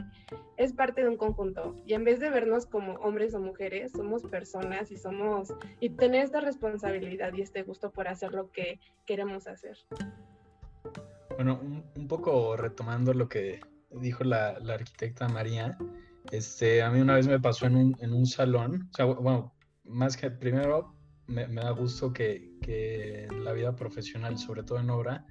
es 0.58 0.74
parte 0.74 1.02
de 1.02 1.10
un 1.10 1.18
conjunto. 1.18 1.76
Y 1.86 1.94
en 1.94 2.04
vez 2.04 2.20
de 2.20 2.32
vernos 2.32 2.66
como 2.66 2.94
hombres 2.96 3.36
o 3.36 3.40
mujeres, 3.40 3.92
somos 3.92 4.24
personas 4.24 4.92
y 4.92 4.98
somos, 4.98 5.54
y 5.80 5.90
tener 5.92 6.24
esta 6.24 6.42
responsabilidad 6.42 7.34
y 7.34 7.42
este 7.42 7.62
gusto 7.62 7.92
por 7.92 8.08
hacer 8.08 8.34
lo 8.34 8.52
que 8.52 8.80
queremos 9.06 9.48
hacer. 9.48 9.78
Bueno, 11.36 11.60
un, 11.96 12.08
poco 12.08 12.58
retomando 12.58 13.14
lo 13.14 13.30
que 13.30 13.60
dijo 13.92 14.24
la, 14.24 14.58
la, 14.60 14.74
arquitecta 14.74 15.28
María, 15.28 15.78
este, 16.32 16.82
a 16.82 16.90
mí 16.90 17.00
una 17.00 17.16
vez 17.16 17.28
me 17.28 17.40
pasó 17.40 17.68
en 17.68 17.76
un, 17.76 17.96
en 18.00 18.14
un 18.14 18.26
salón, 18.26 18.90
o 18.92 18.96
sea, 18.96 19.06
bueno, 19.06 19.54
más 19.84 20.18
que 20.18 20.32
primero 20.32 20.96
me, 21.28 21.46
da 21.48 21.70
gusto 21.72 22.12
que, 22.12 22.52
que, 22.62 23.26
en 23.26 23.44
la 23.44 23.54
vida 23.54 23.76
profesional, 23.76 24.38
sobre 24.38 24.64
todo 24.64 24.80
en 24.80 24.90
obra, 24.90 25.26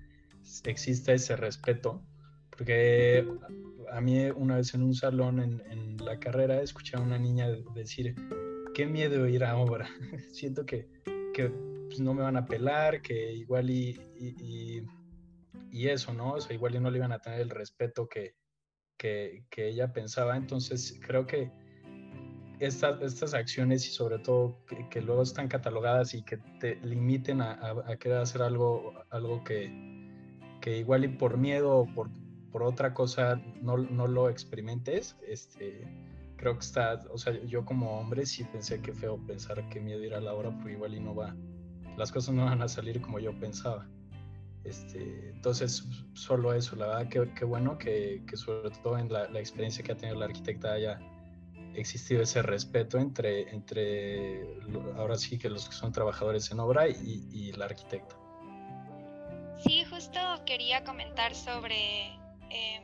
exista 0.64 1.12
ese 1.12 1.34
respeto, 1.34 2.02
porque 2.56 3.26
a 3.92 4.00
mí 4.00 4.26
una 4.30 4.56
vez 4.56 4.74
en 4.74 4.82
un 4.82 4.94
salón 4.94 5.40
en, 5.40 5.96
la 5.98 6.20
carrera 6.20 6.62
escuché 6.62 6.96
a 6.96 7.00
una 7.00 7.18
niña 7.18 7.48
decir, 7.74 8.14
qué 8.74 8.86
miedo 8.86 9.26
ir 9.26 9.42
a 9.42 9.56
obra, 9.56 9.88
siento 10.30 10.64
que, 10.64 10.86
que 11.34 11.50
pues, 11.86 11.98
no 12.00 12.14
me 12.14 12.22
van 12.22 12.36
a 12.36 12.46
pelar, 12.46 13.02
que 13.02 13.32
igual 13.32 13.70
y, 13.70 13.98
y, 14.16 14.82
y, 15.72 15.88
eso, 15.88 16.12
¿no? 16.12 16.34
O 16.34 16.40
sea, 16.40 16.54
igual 16.54 16.76
y 16.76 16.80
no 16.80 16.90
le 16.90 16.98
iban 16.98 17.12
a 17.12 17.18
tener 17.18 17.40
el 17.40 17.50
respeto 17.50 18.08
que, 18.08 18.36
que, 18.96 19.44
que 19.50 19.68
ella 19.68 19.92
pensaba, 19.92 20.36
entonces 20.36 21.00
creo 21.04 21.26
que 21.26 21.50
estas, 22.60 23.02
estas 23.02 23.34
acciones 23.34 23.86
y 23.86 23.90
sobre 23.90 24.18
todo 24.18 24.58
que, 24.90 25.00
luego 25.00 25.22
están 25.22 25.48
catalogadas 25.48 26.14
y 26.14 26.22
que 26.22 26.38
te 26.60 26.76
limiten 26.76 27.40
a, 27.40 27.52
a, 27.86 27.96
querer 27.96 28.18
hacer 28.18 28.42
algo, 28.42 28.92
algo 29.10 29.42
que, 29.44 29.70
que, 30.60 30.78
igual 30.78 31.04
y 31.04 31.08
por 31.08 31.36
miedo 31.36 31.78
o 31.78 31.86
por, 31.94 32.10
por 32.52 32.62
otra 32.62 32.94
cosa 32.94 33.40
no, 33.60 33.76
no, 33.76 34.06
lo 34.06 34.28
experimentes, 34.30 35.16
este, 35.26 35.86
creo 36.36 36.54
que 36.54 36.60
está, 36.60 37.02
o 37.12 37.18
sea, 37.18 37.32
yo 37.44 37.64
como 37.64 37.98
hombre 37.98 38.26
sí 38.26 38.44
pensé 38.44 38.80
que 38.80 38.92
feo 38.92 39.18
pensar 39.26 39.68
que 39.68 39.80
miedo 39.80 40.02
ir 40.02 40.14
a 40.14 40.20
la 40.20 40.34
hora 40.34 40.50
porque 40.50 40.72
igual 40.72 40.94
y 40.94 41.00
no 41.00 41.14
va, 41.14 41.34
las 41.96 42.12
cosas 42.12 42.34
no 42.34 42.44
van 42.44 42.62
a 42.62 42.68
salir 42.68 43.00
como 43.00 43.18
yo 43.18 43.38
pensaba. 43.38 43.86
Este, 44.64 45.30
entonces, 45.30 45.88
solo 46.14 46.52
eso, 46.52 46.74
la 46.74 46.88
verdad 46.88 47.08
que, 47.08 47.32
que 47.34 47.44
bueno 47.44 47.78
que, 47.78 48.22
que, 48.26 48.36
sobre 48.36 48.70
todo 48.82 48.98
en 48.98 49.12
la, 49.12 49.28
la 49.28 49.38
experiencia 49.38 49.84
que 49.84 49.92
ha 49.92 49.96
tenido 49.96 50.18
la 50.18 50.26
arquitecta 50.26 50.72
haya 50.72 50.98
existido 51.76 52.22
ese 52.22 52.42
respeto 52.42 52.98
entre, 52.98 53.48
entre 53.54 54.58
ahora 54.96 55.16
sí 55.16 55.38
que 55.38 55.48
los 55.48 55.68
que 55.68 55.74
son 55.74 55.92
trabajadores 55.92 56.50
en 56.50 56.58
obra 56.58 56.88
y, 56.88 57.28
y 57.30 57.52
la 57.52 57.66
arquitecta. 57.66 58.16
Sí, 59.58 59.84
justo 59.84 60.18
quería 60.44 60.84
comentar 60.84 61.34
sobre 61.34 62.18
em, 62.50 62.82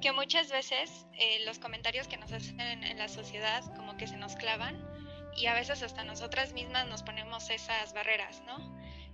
que 0.00 0.12
muchas 0.12 0.50
veces 0.50 1.06
eh, 1.14 1.44
los 1.46 1.58
comentarios 1.58 2.08
que 2.08 2.16
nos 2.16 2.32
hacen 2.32 2.60
en, 2.60 2.98
la 2.98 3.08
sociedad 3.08 3.62
como 3.76 3.96
que 3.96 4.06
se 4.06 4.16
nos 4.16 4.34
clavan 4.34 4.84
y 5.36 5.46
a 5.46 5.54
veces 5.54 5.82
hasta 5.82 6.04
nosotras 6.04 6.52
mismas 6.52 6.86
nos 6.88 7.02
ponemos 7.02 7.48
esas 7.50 7.94
barreras, 7.94 8.42
¿no? 8.46 8.58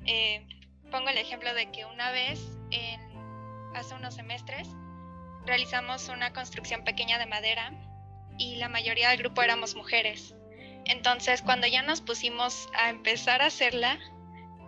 Eh, 0.06 0.46
pongo 0.90 1.11
el 1.11 1.18
ejemplo 1.18 1.52
de 1.54 1.70
que 1.70 1.84
una 1.84 2.11
vez, 2.11 2.40
en, 2.70 3.00
hace 3.74 3.94
unos 3.94 4.14
semestres, 4.14 4.68
realizamos 5.44 6.08
una 6.08 6.32
construcción 6.32 6.84
pequeña 6.84 7.18
de 7.18 7.26
madera 7.26 7.72
y 8.38 8.56
la 8.56 8.68
mayoría 8.68 9.11
del 9.11 9.18
grupo 9.18 9.42
éramos 9.42 9.74
mujeres. 9.74 10.34
Entonces, 10.87 11.42
cuando 11.42 11.66
ya 11.66 11.82
nos 11.82 12.00
pusimos 12.00 12.68
a 12.74 12.88
empezar 12.88 13.42
a 13.42 13.46
hacerla, 13.46 13.98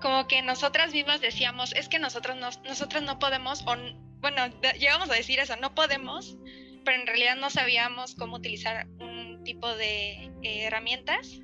como 0.01 0.27
que 0.27 0.43
nosotras 0.43 0.93
mismas 0.93 1.21
decíamos, 1.21 1.73
es 1.73 1.88
que 1.88 1.99
nosotros 1.99 2.37
no, 2.37 2.51
nosotras 2.64 3.03
no 3.03 3.19
podemos, 3.19 3.64
o 3.66 3.77
bueno, 4.21 4.49
llegamos 4.79 5.11
a 5.11 5.15
decir 5.15 5.39
eso, 5.39 5.57
no 5.57 5.75
podemos, 5.75 6.37
pero 6.85 7.01
en 7.01 7.07
realidad 7.07 7.37
no 7.37 7.51
sabíamos 7.51 8.15
cómo 8.15 8.37
utilizar 8.37 8.87
un 8.99 9.43
tipo 9.45 9.75
de 9.77 10.31
eh, 10.43 10.65
herramientas. 10.65 11.41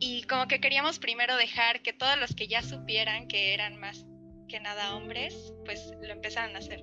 Y 0.00 0.22
como 0.24 0.46
que 0.46 0.60
queríamos 0.60 1.00
primero 1.00 1.36
dejar 1.36 1.82
que 1.82 1.92
todos 1.92 2.16
los 2.18 2.34
que 2.34 2.46
ya 2.46 2.62
supieran 2.62 3.26
que 3.26 3.52
eran 3.54 3.80
más 3.80 4.06
que 4.48 4.60
nada 4.60 4.94
hombres, 4.94 5.52
pues 5.64 5.92
lo 6.00 6.12
empezaran 6.12 6.54
a 6.54 6.60
hacer 6.60 6.82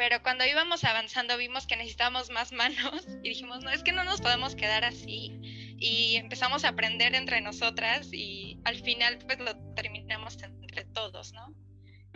pero 0.00 0.22
cuando 0.22 0.46
íbamos 0.46 0.82
avanzando 0.84 1.36
vimos 1.36 1.66
que 1.66 1.76
necesitábamos 1.76 2.30
más 2.30 2.52
manos 2.52 3.06
y 3.22 3.28
dijimos, 3.28 3.60
no, 3.62 3.68
es 3.68 3.82
que 3.82 3.92
no 3.92 4.02
nos 4.02 4.22
podemos 4.22 4.54
quedar 4.54 4.82
así. 4.82 5.38
Y 5.78 6.16
empezamos 6.16 6.64
a 6.64 6.68
aprender 6.68 7.14
entre 7.14 7.42
nosotras 7.42 8.08
y 8.10 8.58
al 8.64 8.76
final 8.76 9.18
pues 9.18 9.38
lo 9.40 9.54
terminamos 9.74 10.42
entre 10.42 10.86
todos, 10.86 11.34
¿no? 11.34 11.54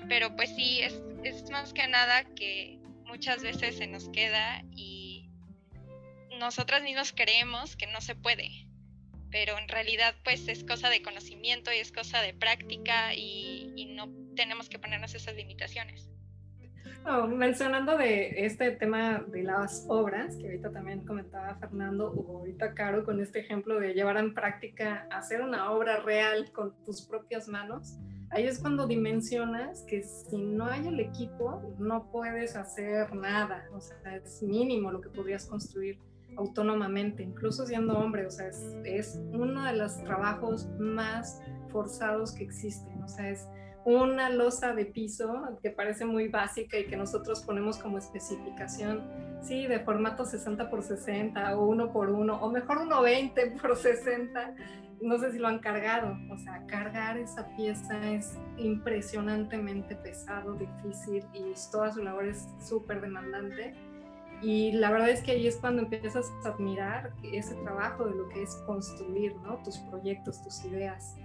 Pero 0.09 0.35
pues 0.37 0.55
sí, 0.55 0.81
es, 0.83 1.01
es 1.23 1.51
más 1.51 1.73
que 1.73 1.87
nada 1.89 2.25
que 2.35 2.79
muchas 3.07 3.43
veces 3.43 3.77
se 3.77 3.87
nos 3.87 4.09
queda 4.11 4.63
y 4.73 5.31
nosotras 6.39 6.83
mismas 6.83 7.13
creemos 7.13 7.77
que 7.77 7.87
no 7.87 8.01
se 8.01 8.15
puede, 8.15 8.51
pero 9.31 9.59
en 9.59 9.69
realidad 9.69 10.15
pues 10.25 10.49
es 10.49 10.65
cosa 10.65 10.91
de 10.91 11.03
conocimiento 11.03 11.73
y 11.73 11.77
es 11.77 11.93
cosa 11.93 12.21
de 12.21 12.35
práctica 12.35 13.15
y, 13.15 13.73
y 13.77 13.87
no 13.87 14.09
tenemos 14.35 14.69
que 14.69 14.79
ponernos 14.79 15.15
esas 15.15 15.35
limitaciones. 15.37 16.11
Mencionando 17.29 17.99
de 17.99 18.47
este 18.47 18.71
tema 18.71 19.23
de 19.29 19.43
las 19.43 19.85
obras, 19.89 20.37
que 20.37 20.47
ahorita 20.47 20.73
también 20.73 21.05
comentaba 21.05 21.55
Fernando, 21.57 22.11
o 22.11 22.39
ahorita 22.39 22.73
Caro, 22.73 23.05
con 23.05 23.21
este 23.21 23.41
ejemplo 23.41 23.79
de 23.79 23.93
llevar 23.93 24.17
en 24.17 24.33
práctica 24.33 25.07
hacer 25.11 25.43
una 25.43 25.71
obra 25.71 26.01
real 26.01 26.51
con 26.53 26.75
tus 26.85 27.03
propias 27.03 27.47
manos, 27.47 27.99
ahí 28.35 28.47
es 28.47 28.59
cuando 28.59 28.87
dimensionas 28.87 29.83
que 29.83 30.03
si 30.03 30.37
no 30.37 30.67
hay 30.67 30.87
el 30.89 31.01
equipo, 31.01 31.63
no 31.79 32.11
puedes 32.11 32.57
hacer 32.57 33.15
nada, 33.15 33.65
o 33.73 33.81
sea, 33.81 34.17
es 34.17 34.43
mínimo 34.43 34.91
lo 34.91 35.01
que 35.01 35.09
podrías 35.09 35.47
construir 35.47 35.99
autónomamente, 36.37 37.23
incluso 37.23 37.65
siendo 37.65 37.97
hombre, 37.97 38.27
o 38.27 38.31
sea, 38.31 38.49
es, 38.49 38.61
es 38.85 39.21
uno 39.33 39.65
de 39.65 39.75
los 39.75 40.03
trabajos 40.03 40.69
más 40.81 41.41
forzados 41.71 42.33
que 42.33 42.43
existen, 42.43 43.03
o 43.03 43.09
sea, 43.09 43.31
es 43.31 43.47
una 43.85 44.31
losa 44.31 44.75
de 44.75 44.87
piso 44.87 45.59
que 45.63 45.71
parece 45.71 46.05
muy 46.05 46.29
básica 46.29 46.79
y 46.79 46.87
que 46.87 46.97
nosotros 46.97 47.43
ponemos 47.43 47.79
como 47.79 47.99
especificación, 47.99 49.03
sí, 49.43 49.67
de 49.67 49.81
formato 49.81 50.25
60 50.25 50.71
por 50.71 50.83
60 50.83 51.57
o 51.57 51.67
1 51.67 51.93
por 51.93 52.11
1 52.11 52.35
o 52.35 52.51
mejor 52.51 52.79
1.20 52.79 53.61
por 53.61 53.77
60, 53.77 54.55
no 55.03 55.19
sé 55.19 55.33
si 55.33 55.39
lo 55.39 55.49
han 55.49 55.59
cargado, 55.59 56.17
o 56.31 56.39
sea, 56.39 56.65
cargar 56.67 57.19
esa 57.19 57.47
pieza 57.57 58.11
es 58.11 58.39
impresionantemente 58.57 59.97
pesado, 59.97 60.55
difícil 60.55 61.25
y 61.35 61.53
toda 61.71 61.93
su 61.93 62.03
labor 62.03 62.27
es 62.27 62.49
súper 62.61 63.03
demandante. 63.03 63.75
Y 64.41 64.73
la 64.73 64.91
verdad 64.91 65.11
es 65.11 65.23
que 65.23 65.33
ahí 65.33 65.47
es 65.47 65.57
cuando 65.57 65.83
empiezas 65.83 66.31
a 66.45 66.49
admirar 66.49 67.13
ese 67.23 67.55
trabajo 67.57 68.05
de 68.05 68.15
lo 68.15 68.29
que 68.29 68.43
es 68.43 68.57
construir, 68.67 69.35
¿no? 69.37 69.57
Tus 69.63 69.79
proyectos, 69.79 70.43
tus 70.43 70.65
ideas 70.65 71.17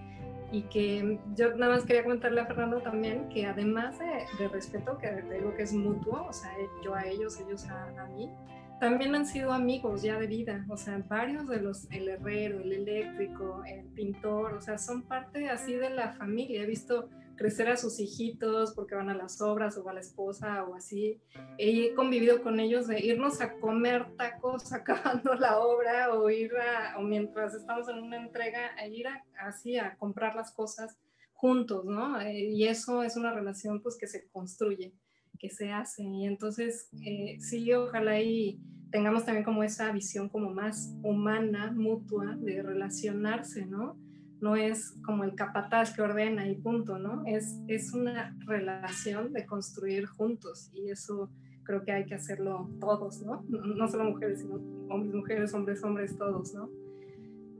y 0.51 0.63
que 0.63 1.19
yo 1.35 1.55
nada 1.55 1.73
más 1.73 1.85
quería 1.85 2.03
comentarle 2.03 2.41
a 2.41 2.45
Fernando 2.45 2.81
también 2.81 3.29
que 3.29 3.45
además 3.45 3.97
de, 3.99 4.47
respeto, 4.47 4.97
que 4.97 5.09
digo 5.31 5.53
que 5.55 5.63
es 5.63 5.73
mutuo, 5.73 6.25
o 6.27 6.33
sea, 6.33 6.51
yo 6.83 6.95
a 6.95 7.05
ellos, 7.05 7.39
ellos 7.39 7.67
a, 7.67 7.83
a, 8.01 8.07
mí, 8.07 8.31
también 8.79 9.13
han 9.13 9.25
sido 9.25 9.53
amigos 9.53 10.01
ya 10.01 10.17
de 10.17 10.27
vida, 10.27 10.65
o 10.69 10.77
sea, 10.77 11.03
varios 11.07 11.47
de 11.47 11.61
los, 11.61 11.89
el 11.91 12.09
herrero, 12.09 12.61
el 12.61 12.71
eléctrico, 12.71 13.63
el 13.65 13.85
pintor, 13.93 14.53
o 14.53 14.61
sea, 14.61 14.77
son 14.77 15.03
parte 15.03 15.49
así 15.49 15.73
de 15.73 15.89
la 15.91 16.13
familia, 16.13 16.63
he 16.63 16.65
visto 16.65 17.09
crecer 17.39 17.69
a 17.69 17.77
sus 17.77 18.01
hijitos 18.01 18.73
porque 18.73 18.95
van 18.95 19.09
a 19.09 19.15
las 19.15 19.39
obras 19.41 19.77
o 19.77 19.83
va 19.83 19.93
la 19.93 20.01
esposa 20.01 20.65
o 20.65 20.75
así. 20.75 21.21
He 21.57 21.93
convivido 21.95 22.43
con 22.43 22.59
ellos 22.59 22.85
de 22.87 22.99
irnos 22.99 23.39
a 23.39 23.53
comer 23.59 24.13
tacos 24.17 24.73
acabando 24.73 25.33
la 25.35 25.59
obra 25.59 26.13
o 26.13 26.29
ir 26.29 26.51
a, 26.57 26.99
o 26.99 27.01
mientras 27.01 27.55
estamos 27.55 27.87
en 27.87 27.99
una 27.99 28.17
entrega, 28.17 28.71
a 28.77 28.85
ir 28.87 29.07
así 29.39 29.77
a 29.77 29.95
comprar 29.95 30.35
las 30.35 30.51
cosas 30.51 30.99
juntos, 31.31 31.85
¿no? 31.85 32.19
Eh, 32.19 32.49
y 32.51 32.67
eso 32.67 33.03
es 33.03 33.15
una 33.15 33.33
relación 33.33 33.81
pues 33.81 33.97
que 33.97 34.07
se 34.07 34.27
construye, 34.27 34.93
que 35.39 35.49
se 35.49 35.71
hace. 35.71 36.03
Y 36.03 36.25
entonces, 36.25 36.89
eh, 37.05 37.37
sí, 37.39 37.71
ojalá 37.71 38.19
y 38.19 38.59
tengamos 38.91 39.23
también 39.23 39.45
como 39.45 39.63
esa 39.63 39.89
visión 39.93 40.27
como 40.27 40.49
más 40.49 40.93
humana, 41.03 41.71
mutua, 41.71 42.35
de 42.35 42.61
relacionarse, 42.61 43.65
¿no? 43.65 43.97
No 44.41 44.55
es 44.55 44.95
como 45.05 45.23
el 45.23 45.35
capataz 45.35 45.93
que 45.93 46.01
ordena 46.01 46.47
y 46.47 46.55
punto, 46.55 46.97
¿no? 46.97 47.23
Es, 47.25 47.59
es 47.67 47.93
una 47.93 48.37
relación 48.45 49.33
de 49.33 49.45
construir 49.45 50.05
juntos 50.05 50.69
y 50.73 50.89
eso 50.89 51.29
creo 51.63 51.83
que 51.83 51.91
hay 51.91 52.05
que 52.05 52.15
hacerlo 52.15 52.69
todos, 52.79 53.21
¿no? 53.21 53.43
No 53.47 53.87
solo 53.87 54.05
mujeres, 54.05 54.39
sino 54.39 54.55
hombres, 54.89 55.13
mujeres, 55.13 55.53
hombres, 55.53 55.83
hombres, 55.83 56.17
todos, 56.17 56.53
¿no? 56.53 56.69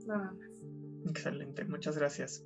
Nada 0.06 0.32
más. 0.32 0.50
Excelente, 1.08 1.64
muchas 1.64 1.96
gracias. 1.96 2.44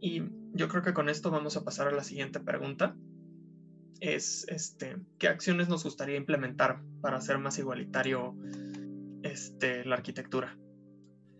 Y 0.00 0.22
yo 0.52 0.68
creo 0.68 0.82
que 0.82 0.92
con 0.92 1.08
esto 1.08 1.30
vamos 1.30 1.56
a 1.56 1.64
pasar 1.64 1.88
a 1.88 1.92
la 1.92 2.04
siguiente 2.04 2.40
pregunta. 2.40 2.94
Es 4.00 4.46
este, 4.48 4.96
¿qué 5.18 5.28
acciones 5.28 5.68
nos 5.68 5.84
gustaría 5.84 6.16
implementar 6.16 6.82
para 7.00 7.16
hacer 7.16 7.38
más 7.38 7.58
igualitario 7.58 8.36
este, 9.22 9.84
la 9.84 9.96
arquitectura? 9.96 10.58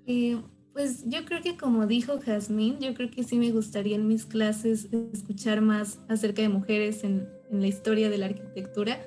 Eh, 0.07 0.43
pues 0.77 1.05
yo 1.07 1.25
creo 1.25 1.41
que 1.41 1.57
como 1.57 1.87
dijo 1.87 2.21
Jazmín, 2.21 2.79
yo 2.81 2.93
creo 2.93 3.11
que 3.11 3.25
sí 3.25 3.39
me 3.39 3.51
gustaría 3.51 3.97
en 3.97 4.07
mis 4.07 4.27
clases 4.27 4.89
escuchar 5.15 5.63
más 5.63 6.01
acerca 6.07 6.43
de 6.43 6.51
mujeres 6.51 7.03
en, 7.03 7.27
en 7.51 7.63
la 7.63 7.67
historia 7.67 8.11
de 8.11 8.19
la 8.19 8.27
arquitectura. 8.27 9.01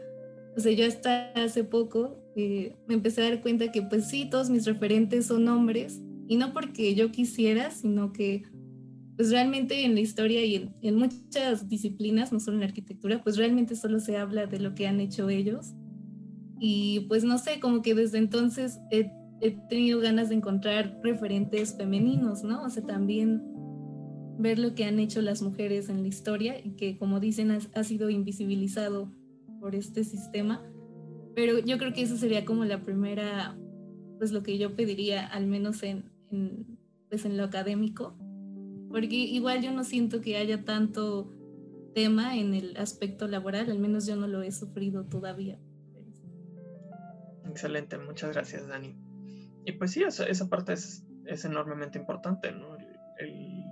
O 0.58 0.60
sea, 0.60 0.72
yo 0.72 0.88
hasta 0.88 1.32
hace 1.34 1.64
poco 1.64 2.18
eh, 2.36 2.76
me 2.88 2.96
empecé 2.96 3.22
a 3.22 3.30
dar 3.30 3.42
cuenta 3.42 3.72
que 3.72 3.84
pues 3.84 4.08
sí, 4.08 4.28
todos 4.28 4.50
mis 4.50 4.66
referentes 4.66 5.28
son 5.28 5.48
hombres 5.48 6.02
y 6.28 6.38
no 6.38 6.54
porque 6.54 6.96
yo 6.96 7.12
quisiera, 7.12 7.70
sino 7.70 8.14
que 8.14 8.46
pues 9.16 9.30
realmente 9.30 9.86
en 9.86 9.94
la 9.94 10.00
historia 10.00 10.44
y 10.44 10.72
en, 10.82 10.96
muchas 10.96 11.70
disciplinas, 11.70 12.32
no 12.32 12.40
solo 12.40 12.56
en 12.56 12.62
la 12.62 12.68
arquitectura, 12.68 13.22
pues 13.22 13.38
realmente 13.38 13.76
solo 13.76 14.00
se 14.00 14.18
habla 14.18 14.48
de 14.48 14.60
lo 14.60 14.74
que 14.74 14.88
han 14.88 15.00
hecho 15.00 15.30
ellos. 15.30 15.76
Y 16.60 17.02
pues 17.02 17.24
no 17.24 17.38
sé, 17.38 17.60
como 17.60 17.84
que 17.84 17.94
desde 17.94 18.18
entonces 18.18 18.80
he, 18.90 19.12
tenido 19.70 20.00
ganas 20.00 20.30
de 20.30 20.36
encontrar 20.36 21.00
referentes 21.04 21.76
femeninos, 21.76 22.44
¿no? 22.44 22.64
O 22.64 22.70
sea, 22.70 22.84
también 22.84 23.42
ver 24.38 24.58
lo 24.58 24.74
que 24.74 24.86
han 24.86 25.00
hecho 25.00 25.22
las 25.22 25.42
mujeres 25.42 25.90
en 25.90 26.02
la 26.02 26.08
historia 26.08 26.60
y 26.64 26.72
que 26.72 26.98
como 26.98 27.20
dicen 27.20 27.52
ha, 27.52 27.84
sido 27.84 28.10
invisibilizado 28.10 29.12
por 29.60 29.76
este 29.76 30.04
sistema. 30.04 30.64
Pero 31.36 31.60
yo 31.60 31.78
creo 31.78 31.94
que 31.94 32.02
eso 32.02 32.18
sería 32.18 32.46
como 32.46 32.66
la 32.66 32.84
primera, 32.84 33.58
pues 34.18 34.32
lo 34.32 34.42
que 34.42 34.58
yo 34.58 34.76
pediría, 34.76 35.28
al 35.28 35.46
menos 35.48 35.84
en, 35.84 36.06
en 36.32 36.78
pues 37.10 37.26
en 37.26 37.38
lo 37.38 37.44
académico, 37.44 38.16
porque 38.90 39.16
igual 39.16 39.62
yo 39.62 39.72
no 39.72 39.84
siento 39.84 40.22
que 40.22 40.38
haya 40.38 40.64
tanto 40.64 41.34
tema 41.94 42.38
en 42.38 42.54
el 42.54 42.78
aspecto 42.78 43.28
laboral, 43.28 43.70
al 43.70 43.80
menos 43.80 44.06
yo 44.06 44.16
no 44.16 44.28
lo 44.28 44.42
he 44.42 44.52
sufrido 44.52 45.06
todavía. 45.06 45.60
Excelente, 47.46 47.98
muchas 47.98 48.32
gracias 48.32 48.68
Dani. 48.68 49.09
Y 49.66 49.74
pues 49.74 49.92
sí, 49.92 50.04
esa, 50.04 50.26
esa 50.26 50.50
parte 50.50 50.74
es, 50.74 51.06
es, 51.26 51.46
enormemente 51.46 52.00
importante, 52.00 52.52
¿no? 52.52 52.78
El, 53.18 53.66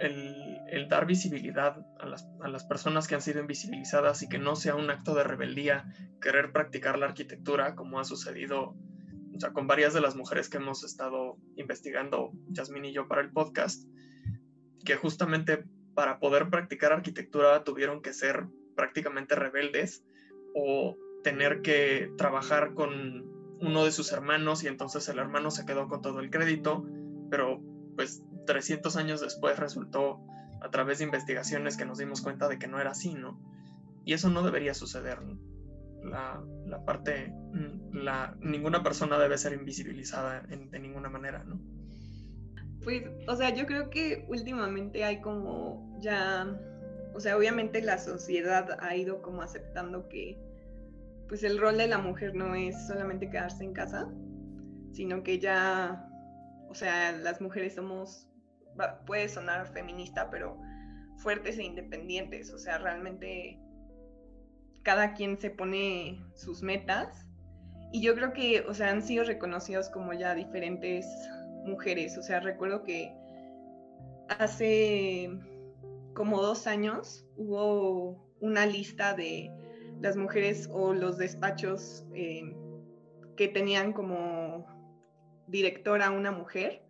el, 0.00 0.88
dar 0.88 1.06
visibilidad 1.06 1.86
a 1.98 2.06
las, 2.06 2.28
a 2.40 2.48
las 2.48 2.64
personas 2.64 3.06
que 3.06 3.14
han 3.14 3.22
sido 3.22 3.40
invisibilizadas 3.40 4.22
y 4.22 4.28
que 4.28 4.38
no 4.38 4.56
sea 4.56 4.74
un 4.74 4.90
acto 4.90 5.14
de 5.14 5.24
rebeldía 5.24 5.84
querer 6.20 6.52
practicar 6.52 6.98
la 6.98 7.06
arquitectura 7.06 7.74
como 7.74 8.00
ha 8.00 8.04
sucedido 8.04 8.74
con 9.52 9.66
varias 9.66 9.94
de 9.94 10.00
las 10.00 10.16
mujeres 10.16 10.48
que 10.48 10.58
hemos 10.58 10.84
estado 10.84 11.38
investigando, 11.56 12.32
Yasmin 12.48 12.84
y 12.86 12.92
yo, 12.92 13.08
para 13.08 13.22
el 13.22 13.30
podcast, 13.30 13.88
que 14.84 14.96
justamente 14.96 15.64
para 15.94 16.18
poder 16.18 16.50
practicar 16.50 16.92
arquitectura 16.92 17.64
tuvieron 17.64 18.02
que 18.02 18.12
ser 18.12 18.46
prácticamente 18.76 19.34
rebeldes 19.34 20.04
o 20.54 20.96
tener 21.22 21.62
que 21.62 22.12
trabajar 22.16 22.74
con 22.74 23.39
uno 23.60 23.84
de 23.84 23.92
sus 23.92 24.12
hermanos 24.12 24.64
y 24.64 24.68
entonces 24.68 25.08
el 25.08 25.18
hermano 25.18 25.50
se 25.50 25.66
quedó 25.66 25.88
con 25.88 26.02
todo 26.02 26.20
el 26.20 26.30
crédito, 26.30 26.86
pero 27.30 27.62
pues 27.96 28.22
300 28.46 28.96
años 28.96 29.20
después 29.20 29.58
resultó 29.58 30.20
a 30.60 30.70
través 30.70 30.98
de 30.98 31.04
investigaciones 31.04 31.76
que 31.76 31.84
nos 31.84 31.98
dimos 31.98 32.20
cuenta 32.20 32.48
de 32.48 32.58
que 32.58 32.68
no 32.68 32.80
era 32.80 32.90
así, 32.90 33.14
¿no? 33.14 33.38
Y 34.04 34.12
eso 34.12 34.30
no 34.30 34.42
debería 34.42 34.74
suceder. 34.74 35.18
La, 36.02 36.42
la 36.66 36.84
parte, 36.84 37.28
mm, 37.52 37.96
la, 37.98 38.34
ninguna 38.40 38.82
persona 38.82 39.18
debe 39.18 39.36
ser 39.36 39.52
invisibilizada 39.52 40.40
de 40.40 40.78
ninguna 40.78 41.10
manera, 41.10 41.44
¿no? 41.44 41.60
Pues, 42.82 43.02
o 43.28 43.36
sea, 43.36 43.54
yo 43.54 43.66
creo 43.66 43.90
que 43.90 44.24
últimamente 44.28 45.04
hay 45.04 45.20
como 45.20 45.98
ya, 46.00 46.58
o 47.14 47.20
sea, 47.20 47.36
obviamente 47.36 47.82
la 47.82 47.98
sociedad 47.98 48.78
ha 48.80 48.96
ido 48.96 49.20
como 49.20 49.42
aceptando 49.42 50.08
que, 50.08 50.38
pues 51.30 51.44
el 51.44 51.60
rol 51.60 51.78
de 51.78 51.86
la 51.86 51.98
mujer 51.98 52.34
no 52.34 52.56
es 52.56 52.88
solamente 52.88 53.30
quedarse 53.30 53.62
en 53.62 53.72
casa, 53.72 54.12
sino 54.90 55.22
que 55.22 55.38
ya, 55.38 56.04
o 56.68 56.74
sea, 56.74 57.12
las 57.12 57.40
mujeres 57.40 57.76
somos, 57.76 58.28
puede 59.06 59.28
sonar 59.28 59.72
feminista, 59.72 60.28
pero 60.28 60.60
fuertes 61.18 61.56
e 61.56 61.62
independientes, 61.62 62.52
o 62.52 62.58
sea, 62.58 62.78
realmente 62.78 63.60
cada 64.82 65.14
quien 65.14 65.38
se 65.38 65.50
pone 65.50 66.20
sus 66.34 66.62
metas 66.64 67.28
y 67.92 68.02
yo 68.02 68.16
creo 68.16 68.32
que, 68.32 68.64
o 68.68 68.74
sea, 68.74 68.90
han 68.90 69.00
sido 69.00 69.22
reconocidos 69.22 69.88
como 69.88 70.12
ya 70.12 70.34
diferentes 70.34 71.06
mujeres. 71.64 72.18
O 72.18 72.24
sea, 72.24 72.40
recuerdo 72.40 72.82
que 72.82 73.14
hace 74.38 75.30
como 76.14 76.42
dos 76.42 76.66
años 76.66 77.24
hubo 77.36 78.34
una 78.40 78.66
lista 78.66 79.14
de 79.14 79.59
las 80.00 80.16
mujeres 80.16 80.68
o 80.72 80.92
los 80.92 81.18
despachos 81.18 82.04
eh, 82.14 82.54
que 83.36 83.48
tenían 83.48 83.92
como 83.92 84.66
directora 85.46 86.10
una 86.10 86.30
mujer 86.30 86.82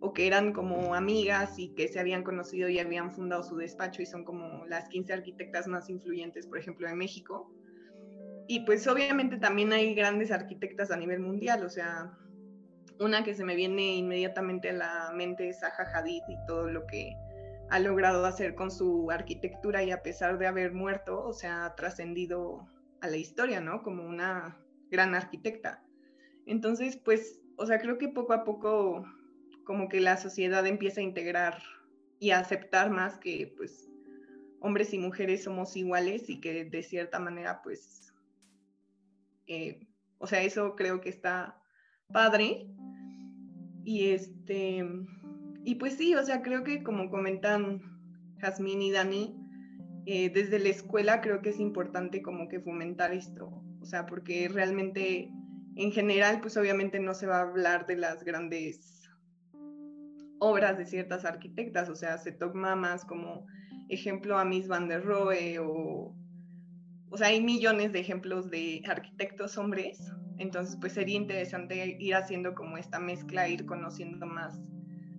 o 0.00 0.12
que 0.12 0.26
eran 0.26 0.52
como 0.52 0.94
amigas 0.94 1.58
y 1.58 1.74
que 1.74 1.88
se 1.88 1.98
habían 1.98 2.22
conocido 2.22 2.68
y 2.68 2.78
habían 2.78 3.12
fundado 3.12 3.42
su 3.42 3.56
despacho 3.56 4.02
y 4.02 4.06
son 4.06 4.24
como 4.24 4.66
las 4.66 4.88
15 4.88 5.12
arquitectas 5.12 5.66
más 5.66 5.88
influyentes, 5.88 6.46
por 6.46 6.58
ejemplo, 6.58 6.86
de 6.88 6.94
México. 6.94 7.50
Y 8.46 8.60
pues 8.60 8.86
obviamente 8.86 9.38
también 9.38 9.72
hay 9.72 9.94
grandes 9.94 10.30
arquitectas 10.30 10.90
a 10.90 10.96
nivel 10.96 11.20
mundial, 11.20 11.64
o 11.64 11.70
sea, 11.70 12.12
una 13.00 13.24
que 13.24 13.34
se 13.34 13.44
me 13.44 13.56
viene 13.56 13.96
inmediatamente 13.96 14.70
a 14.70 14.74
la 14.74 15.12
mente 15.14 15.48
es 15.48 15.60
Zaha 15.60 15.90
Hadid 15.94 16.22
y 16.28 16.36
todo 16.46 16.68
lo 16.68 16.86
que 16.86 17.16
ha 17.70 17.78
logrado 17.80 18.24
hacer 18.24 18.54
con 18.54 18.70
su 18.70 19.10
arquitectura 19.10 19.82
y 19.82 19.90
a 19.90 20.02
pesar 20.02 20.38
de 20.38 20.46
haber 20.46 20.72
muerto, 20.72 21.22
o 21.24 21.32
sea, 21.32 21.64
ha 21.64 21.74
trascendido 21.74 22.68
a 23.00 23.08
la 23.08 23.16
historia, 23.16 23.60
¿no? 23.60 23.82
Como 23.82 24.04
una 24.04 24.58
gran 24.90 25.14
arquitecta. 25.14 25.84
Entonces, 26.46 26.96
pues, 26.96 27.40
o 27.56 27.66
sea, 27.66 27.80
creo 27.80 27.98
que 27.98 28.08
poco 28.08 28.32
a 28.32 28.44
poco 28.44 29.04
como 29.64 29.88
que 29.88 30.00
la 30.00 30.16
sociedad 30.16 30.64
empieza 30.66 31.00
a 31.00 31.04
integrar 31.04 31.60
y 32.20 32.30
a 32.30 32.38
aceptar 32.38 32.90
más 32.90 33.18
que, 33.18 33.52
pues, 33.56 33.88
hombres 34.60 34.94
y 34.94 34.98
mujeres 34.98 35.44
somos 35.44 35.76
iguales 35.76 36.30
y 36.30 36.40
que 36.40 36.64
de 36.64 36.82
cierta 36.82 37.18
manera, 37.18 37.62
pues, 37.62 38.12
eh, 39.48 39.86
o 40.18 40.26
sea, 40.26 40.42
eso 40.42 40.76
creo 40.76 41.00
que 41.00 41.08
está 41.08 41.60
padre. 42.12 42.68
Y 43.84 44.10
este, 44.10 44.84
y 45.66 45.74
pues 45.74 45.96
sí, 45.96 46.14
o 46.14 46.24
sea, 46.24 46.42
creo 46.42 46.62
que 46.62 46.82
como 46.82 47.10
comentan 47.10 47.82
Jazmín 48.38 48.80
y 48.82 48.92
Dani, 48.92 49.36
eh, 50.06 50.30
desde 50.30 50.60
la 50.60 50.68
escuela 50.68 51.20
creo 51.20 51.42
que 51.42 51.50
es 51.50 51.58
importante 51.58 52.22
como 52.22 52.48
que 52.48 52.60
fomentar 52.60 53.12
esto, 53.12 53.62
o 53.80 53.84
sea, 53.84 54.06
porque 54.06 54.48
realmente 54.48 55.28
en 55.74 55.92
general, 55.92 56.40
pues 56.40 56.56
obviamente 56.56 57.00
no 57.00 57.14
se 57.14 57.26
va 57.26 57.38
a 57.38 57.42
hablar 57.42 57.86
de 57.86 57.96
las 57.96 58.22
grandes 58.22 59.10
obras 60.38 60.78
de 60.78 60.86
ciertas 60.86 61.24
arquitectas, 61.24 61.88
o 61.88 61.96
sea, 61.96 62.16
se 62.18 62.30
toma 62.30 62.76
más 62.76 63.04
como 63.04 63.44
ejemplo 63.88 64.38
a 64.38 64.44
Miss 64.44 64.68
Van 64.68 64.88
der 64.88 65.04
Rohe 65.04 65.58
o, 65.58 66.14
o 67.10 67.16
sea, 67.16 67.26
hay 67.26 67.42
millones 67.42 67.92
de 67.92 67.98
ejemplos 67.98 68.50
de 68.50 68.82
arquitectos 68.86 69.58
hombres 69.58 70.12
entonces, 70.38 70.76
pues 70.80 70.92
sería 70.92 71.16
interesante 71.16 71.96
ir 71.98 72.14
haciendo 72.14 72.54
como 72.54 72.76
esta 72.76 72.98
mezcla, 72.98 73.48
ir 73.48 73.64
conociendo 73.64 74.26
más 74.26 74.60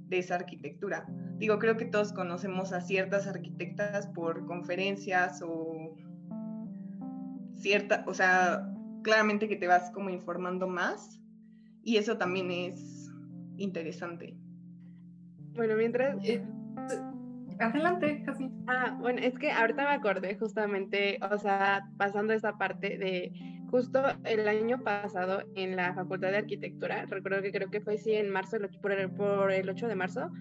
de 0.07 0.19
esa 0.19 0.35
arquitectura. 0.35 1.05
Digo, 1.37 1.59
creo 1.59 1.77
que 1.77 1.85
todos 1.85 2.13
conocemos 2.13 2.73
a 2.73 2.81
ciertas 2.81 3.27
arquitectas 3.27 4.07
por 4.07 4.45
conferencias 4.45 5.41
o 5.45 5.95
cierta, 7.55 8.03
o 8.07 8.13
sea, 8.13 8.73
claramente 9.03 9.47
que 9.47 9.55
te 9.55 9.67
vas 9.67 9.91
como 9.91 10.09
informando 10.09 10.67
más 10.67 11.19
y 11.83 11.97
eso 11.97 12.17
también 12.17 12.51
es 12.51 13.11
interesante. 13.57 14.35
Bueno, 15.55 15.75
mientras... 15.75 16.17
Eh, 16.23 16.43
adelante, 17.59 18.21
casi. 18.25 18.49
Ah, 18.67 18.95
bueno, 18.99 19.19
es 19.19 19.37
que 19.37 19.51
ahorita 19.51 19.83
me 19.83 19.95
acordé 19.95 20.35
justamente, 20.35 21.19
o 21.31 21.37
sea, 21.37 21.89
pasando 21.97 22.33
esa 22.33 22.57
parte 22.57 22.97
de 22.97 23.31
justo 23.69 24.01
el 24.23 24.47
año 24.47 24.83
pasado 24.83 25.43
en 25.55 25.75
la 25.75 25.93
Facultad 25.93 26.31
de 26.31 26.37
Arquitectura, 26.37 27.05
recuerdo 27.05 27.41
que 27.41 27.51
creo 27.51 27.69
que 27.69 27.81
fue 27.81 27.97
sí 27.97 28.13
en 28.13 28.29
marzo, 28.29 28.57
por 28.81 28.91
el, 28.91 29.09
por 29.11 29.51
el 29.51 29.69
8 29.69 29.87
de 29.87 29.95
marzo, 29.95 30.31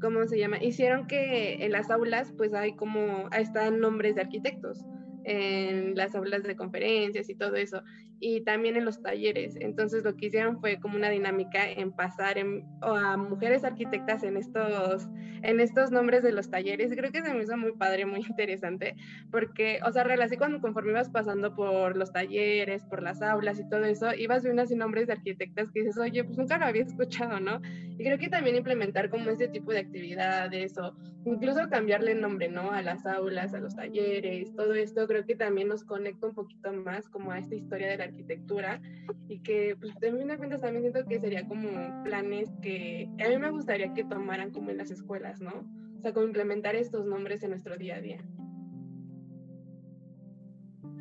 ¿cómo 0.00 0.26
se 0.26 0.38
llama? 0.38 0.62
Hicieron 0.62 1.06
que 1.06 1.64
en 1.64 1.72
las 1.72 1.90
aulas 1.90 2.32
pues 2.36 2.52
hay 2.54 2.74
como, 2.76 3.28
están 3.30 3.80
nombres 3.80 4.14
de 4.14 4.22
arquitectos 4.22 4.84
en 5.24 5.94
las 5.94 6.14
aulas 6.14 6.42
de 6.42 6.56
conferencias 6.56 7.28
y 7.30 7.34
todo 7.34 7.56
eso. 7.56 7.82
Y 8.20 8.42
también 8.42 8.76
en 8.76 8.84
los 8.84 9.02
talleres. 9.02 9.56
Entonces 9.60 10.04
lo 10.04 10.16
que 10.16 10.26
hicieron 10.26 10.60
fue 10.60 10.78
como 10.80 10.96
una 10.96 11.10
dinámica 11.10 11.68
en 11.68 11.92
pasar 11.92 12.36
a 12.82 13.16
mujeres 13.16 13.64
arquitectas 13.64 14.22
en 14.22 14.36
estos, 14.36 15.08
en 15.42 15.60
estos 15.60 15.90
nombres 15.90 16.22
de 16.22 16.32
los 16.32 16.50
talleres. 16.50 16.92
Creo 16.94 17.10
que 17.12 17.22
se 17.22 17.34
me 17.34 17.42
hizo 17.42 17.56
muy 17.56 17.72
padre, 17.72 18.06
muy 18.06 18.20
interesante, 18.28 18.96
porque, 19.30 19.80
o 19.84 19.92
sea, 19.92 20.04
así 20.22 20.36
cuando 20.36 20.60
conforme 20.60 20.90
ibas 20.92 21.10
pasando 21.10 21.54
por 21.54 21.96
los 21.96 22.12
talleres, 22.12 22.84
por 22.84 23.02
las 23.02 23.20
aulas 23.22 23.58
y 23.60 23.68
todo 23.68 23.84
eso, 23.84 24.14
ibas 24.14 24.42
viendo 24.42 24.62
así 24.62 24.74
nombres 24.74 25.06
de 25.06 25.14
arquitectas 25.14 25.70
que 25.70 25.80
dices, 25.80 25.98
oye, 25.98 26.24
pues 26.24 26.38
nunca 26.38 26.58
lo 26.58 26.66
había 26.66 26.82
escuchado, 26.86 27.40
¿no? 27.40 27.60
Y 27.98 28.04
creo 28.04 28.18
que 28.18 28.28
también 28.28 28.56
implementar 28.56 29.10
como 29.10 29.30
este 29.30 29.48
tipo 29.48 29.72
de 29.72 29.80
actividades 29.80 30.76
o 30.78 30.94
incluso 31.24 31.68
cambiarle 31.68 32.12
el 32.12 32.20
nombre, 32.20 32.48
¿no? 32.48 32.70
A 32.70 32.82
las 32.82 33.06
aulas, 33.06 33.54
a 33.54 33.60
los 33.60 33.74
talleres, 33.74 34.54
todo 34.54 34.74
esto 34.74 35.06
creo 35.06 35.24
que 35.24 35.34
también 35.34 35.68
nos 35.68 35.84
conecta 35.84 36.26
un 36.26 36.34
poquito 36.34 36.72
más 36.72 37.08
como 37.08 37.32
a 37.32 37.38
esta 37.38 37.54
historia 37.54 37.88
de 37.88 37.98
la 37.98 38.04
arquitectura 38.14 38.80
y 39.28 39.40
que 39.40 39.76
pues 39.78 39.94
de 39.96 40.12
fin 40.12 40.28
de 40.28 40.36
cuentas 40.36 40.60
también 40.60 40.82
siento 40.82 41.08
que 41.08 41.20
sería 41.20 41.46
como 41.46 41.68
planes 42.04 42.50
que 42.62 43.08
a 43.24 43.28
mí 43.28 43.38
me 43.38 43.50
gustaría 43.50 43.92
que 43.92 44.04
tomaran 44.04 44.50
como 44.50 44.70
en 44.70 44.78
las 44.78 44.90
escuelas, 44.90 45.40
¿no? 45.40 45.52
O 45.98 46.00
sea, 46.00 46.12
como 46.12 46.26
implementar 46.26 46.74
estos 46.76 47.06
nombres 47.06 47.42
en 47.42 47.50
nuestro 47.50 47.76
día 47.76 47.96
a 47.96 48.00
día. 48.00 48.24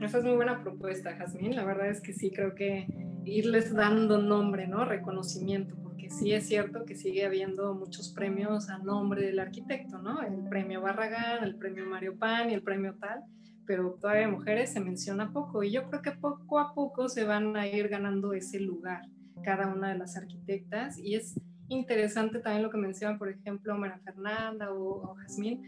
Esa 0.02 0.18
es 0.18 0.24
muy 0.24 0.36
buena 0.36 0.62
propuesta, 0.62 1.16
Jazmín. 1.16 1.56
La 1.56 1.64
verdad 1.64 1.90
es 1.90 2.02
que 2.02 2.14
sí, 2.14 2.32
creo 2.32 2.56
que 2.56 2.88
irles 3.26 3.74
dando 3.74 4.22
nombre, 4.22 4.68
¿no? 4.68 4.84
Reconocimiento, 4.86 5.76
porque 5.82 6.10
sí 6.10 6.34
es 6.34 6.48
cierto 6.48 6.84
que 6.84 6.96
sigue 6.96 7.26
habiendo 7.26 7.74
muchos 7.74 8.10
premios 8.10 8.70
a 8.70 8.80
nombre 8.80 9.26
del 9.26 9.40
arquitecto, 9.40 10.00
¿no? 10.00 10.22
El 10.22 10.48
premio 10.50 10.82
Barragán, 10.82 11.44
el 11.44 11.56
premio 11.56 11.86
Mario 11.86 12.18
Pan 12.18 12.50
y 12.50 12.54
el 12.54 12.64
premio 12.64 12.96
tal 12.96 13.24
pero 13.66 13.98
todavía 14.00 14.28
mujeres 14.28 14.74
se 14.74 14.80
menciona 14.80 15.32
poco 15.32 15.64
y 15.64 15.72
yo 15.72 15.90
creo 15.90 16.02
que 16.02 16.12
poco 16.12 16.60
a 16.60 16.74
poco 16.74 17.10
se 17.10 17.24
van 17.24 17.56
a 17.56 17.68
ir 17.68 17.88
ganando 17.88 18.34
ese 18.34 18.60
lugar 18.60 19.02
cada 19.44 19.68
una 19.68 19.90
de 19.90 19.98
las 19.98 20.16
arquitectas 20.18 20.98
y 20.98 21.16
es 21.16 21.36
interesante 21.70 22.40
también 22.40 22.64
lo 22.64 22.70
que 22.70 22.78
menciona, 22.78 23.18
por 23.18 23.30
ejemplo, 23.30 23.78
Mara 23.78 24.00
Fernanda 24.04 24.72
o, 24.72 25.12
o 25.12 25.16
Jazmín, 25.16 25.62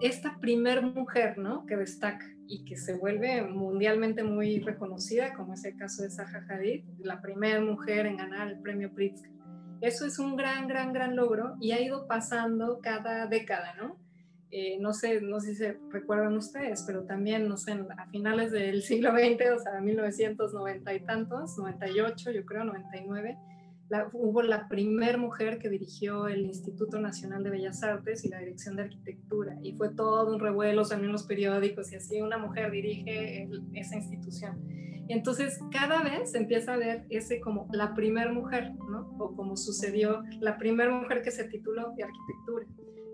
esta 0.00 0.38
primer 0.40 0.82
mujer, 0.82 1.38
¿no? 1.38 1.64
Que 1.66 1.76
destaca 1.76 2.26
y 2.46 2.64
que 2.64 2.76
se 2.76 2.94
vuelve 2.94 3.42
mundialmente 3.42 4.22
muy 4.22 4.58
reconocida, 4.60 5.32
como 5.34 5.54
es 5.54 5.64
el 5.64 5.76
caso 5.76 6.02
de 6.02 6.10
Zaha 6.10 6.44
Hadid, 6.48 6.84
la 6.98 7.20
primera 7.22 7.60
mujer 7.60 8.06
en 8.06 8.16
ganar 8.16 8.48
el 8.48 8.60
premio 8.60 8.92
Pritzker. 8.92 9.30
Eso 9.80 10.06
es 10.06 10.18
un 10.18 10.36
gran, 10.36 10.68
gran, 10.68 10.92
gran 10.92 11.16
logro 11.16 11.56
y 11.60 11.72
ha 11.72 11.80
ido 11.80 12.06
pasando 12.06 12.80
cada 12.80 13.26
década, 13.26 13.74
¿no? 13.74 13.96
Eh, 14.54 14.76
no 14.78 14.92
sé, 14.92 15.22
no 15.22 15.40
sé 15.40 15.52
si 15.52 15.54
se 15.54 15.78
recuerdan 15.90 16.36
ustedes, 16.36 16.84
pero 16.86 17.04
también, 17.04 17.48
no 17.48 17.56
sé, 17.56 17.72
a 17.72 18.06
finales 18.10 18.52
del 18.52 18.82
siglo 18.82 19.12
XX, 19.12 19.50
o 19.56 19.58
sea, 19.58 19.80
1990 19.80 20.94
y 20.94 21.00
tantos, 21.00 21.56
98, 21.56 22.30
yo 22.32 22.44
creo, 22.44 22.64
99, 22.64 23.38
hubo 24.12 24.42
la 24.42 24.68
primer 24.68 25.16
mujer 25.16 25.58
que 25.58 25.70
dirigió 25.70 26.28
el 26.28 26.42
Instituto 26.42 27.00
Nacional 27.00 27.42
de 27.42 27.50
Bellas 27.50 27.82
Artes 27.82 28.24
y 28.26 28.28
la 28.28 28.40
Dirección 28.40 28.76
de 28.76 28.82
Arquitectura, 28.82 29.56
y 29.62 29.72
fue 29.72 29.88
todo 29.88 30.34
un 30.34 30.38
revuelo 30.38 30.86
también 30.86 31.06
en 31.06 31.12
los 31.12 31.24
periódicos, 31.24 31.90
y 31.92 31.96
así 31.96 32.20
una 32.20 32.36
mujer 32.36 32.70
dirige 32.70 33.48
esa 33.72 33.96
institución. 33.96 34.58
Y 35.08 35.14
entonces 35.14 35.58
cada 35.70 36.02
vez 36.02 36.30
se 36.30 36.38
empieza 36.38 36.74
a 36.74 36.76
ver 36.76 37.06
ese 37.08 37.40
como 37.40 37.68
la 37.72 37.94
primer 37.94 38.32
mujer, 38.32 38.72
¿no? 38.88 39.14
O 39.18 39.34
como 39.34 39.56
sucedió, 39.56 40.22
la 40.40 40.58
primera 40.58 40.90
mujer 40.90 41.22
que 41.22 41.30
se 41.30 41.44
tituló 41.44 41.92
de 41.96 42.04
arquitectura. 42.04 42.66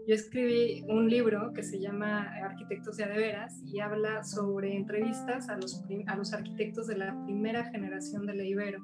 Yo 0.09 0.15
escribí 0.15 0.87
un 0.89 1.11
libro 1.11 1.53
que 1.53 1.63
se 1.63 1.79
llama 1.79 2.23
Arquitectos 2.43 2.97
de 2.97 3.05
Veras 3.05 3.61
y 3.67 3.81
habla 3.81 4.25
sobre 4.25 4.75
entrevistas 4.75 5.51
a 5.51 5.57
los, 5.57 5.85
a 6.07 6.17
los 6.17 6.33
arquitectos 6.33 6.87
de 6.87 6.97
la 6.97 7.15
primera 7.27 7.67
generación 7.71 8.25
de 8.25 8.35
la 8.35 8.43
Ibero. 8.43 8.83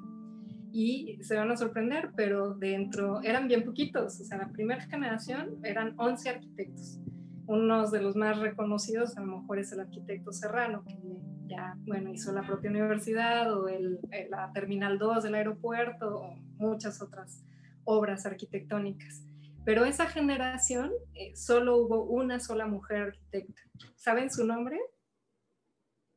Y 0.71 1.17
se 1.23 1.35
van 1.35 1.49
a 1.49 1.57
sorprender, 1.57 2.11
pero 2.15 2.53
dentro 2.53 3.23
eran 3.23 3.47
bien 3.47 3.65
poquitos. 3.65 4.21
O 4.21 4.23
sea, 4.23 4.37
la 4.37 4.49
primera 4.49 4.83
generación 4.83 5.57
eran 5.63 5.95
11 5.97 6.29
arquitectos. 6.29 6.99
Uno 7.47 7.89
de 7.89 8.03
los 8.03 8.15
más 8.15 8.37
reconocidos 8.37 9.17
a 9.17 9.21
lo 9.21 9.39
mejor 9.39 9.57
es 9.57 9.71
el 9.71 9.79
arquitecto 9.79 10.31
Serrano, 10.31 10.83
que 10.85 10.95
ya, 11.47 11.75
bueno, 11.87 12.13
hizo 12.13 12.33
la 12.33 12.45
propia 12.45 12.69
universidad 12.69 13.51
o 13.51 13.67
el, 13.67 13.97
la 14.29 14.51
Terminal 14.53 14.99
2 14.99 15.23
del 15.23 15.33
aeropuerto 15.33 16.19
o 16.19 16.35
muchas 16.59 17.01
otras 17.01 17.43
obras 17.83 18.27
arquitectónicas 18.27 19.25
pero 19.65 19.83
esa 19.83 20.05
generación 20.05 20.91
eh, 21.15 21.35
solo 21.35 21.77
hubo 21.77 22.03
una 22.03 22.39
sola 22.39 22.67
mujer 22.67 23.01
arquitecta. 23.01 23.61
¿Saben 23.95 24.29
su 24.29 24.45
nombre? 24.45 24.79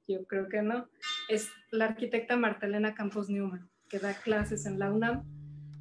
Yo 0.07 0.27
creo 0.27 0.49
que 0.49 0.63
no. 0.63 0.89
Es 1.29 1.49
la 1.71 1.87
arquitecta 1.87 2.37
Martelena 2.37 2.95
Campos 2.95 3.29
Newman, 3.29 3.69
que 3.89 3.99
da 3.99 4.15
clases 4.15 4.67
en 4.67 4.79
la 4.79 4.93
UNAM 4.93 5.25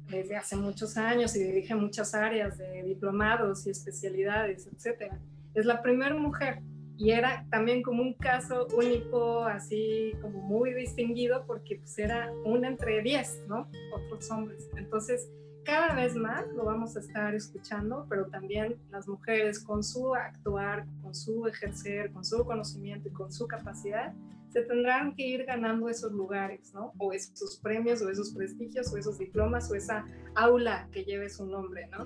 desde 0.06 0.36
hace 0.36 0.56
muchos 0.56 0.96
años 0.96 1.36
y 1.36 1.44
dirige 1.44 1.74
muchas 1.74 2.14
áreas 2.14 2.56
de 2.56 2.82
diplomados 2.82 3.66
y 3.66 3.70
especialidades, 3.70 4.66
etc. 4.66 5.12
Es 5.54 5.66
la 5.66 5.82
primera 5.82 6.14
mujer 6.14 6.62
y 6.96 7.10
era 7.10 7.46
también 7.50 7.82
como 7.82 8.02
un 8.02 8.14
caso 8.14 8.66
único, 8.76 9.44
así 9.44 10.14
como 10.20 10.40
muy 10.40 10.72
distinguido, 10.72 11.44
porque 11.46 11.76
pues 11.76 11.96
era 11.98 12.32
una 12.44 12.68
entre 12.68 13.02
diez, 13.02 13.42
¿no? 13.46 13.70
Otros 13.94 14.30
hombres. 14.30 14.68
Entonces, 14.76 15.30
cada 15.68 15.94
vez 15.94 16.16
más 16.16 16.46
lo 16.56 16.64
vamos 16.64 16.96
a 16.96 17.00
estar 17.00 17.34
escuchando, 17.34 18.06
pero 18.08 18.24
también 18.28 18.76
las 18.90 19.06
mujeres 19.06 19.62
con 19.62 19.84
su 19.84 20.14
actuar, 20.14 20.86
con 21.02 21.14
su 21.14 21.46
ejercer, 21.46 22.10
con 22.10 22.24
su 22.24 22.42
conocimiento 22.42 23.10
y 23.10 23.12
con 23.12 23.30
su 23.30 23.46
capacidad, 23.46 24.14
se 24.48 24.62
tendrán 24.62 25.14
que 25.14 25.26
ir 25.26 25.44
ganando 25.44 25.90
esos 25.90 26.10
lugares, 26.12 26.72
¿no? 26.72 26.94
O 26.96 27.12
esos 27.12 27.60
premios, 27.62 28.00
o 28.00 28.08
esos 28.08 28.32
prestigios, 28.32 28.90
o 28.94 28.96
esos 28.96 29.18
diplomas, 29.18 29.70
o 29.70 29.74
esa 29.74 30.06
aula 30.36 30.88
que 30.90 31.04
lleve 31.04 31.28
su 31.28 31.44
nombre, 31.44 31.86
¿no? 31.88 32.04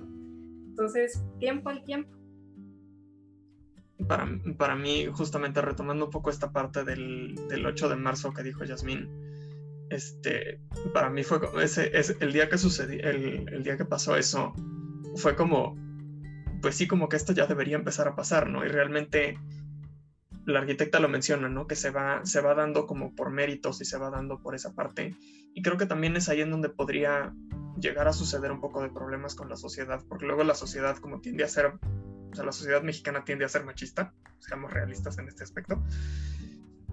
Entonces, 0.67 1.23
tiempo 1.39 1.69
al 1.69 1.85
tiempo. 1.85 2.11
Para, 4.09 4.27
para 4.57 4.75
mí, 4.75 5.05
justamente 5.13 5.61
retomando 5.61 6.07
un 6.07 6.11
poco 6.11 6.29
esta 6.29 6.51
parte 6.51 6.83
del, 6.83 7.35
del 7.47 7.65
8 7.65 7.87
de 7.87 7.95
marzo 7.95 8.33
que 8.33 8.43
dijo 8.43 8.65
Yasmín, 8.65 9.07
este, 9.93 10.59
para 10.93 11.09
mí 11.09 11.23
fue 11.23 11.39
ese, 11.63 11.91
el 12.19 12.33
día 12.33 12.49
que 12.49 12.57
sucedió, 12.57 13.01
el, 13.09 13.63
día 13.63 13.77
que 13.77 13.85
pasó 13.85 14.15
eso, 14.15 14.53
fue 15.15 15.35
como, 15.35 15.75
pues 16.61 16.75
sí, 16.75 16.87
como 16.87 17.09
que 17.09 17.15
esto 17.15 17.33
ya 17.33 17.45
debería 17.45 17.75
empezar 17.75 18.07
a 18.07 18.15
pasar, 18.15 18.49
¿no? 18.49 18.65
Y 18.65 18.67
realmente 18.67 19.37
la 20.45 20.59
arquitecta 20.59 20.99
lo 20.99 21.09
menciona, 21.09 21.47
¿no? 21.49 21.67
Que 21.67 21.75
se 21.75 21.89
va, 21.89 22.25
se 22.25 22.41
va 22.41 22.53
dando 22.55 22.85
como 22.85 23.15
por 23.15 23.29
méritos 23.29 23.81
y 23.81 23.85
se 23.85 23.97
va 23.97 24.09
dando 24.09 24.41
por 24.41 24.55
esa 24.55 24.73
parte. 24.73 25.15
Y 25.53 25.61
creo 25.61 25.77
que 25.77 25.85
también 25.85 26.15
es 26.17 26.29
ahí 26.29 26.41
en 26.41 26.51
donde 26.51 26.69
podría 26.69 27.33
llegar 27.79 28.07
a 28.07 28.13
suceder 28.13 28.51
un 28.51 28.59
poco 28.59 28.81
de 28.81 28.89
problemas 28.89 29.35
con 29.35 29.49
la 29.49 29.55
sociedad, 29.55 30.01
porque 30.09 30.25
luego 30.25 30.43
la 30.43 30.55
sociedad 30.55 30.97
como 30.97 31.21
tiende 31.21 31.43
a 31.43 31.47
ser, 31.47 31.67
o 31.67 32.35
sea, 32.35 32.43
la 32.43 32.51
sociedad 32.51 32.81
mexicana 32.81 33.23
tiende 33.23 33.45
a 33.45 33.49
ser 33.49 33.63
machista, 33.63 34.13
seamos 34.39 34.73
realistas 34.73 35.17
en 35.17 35.27
este 35.27 35.43
aspecto 35.43 35.81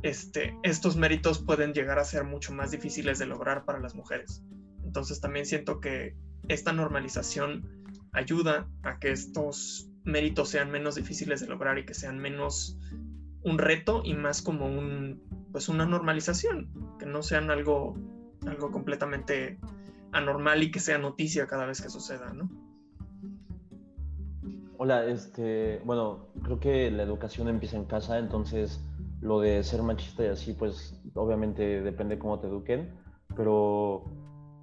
este, 0.03 0.57
estos 0.63 0.97
méritos 0.97 1.39
pueden 1.39 1.73
llegar 1.73 1.99
a 1.99 2.05
ser 2.05 2.25
mucho 2.25 2.53
más 2.53 2.71
difíciles 2.71 3.19
de 3.19 3.27
lograr 3.27 3.65
para 3.65 3.81
las 3.81 3.95
mujeres. 3.95 4.43
Entonces 4.85 5.21
también 5.21 5.47
siento 5.47 5.81
que 5.81 6.17
esta 6.49 6.73
normalización 6.73 7.69
ayuda 8.13 8.69
a 8.83 8.99
que 8.99 9.13
estos 9.13 9.91
méritos 10.05 10.49
sean 10.49 10.71
menos 10.71 10.95
difíciles 10.95 11.41
de 11.41 11.47
lograr 11.47 11.79
y 11.79 11.85
que 11.85 11.95
sean 11.95 12.19
menos 12.19 12.79
un 13.43 13.59
reto 13.59 14.03
y 14.05 14.15
más 14.15 14.43
como 14.43 14.71
pues 15.53 15.69
una 15.69 15.87
normalización, 15.87 16.97
que 16.99 17.07
no 17.07 17.23
sean 17.23 17.51
algo 17.51 17.97
algo 18.47 18.71
completamente 18.71 19.59
anormal 20.13 20.63
y 20.63 20.71
que 20.71 20.81
sea 20.81 20.99
noticia 20.99 21.47
cada 21.47 21.67
vez 21.67 21.81
que 21.81 21.91
suceda, 21.91 22.33
¿no? 22.33 22.51
Hola, 24.79 25.05
este, 25.05 25.81
bueno, 25.85 26.31
creo 26.43 26.59
que 26.59 26.91
la 26.91 27.03
educación 27.03 27.49
empieza 27.49 27.77
en 27.77 27.85
casa, 27.85 28.19
entonces 28.19 28.81
lo 29.21 29.41
de 29.41 29.63
ser 29.63 29.83
machista 29.83 30.25
y 30.25 30.29
así, 30.29 30.53
pues 30.55 31.01
obviamente 31.15 31.83
depende 31.83 32.19
cómo 32.19 32.41
te 32.41 32.47
eduquen, 32.47 32.95
pero 33.37 34.05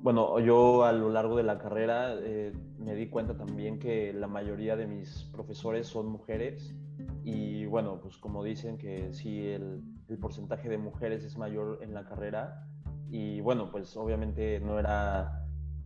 bueno, 0.01 0.39
yo 0.39 0.83
a 0.83 0.91
lo 0.91 1.09
largo 1.09 1.35
de 1.37 1.43
la 1.43 1.57
carrera 1.57 2.15
eh, 2.19 2.53
me 2.79 2.95
di 2.95 3.09
cuenta 3.09 3.35
también 3.35 3.79
que 3.79 4.13
la 4.13 4.27
mayoría 4.27 4.75
de 4.75 4.87
mis 4.87 5.23
profesores 5.33 5.87
son 5.87 6.07
mujeres 6.07 6.75
y 7.23 7.65
bueno, 7.65 7.99
pues 8.01 8.17
como 8.17 8.43
dicen 8.43 8.77
que 8.77 9.13
sí, 9.13 9.47
el, 9.47 9.81
porcentaje 10.21 10.69
de 10.69 10.77
mujeres 10.77 11.23
es 11.23 11.37
mayor 11.37 11.79
en 11.81 11.93
la 11.93 12.05
carrera 12.05 12.65
y 13.09 13.41
bueno, 13.41 13.69
pues 13.71 13.97
obviamente 13.97 14.59
no 14.61 14.79
era, 14.79 15.45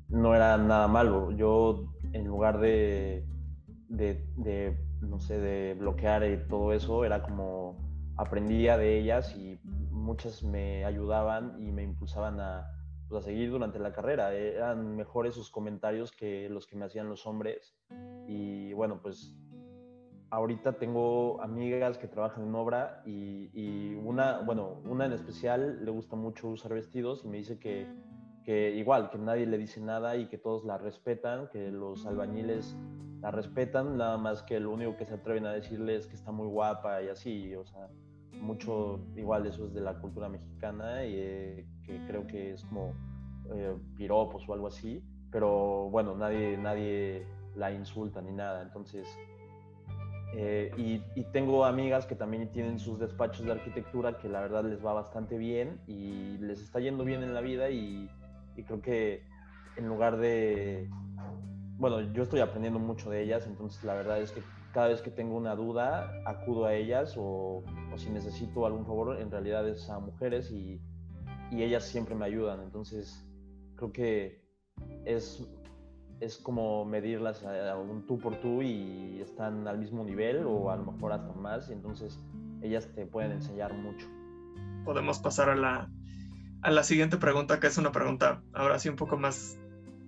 no 0.10 0.36
era 0.36 0.58
nada 0.58 0.88
malo. 0.88 1.32
Yo 1.32 1.92
en 2.14 2.26
lugar 2.26 2.60
de, 2.60 3.26
de, 3.90 4.78
no 5.02 5.20
sé, 5.20 5.40
de 5.40 5.74
bloquear 5.74 6.24
y 6.30 6.48
todo 6.48 6.74
eso, 6.74 7.04
era 7.04 7.24
como 7.24 7.91
aprendía 8.22 8.78
de 8.78 9.00
ellas 9.00 9.36
y 9.36 9.60
muchas 9.90 10.44
me 10.44 10.86
ayudaban 10.86 11.56
y 11.60 11.72
me 11.72 11.82
impulsaban 11.82 12.40
a, 12.40 12.72
pues, 13.10 13.24
a 13.24 13.26
seguir 13.26 13.50
durante 13.50 13.80
la 13.80 13.92
carrera. 13.92 14.32
Eran 14.34 14.96
mejores 14.96 15.34
sus 15.34 15.50
comentarios 15.50 16.12
que 16.12 16.48
los 16.48 16.68
que 16.68 16.76
me 16.76 16.86
hacían 16.86 17.10
los 17.10 17.26
hombres. 17.26 17.76
Y 18.28 18.74
bueno, 18.74 19.02
pues 19.02 19.36
ahorita 20.30 20.74
tengo 20.74 21.42
amigas 21.42 21.98
que 21.98 22.08
trabajan 22.08 22.44
en 22.44 22.54
obra 22.54 23.02
y, 23.06 23.96
una, 23.96 24.42
bueno, 24.42 24.82
una 24.86 25.08
en 25.08 25.14
especial 25.14 25.84
le 25.84 25.90
gusta 25.90 26.16
mucho 26.16 26.48
usar 26.50 26.76
vestidos 26.76 27.26
y 27.26 27.28
me 27.28 27.38
dice 27.38 27.58
que, 27.58 27.88
que, 28.44 28.76
igual, 28.76 29.10
que 29.10 29.18
nadie 29.18 29.48
le 29.48 29.58
dice 29.58 29.82
nada 29.82 30.16
y 30.16 30.28
que 30.28 30.38
todos 30.38 30.64
la 30.64 30.78
respetan, 30.78 31.50
que 31.50 31.72
los 31.72 32.06
albañiles 32.06 32.78
la 33.22 33.32
respetan, 33.32 33.98
nada 33.98 34.18
más 34.18 34.44
que 34.44 34.60
lo 34.60 34.72
único 34.72 34.96
que 34.96 35.06
se 35.06 35.16
atreven 35.16 35.46
a 35.48 35.54
decirle 35.54 35.96
es 35.96 36.08
que 36.08 36.16
está 36.16 36.32
muy 36.32 36.48
guapa 36.48 37.02
y 37.04 37.10
así, 37.10 37.56
o 37.56 37.66
sea, 37.66 37.90
mucho 38.42 39.00
igual 39.16 39.46
eso 39.46 39.68
es 39.68 39.74
de 39.74 39.82
la 39.82 40.00
cultura 40.00 40.28
mexicana 40.28 41.06
y 41.06 41.14
eh, 41.16 41.66
que 41.86 42.06
creo 42.08 42.28
que 42.28 42.54
es 42.54 42.64
como 42.66 42.94
eh, 43.54 43.76
piropos 43.96 44.48
o 44.48 44.54
algo 44.54 44.68
así, 44.68 45.04
pero 45.32 45.90
bueno, 45.90 46.16
nadie, 46.16 46.58
nadie 46.58 47.26
la 47.56 47.72
insulta 47.72 48.22
ni 48.22 48.32
nada, 48.32 48.62
entonces 48.64 49.08
eh, 50.34 50.72
y, 50.78 51.24
tengo 51.34 51.66
amigas 51.66 52.06
que 52.06 52.16
también 52.16 52.50
tienen 52.54 52.80
sus 52.80 53.00
despachos 53.00 53.46
de 53.46 53.52
arquitectura 53.52 54.18
que 54.18 54.30
la 54.30 54.40
verdad 54.40 54.64
les 54.64 54.84
va 54.84 54.94
bastante 54.94 55.38
bien 55.38 55.82
y 55.88 56.38
les 56.38 56.62
está 56.62 56.80
yendo 56.80 57.04
bien 57.04 57.22
en 57.22 57.34
la 57.34 57.42
vida 57.42 57.70
y, 57.70 58.10
creo 58.66 58.82
que 58.82 59.24
en 59.76 59.88
lugar 59.88 60.18
de, 60.18 60.88
bueno, 61.78 62.02
yo 62.14 62.24
estoy 62.24 62.40
aprendiendo 62.40 62.80
mucho 62.80 63.10
de 63.10 63.24
ellas, 63.24 63.46
entonces 63.48 63.84
la 63.84 63.96
verdad 63.96 64.22
es 64.22 64.32
que 64.32 64.42
cada 64.74 64.88
vez 64.88 65.02
que 65.02 65.12
tengo 65.12 65.36
una 65.36 65.56
duda 65.56 66.12
acudo 66.26 66.66
a 66.66 66.74
ellas 66.74 67.16
o, 67.18 67.64
o 67.94 67.98
si 67.98 68.10
necesito 68.10 68.66
algún 68.66 68.86
favor, 68.86 69.20
en 69.20 69.30
realidad 69.32 69.68
es 69.68 69.90
a 69.90 70.00
mujeres 70.00 70.52
y, 70.52 70.82
y 71.52 71.64
ellas 71.64 71.84
siempre 71.86 72.16
me 72.16 72.26
ayudan, 72.26 72.62
entonces 72.62 73.26
creo 73.76 73.92
que 73.92 74.42
es 75.06 75.48
es 76.22 76.38
como 76.38 76.86
medirlas 76.86 77.44
a, 77.44 77.76
un 77.76 78.06
tú 78.06 78.20
por 78.20 78.40
tú 78.40 78.62
y 78.62 79.20
están 79.22 79.68
al 79.68 79.80
mismo 79.80 80.06
nivel 80.06 80.46
o 80.46 80.70
a 80.70 80.76
lo 80.76 80.92
mejor 80.92 81.12
hasta 81.12 81.34
más, 81.34 81.68
y 81.70 81.74
entonces 81.74 82.20
ellas 82.62 82.88
te 82.96 83.08
pueden 83.08 83.32
enseñar 83.32 83.74
mucho. 83.74 84.08
Podemos 84.86 85.18
pasar 85.20 85.50
a 85.50 85.56
la, 85.56 85.90
a 86.62 86.72
la 86.72 86.84
siguiente 86.84 87.18
pregunta, 87.18 87.60
que 87.60 87.68
es 87.68 87.78
una 87.80 87.92
pregunta 87.92 88.44
ahora 88.54 88.78
sí 88.78 88.88
un 88.88 88.98
poco 88.98 89.18
más 89.18 89.60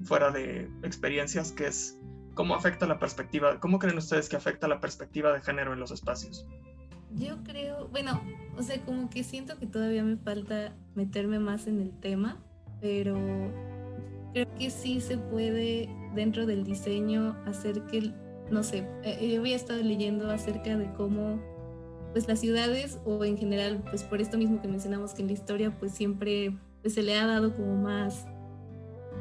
fuera 0.04 0.30
de 0.30 0.70
experiencias, 0.84 1.52
que 1.52 1.66
es 1.66 2.00
¿cómo 2.34 2.56
afecta 2.56 2.86
la 2.86 3.00
perspectiva, 3.00 3.60
cómo 3.60 3.80
creen 3.80 3.98
ustedes 3.98 4.30
que 4.30 4.36
afecta 4.36 4.68
la 4.68 4.80
perspectiva 4.80 5.34
de 5.34 5.42
género 5.42 5.74
en 5.74 5.80
los 5.80 5.92
espacios? 5.92 6.48
Yo 7.16 7.38
creo, 7.44 7.88
bueno, 7.90 8.22
o 8.58 8.64
sea, 8.64 8.82
como 8.82 9.10
que 9.10 9.24
siento 9.24 9.58
que 9.60 9.68
todavía 9.68 10.04
me 10.04 10.18
falta 10.18 10.74
meterme 10.96 11.40
más 11.40 11.68
en 11.68 11.80
el 11.80 11.92
tema, 12.00 12.38
pero 12.82 13.18
creo 14.34 14.48
que 14.56 14.70
sí 14.72 15.00
se 15.00 15.18
puede 15.18 15.90
dentro 16.16 16.46
del 16.46 16.64
diseño 16.64 17.38
hacer 17.46 17.82
que, 17.84 18.12
no 18.50 18.64
sé, 18.64 18.88
eh, 19.04 19.32
yo 19.32 19.42
había 19.42 19.56
estado 19.56 19.82
leyendo 19.82 20.30
acerca 20.32 20.76
de 20.76 20.92
cómo 20.94 21.40
pues 22.14 22.28
las 22.28 22.40
ciudades 22.40 23.00
o 23.06 23.24
en 23.26 23.38
general, 23.38 23.84
pues 23.90 24.04
por 24.04 24.22
esto 24.22 24.38
mismo 24.38 24.62
que 24.62 24.68
mencionamos 24.68 25.14
que 25.14 25.22
en 25.22 25.28
la 25.28 25.34
historia 25.34 25.76
pues 25.80 25.94
siempre 25.94 26.56
pues, 26.82 26.94
se 26.94 27.02
le 27.02 27.18
ha 27.18 27.26
dado 27.26 27.54
como 27.56 27.76
más 27.76 28.28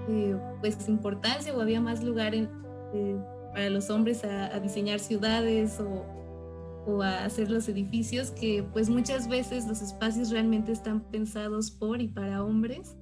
eh, 0.09 0.37
pues 0.61 0.89
importancia 0.89 1.55
o 1.55 1.61
había 1.61 1.81
más 1.81 2.03
lugar 2.05 2.35
en, 2.35 2.49
eh, 2.95 3.17
para 3.53 3.71
los 3.71 3.91
hombres 3.91 4.25
a, 4.25 4.59
diseñar 4.61 4.99
ciudades 5.01 5.81
o, 5.81 6.05
o 6.87 7.03
a 7.03 7.25
hacer 7.25 7.51
los 7.51 7.69
edificios 7.69 8.31
que 8.31 8.65
pues 8.73 8.89
muchas 8.89 9.29
veces 9.29 9.67
los 9.67 9.83
espacios 9.83 10.31
realmente 10.31 10.73
están 10.73 11.01
pensados 11.11 11.71
por 11.71 12.01
y 12.01 12.09
para 12.09 12.43
hombres 12.43 12.97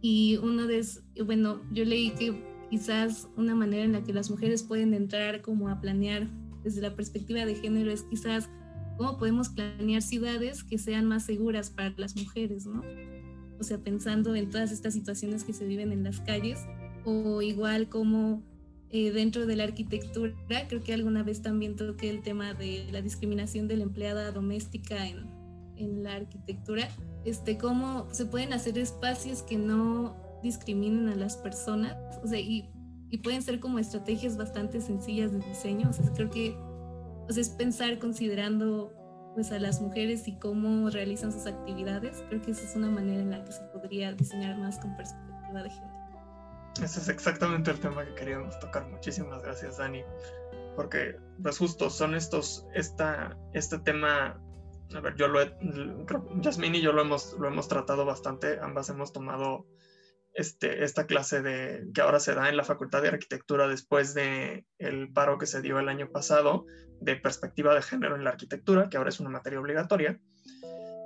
y 0.00 0.36
uno 0.36 0.66
de, 0.66 0.84
bueno, 1.24 1.60
yo 1.72 1.84
leí 1.84 2.10
que 2.10 2.40
quizás 2.70 3.28
una 3.36 3.54
manera 3.54 3.84
en 3.84 3.92
la 3.92 4.04
que 4.04 4.12
las 4.12 4.30
mujeres 4.30 4.62
pueden 4.62 4.94
entrar 4.94 5.42
como 5.42 5.68
a 5.68 5.80
planear 5.80 6.28
desde 6.62 6.82
la 6.82 6.94
perspectiva 6.94 7.44
de 7.44 7.54
género 7.54 7.90
es 7.90 8.02
quizás 8.02 8.48
cómo 8.96 9.18
podemos 9.18 9.48
planear 9.48 10.02
ciudades 10.02 10.62
que 10.64 10.78
sean 10.78 11.06
más 11.06 11.24
seguras 11.24 11.70
para 11.70 11.94
las 11.96 12.16
mujeres, 12.16 12.66
¿no? 12.66 12.82
O 13.58 13.64
sea, 13.64 13.78
pensando 13.78 14.34
en 14.34 14.50
todas 14.50 14.70
estas 14.70 14.94
situaciones 14.94 15.44
que 15.44 15.52
se 15.52 15.66
viven 15.66 15.92
en 15.92 16.04
las 16.04 16.20
calles, 16.20 16.60
o 17.04 17.42
igual 17.42 17.88
como 17.88 18.42
eh, 18.90 19.10
dentro 19.10 19.46
de 19.46 19.56
la 19.56 19.64
arquitectura, 19.64 20.34
creo 20.68 20.82
que 20.82 20.94
alguna 20.94 21.22
vez 21.22 21.42
también 21.42 21.76
toqué 21.76 22.10
el 22.10 22.22
tema 22.22 22.54
de 22.54 22.86
la 22.90 23.02
discriminación 23.02 23.68
de 23.68 23.76
la 23.76 23.82
empleada 23.82 24.32
doméstica 24.32 25.06
en, 25.06 25.26
en 25.76 26.02
la 26.02 26.14
arquitectura, 26.14 26.88
este, 27.24 27.58
cómo 27.58 28.06
se 28.12 28.26
pueden 28.26 28.52
hacer 28.52 28.78
espacios 28.78 29.42
que 29.42 29.58
no 29.58 30.16
discriminen 30.42 31.08
a 31.08 31.16
las 31.16 31.36
personas, 31.36 31.96
o 32.22 32.26
sea, 32.26 32.40
y, 32.40 32.70
y 33.10 33.18
pueden 33.18 33.42
ser 33.42 33.60
como 33.60 33.78
estrategias 33.78 34.36
bastante 34.36 34.80
sencillas 34.80 35.32
de 35.32 35.40
diseño, 35.40 35.90
o 35.90 35.92
sea, 35.92 36.10
creo 36.14 36.30
que 36.30 36.56
o 37.28 37.32
sea, 37.32 37.42
es 37.42 37.50
pensar 37.50 37.98
considerando 37.98 38.92
pues 39.34 39.52
a 39.52 39.58
las 39.58 39.80
mujeres 39.80 40.26
y 40.26 40.36
cómo 40.38 40.90
realizan 40.90 41.30
sus 41.30 41.46
actividades, 41.46 42.24
creo 42.28 42.42
que 42.42 42.50
esa 42.50 42.64
es 42.64 42.74
una 42.74 42.90
manera 42.90 43.20
en 43.20 43.30
la 43.30 43.44
que 43.44 43.52
se 43.52 43.62
podría 43.72 44.12
diseñar 44.12 44.58
más 44.58 44.78
con 44.78 44.96
perspectiva 44.96 45.62
de 45.62 45.70
género. 45.70 45.97
Ese 46.82 47.00
es 47.00 47.08
exactamente 47.08 47.70
el 47.70 47.80
tema 47.80 48.04
que 48.04 48.14
queríamos 48.14 48.58
tocar. 48.60 48.86
Muchísimas 48.88 49.42
gracias, 49.42 49.78
Dani. 49.78 50.02
Porque, 50.76 51.16
pues 51.42 51.58
justo 51.58 51.90
son 51.90 52.14
estos, 52.14 52.66
esta, 52.74 53.36
este 53.52 53.78
tema 53.80 54.40
a 54.94 55.00
ver, 55.00 55.14
yo 55.16 55.28
lo 55.28 55.42
he, 55.42 55.54
Jasmine 56.42 56.78
y 56.78 56.80
yo 56.80 56.92
lo 56.92 57.02
hemos, 57.02 57.34
lo 57.38 57.48
hemos 57.48 57.68
tratado 57.68 58.04
bastante, 58.04 58.58
ambas 58.60 58.88
hemos 58.88 59.12
tomado 59.12 59.66
este, 60.32 60.84
esta 60.84 61.06
clase 61.06 61.42
de, 61.42 61.88
que 61.92 62.00
ahora 62.00 62.20
se 62.20 62.34
da 62.34 62.48
en 62.48 62.56
la 62.56 62.64
Facultad 62.64 63.02
de 63.02 63.08
Arquitectura 63.08 63.68
después 63.68 64.14
de 64.14 64.64
el 64.78 65.12
paro 65.12 65.38
que 65.38 65.46
se 65.46 65.60
dio 65.60 65.78
el 65.78 65.88
año 65.88 66.10
pasado 66.10 66.64
de 67.00 67.16
perspectiva 67.16 67.74
de 67.74 67.82
género 67.82 68.16
en 68.16 68.24
la 68.24 68.30
arquitectura, 68.30 68.88
que 68.88 68.96
ahora 68.96 69.10
es 69.10 69.20
una 69.20 69.30
materia 69.30 69.60
obligatoria, 69.60 70.20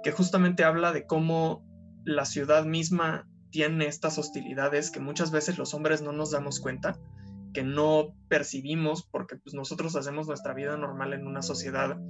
que 0.05 0.12
justamente 0.12 0.64
habla 0.64 0.93
de 0.93 1.07
cómo 1.07 1.64
la 2.05 2.25
ciudad 2.25 2.64
misma 2.64 3.29
tiene 3.53 3.86
estas 3.86 4.18
hostilidades 4.18 4.90
que 4.90 4.98
muchas 4.98 5.30
veces 5.30 5.59
los 5.59 5.74
hombres 5.74 6.03
no 6.03 6.12
nos 6.12 6.32
damos 6.32 6.59
cuenta, 6.59 6.98
que 7.53 7.62
no 7.62 8.16
percibimos 8.28 9.05
porque 9.05 9.36
pues, 9.36 9.55
nosotros 9.55 9.94
hacemos 9.94 10.26
nuestra 10.26 10.55
vida 10.55 10.76
normal 10.76 11.12
en 11.12 11.26
una 11.26 11.42
sociedad 11.42 12.00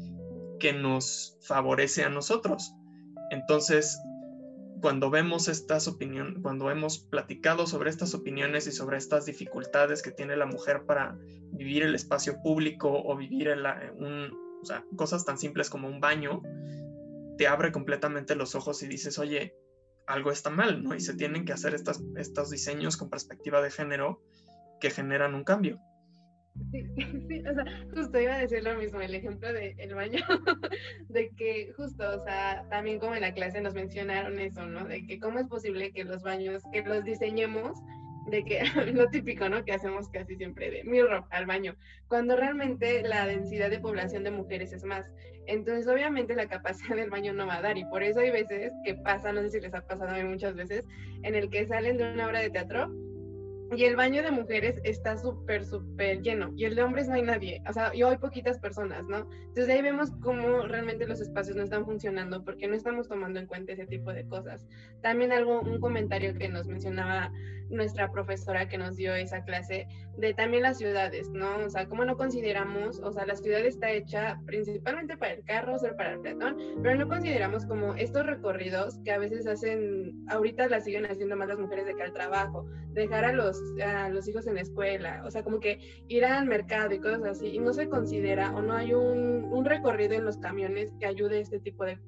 que 0.61 0.72
nos 0.72 1.36
favorece 1.43 2.05
a 2.05 2.09
nosotros. 2.09 2.72
Entonces, 3.30 4.01
cuando 4.80 5.11
vemos 5.11 5.49
estas 5.49 5.88
opiniones, 5.88 6.38
cuando 6.43 6.70
hemos 6.70 6.99
platicado 6.99 7.66
sobre 7.66 7.90
estas 7.90 8.14
opiniones 8.14 8.68
y 8.68 8.72
sobre 8.72 8.97
estas 8.97 9.26
dificultades 9.26 10.01
que 10.01 10.12
tiene 10.12 10.36
la 10.36 10.47
mujer 10.47 10.84
para 10.86 11.18
vivir 11.51 11.82
el 11.82 11.97
espacio 11.97 12.40
público 12.40 13.03
o 13.05 13.16
vivir 13.16 13.49
en 13.49 13.61
un, 13.99 14.30
cosas 14.97 15.24
tan 15.24 15.38
simples 15.38 15.68
como 15.70 15.88
un 15.88 16.01
baño, 16.01 16.40
te 17.36 17.49
abre 17.49 17.72
completamente 17.72 18.36
los 18.36 18.55
ojos 18.55 18.82
y 18.84 18.86
dices, 18.86 19.18
oye, 19.18 19.57
algo 20.07 20.30
está 20.30 20.50
mal, 20.50 20.82
¿no? 20.82 20.94
Y 20.94 21.00
se 21.00 21.14
tienen 21.14 21.44
que 21.44 21.53
hacer 21.53 21.74
estas, 21.74 22.03
estos 22.16 22.50
diseños 22.50 22.96
con 22.96 23.11
perspectiva 23.11 23.62
de 23.62 23.70
género 23.70 24.22
que 24.80 24.90
generan 24.90 25.34
un 25.34 25.44
cambio. 25.44 25.80
Sí, 26.70 26.84
sí, 27.28 27.42
o 27.46 27.55
sea, 27.55 27.64
justo 27.94 28.20
iba 28.20 28.34
a 28.34 28.38
decir 28.38 28.62
lo 28.62 28.76
mismo, 28.76 29.00
el 29.00 29.14
ejemplo 29.14 29.53
del 29.53 29.94
baño, 29.94 30.20
de 31.09 31.30
que 31.36 31.72
justo, 31.76 32.20
o 32.20 32.24
sea, 32.24 32.66
también 32.68 32.98
como 32.98 33.14
en 33.14 33.22
la 33.22 33.32
clase 33.32 33.61
nos 33.61 33.74
mencionaron 33.74 34.38
eso, 34.38 34.66
¿no? 34.66 34.84
De 34.84 35.07
que 35.07 35.18
cómo 35.18 35.38
es 35.38 35.46
posible 35.46 35.92
que 35.92 36.05
los 36.05 36.22
baños, 36.22 36.62
que 36.72 36.82
los 36.82 37.05
diseñemos, 37.05 37.78
de 38.27 38.45
que 38.45 38.62
lo 38.93 39.09
típico, 39.09 39.49
¿no? 39.49 39.64
Que 39.64 39.73
hacemos 39.73 40.09
casi 40.09 40.37
siempre 40.37 40.70
de 40.70 40.85
mirror 40.85 41.25
al 41.31 41.47
baño, 41.47 41.77
cuando 42.09 42.37
realmente 42.37 43.03
la 43.03 43.27
densidad 43.27 43.70
de 43.70 43.81
población 43.81 44.25
de 44.25 44.31
mujeres 44.31 44.73
es 44.73 44.85
más. 44.85 45.11
Entonces, 45.47 45.89
obviamente 45.89 46.35
la 46.35 46.47
capacidad 46.47 46.97
del 46.97 47.11
baño 47.11 47.33
no 47.33 47.47
va 47.47 47.57
a 47.57 47.62
dar 47.62 47.79
y 47.79 47.85
por 47.85 48.03
eso 48.03 48.20
hay 48.20 48.31
veces 48.31 48.73
que 48.85 48.95
pasa, 48.95 49.33
no 49.33 49.43
sé 49.43 49.51
si 49.51 49.61
les 49.61 49.75
ha 49.75 49.87
pasado 49.87 50.11
a 50.11 50.14
mí 50.14 50.25
muchas 50.25 50.55
veces, 50.55 50.85
en 51.23 51.35
el 51.35 51.51
que 51.51 51.66
salen 51.66 51.97
de 51.97 52.12
una 52.12 52.27
obra 52.27 52.41
de 52.41 52.51
teatro 52.51 52.91
y 53.75 53.85
el 53.85 53.97
baño 53.97 54.23
de 54.23 54.31
mujeres 54.31 54.81
está 54.85 55.16
súper, 55.16 55.64
súper 55.64 56.23
lleno. 56.23 56.53
Y 56.57 56.64
el 56.64 56.75
de 56.75 56.83
hombres 56.83 57.09
no 57.09 57.14
hay 57.14 57.23
nadie. 57.23 57.62
O 57.68 57.73
sea, 57.73 57.93
yo 57.95 58.09
hay 58.09 58.18
poquitas 58.18 58.59
personas, 58.59 59.07
¿no? 59.07 59.29
Entonces 59.33 59.68
ahí 59.68 59.83
vemos 59.83 60.11
cómo 60.23 60.62
realmente 60.62 61.07
los 61.07 61.20
espacios 61.20 61.57
no 61.57 61.62
están 61.62 61.85
funcionando 61.85 62.45
porque 62.45 62.68
no 62.68 62.75
estamos 62.75 63.09
tomando 63.09 63.41
en 63.41 63.47
cuenta 63.47 63.73
ese 63.73 63.87
tipo 63.87 64.12
de 64.12 64.27
cosas. 64.27 64.66
También 65.01 65.33
algo, 65.33 65.61
un 65.61 65.81
comentario 65.81 66.35
que 66.35 66.49
nos 66.49 66.66
mencionaba 66.66 67.33
nuestra 67.73 68.12
profesora 68.12 68.68
que 68.68 68.79
nos 68.79 68.97
dio 68.97 69.14
esa 69.14 69.45
clase 69.45 69.89
de 70.18 70.35
también 70.35 70.62
las 70.62 70.79
ciudades, 70.79 71.31
¿no? 71.31 71.57
O 71.64 71.70
sea, 71.70 71.87
cómo 71.87 72.05
no 72.05 72.16
consideramos, 72.16 73.01
o 73.01 73.12
sea, 73.12 73.27
la 73.27 73.35
ciudad 73.35 73.61
está 73.61 73.91
hecha 73.91 74.39
principalmente 74.47 75.16
para 75.16 75.33
el 75.33 75.45
carro, 75.45 75.77
o 75.77 75.97
para 75.97 76.12
el 76.12 76.20
peatón, 76.20 76.57
pero 76.83 76.97
no 76.97 77.09
consideramos 77.09 77.64
como 77.64 77.95
estos 77.95 78.27
recorridos 78.27 79.01
que 79.05 79.12
a 79.12 79.18
veces 79.18 79.47
hacen, 79.47 80.12
ahorita 80.29 80.68
las 80.68 80.85
siguen 80.85 81.07
haciendo 81.07 81.37
más 81.37 81.49
las 81.49 81.59
mujeres 81.59 81.87
de 81.87 81.95
que 81.95 82.03
al 82.03 82.12
trabajo, 82.12 82.66
dejar 82.93 83.25
a 83.25 83.33
los, 83.33 83.59
a 83.85 84.09
los 84.09 84.29
hijos 84.29 84.47
en 84.47 84.55
la 84.55 84.61
escuela, 84.61 85.23
o 85.27 85.31
sea, 85.31 85.43
como 85.43 85.61
que 85.61 86.05
ir 86.09 86.25
al 86.25 86.47
mercado 86.47 86.95
y 86.95 86.99
cosas 86.99 87.25
así, 87.25 87.49
y 87.49 87.59
no 87.59 87.73
se 87.73 87.89
considera 87.89 88.55
o 88.55 88.63
no 88.63 88.75
hay 88.75 88.95
un, 88.95 89.45
un 89.45 89.65
recorrido 89.65 90.15
en 90.15 90.25
los 90.25 90.39
camiones 90.39 90.93
que 90.99 91.07
ayude 91.07 91.39
a 91.39 91.41
este 91.41 91.59
tipo 91.61 91.85
de, 91.85 91.99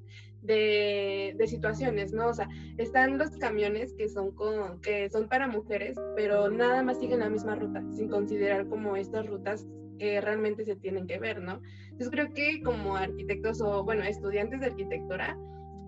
de, 0.45 1.47
situaciones, 1.47 2.13
¿no? 2.13 2.27
O 2.27 2.33
sea, 2.33 2.47
están 2.77 3.17
los 3.17 3.31
camiones 3.37 3.93
que 3.93 4.07
son, 4.09 4.33
que 4.81 5.09
son 5.09 5.27
para 5.27 5.47
mujeres, 5.47 5.97
pero 6.15 6.49
nada 6.49 6.83
más 6.83 6.99
siguen 6.99 7.19
la 7.19 7.29
misma 7.29 7.55
ruta, 7.55 7.83
sin 7.91 8.09
considerar 8.09 8.67
como 8.67 8.95
estas 8.95 9.25
rutas 9.27 9.67
que 9.97 10.19
realmente 10.21 10.65
se 10.65 10.75
tienen 10.75 11.07
que 11.07 11.19
ver, 11.19 11.41
¿no? 11.41 11.61
Entonces 11.85 12.09
creo 12.09 12.33
que 12.33 12.61
como 12.63 12.95
arquitectos 12.95 13.61
o, 13.61 13.83
bueno, 13.83 14.03
estudiantes 14.03 14.59
de 14.59 14.67
arquitectura, 14.67 15.37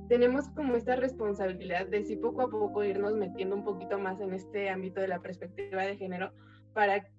tenemos 0.07 0.49
como 0.49 0.75
esta 0.75 0.95
responsabilidad 0.95 1.87
de 1.87 2.03
sí 2.03 2.15
poco 2.15 2.41
a 2.41 2.49
poco 2.49 2.83
irnos 2.83 3.15
metiendo 3.15 3.55
un 3.55 3.63
poquito 3.63 3.99
más 3.99 4.19
en 4.19 4.33
este 4.33 4.69
ámbito 4.69 5.01
de 5.01 5.07
la 5.07 5.21
perspectiva 5.21 5.83
de 5.83 5.97
género, 5.97 6.31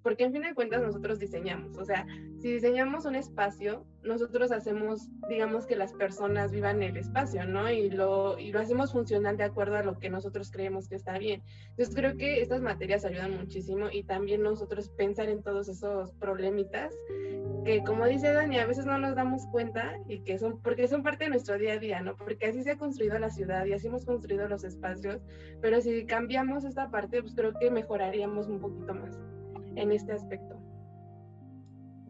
porque 0.02 0.24
en 0.24 0.32
fin 0.32 0.42
de 0.42 0.54
cuentas 0.54 0.82
nosotros 0.82 1.18
diseñamos, 1.18 1.76
o 1.78 1.84
sea, 1.84 2.06
si 2.38 2.52
diseñamos 2.52 3.04
un 3.04 3.16
espacio, 3.16 3.84
nosotros 4.02 4.52
hacemos, 4.52 5.08
digamos 5.28 5.66
que 5.66 5.76
las 5.76 5.92
personas 5.92 6.52
vivan 6.52 6.82
el 6.82 6.96
espacio, 6.96 7.44
¿no? 7.46 7.70
Y 7.70 7.90
lo, 7.90 8.38
y 8.38 8.52
lo 8.52 8.60
hacemos 8.60 8.92
funcional 8.92 9.36
de 9.36 9.44
acuerdo 9.44 9.76
a 9.76 9.82
lo 9.82 9.98
que 9.98 10.08
nosotros 10.08 10.50
creemos 10.50 10.88
que 10.88 10.96
está 10.96 11.18
bien. 11.18 11.42
Entonces 11.70 11.94
creo 11.94 12.16
que 12.16 12.40
estas 12.40 12.62
materias 12.62 13.04
ayudan 13.04 13.36
muchísimo 13.36 13.86
y 13.90 14.04
también 14.04 14.42
nosotros 14.42 14.88
pensar 14.90 15.28
en 15.28 15.42
todos 15.42 15.68
esos 15.68 16.12
problemitas 16.12 16.94
que 17.64 17.82
como 17.84 18.06
dice 18.06 18.32
Dani, 18.32 18.58
a 18.58 18.66
veces 18.66 18.86
no 18.86 18.98
nos 18.98 19.14
damos 19.14 19.46
cuenta 19.46 19.98
y 20.06 20.20
que 20.20 20.38
son, 20.38 20.60
porque 20.62 20.88
son 20.88 21.02
parte 21.02 21.24
de 21.24 21.30
nuestro 21.30 21.58
día 21.58 21.74
a 21.74 21.78
día, 21.78 22.00
¿no? 22.00 22.16
Porque 22.16 22.46
así 22.46 22.62
se 22.62 22.72
ha 22.72 22.78
construido 22.78 23.18
la 23.18 23.30
ciudad 23.30 23.66
y 23.66 23.72
así 23.72 23.88
hemos 23.88 24.06
construido 24.06 24.48
los 24.48 24.64
espacios, 24.64 25.20
pero 25.60 25.80
si 25.80 26.06
cambiamos 26.06 26.64
esta 26.64 26.90
parte, 26.90 27.20
pues 27.20 27.34
creo 27.34 27.52
que 27.58 27.70
mejoraríamos 27.70 28.48
un 28.48 28.60
poquito 28.60 28.94
más 28.94 29.20
en 29.74 29.92
este 29.92 30.12
aspecto. 30.12 30.67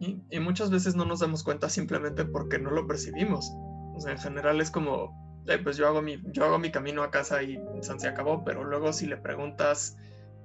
Y, 0.01 0.41
muchas 0.41 0.71
veces 0.71 0.95
no 0.95 1.05
nos 1.05 1.21
damos 1.21 1.43
cuenta 1.43 1.69
simplemente 1.69 2.25
porque 2.25 2.59
no 2.59 2.71
lo 2.71 2.87
percibimos. 2.87 3.51
O 3.95 4.01
sea, 4.01 4.13
en 4.13 4.19
general 4.19 4.61
es 4.61 4.71
como, 4.71 5.43
pues 5.65 5.77
yo 5.77 5.89
hago, 5.89 6.03
mi, 6.03 6.23
yo 6.33 6.45
hago 6.45 6.59
mi 6.59 6.71
camino 6.71 7.03
a 7.03 7.11
casa 7.11 7.43
y 7.43 7.59
se 7.83 8.09
acabó, 8.09 8.45
pero 8.45 8.65
luego 8.65 8.93
si 8.93 9.07
le 9.07 9.17
preguntas 9.17 9.97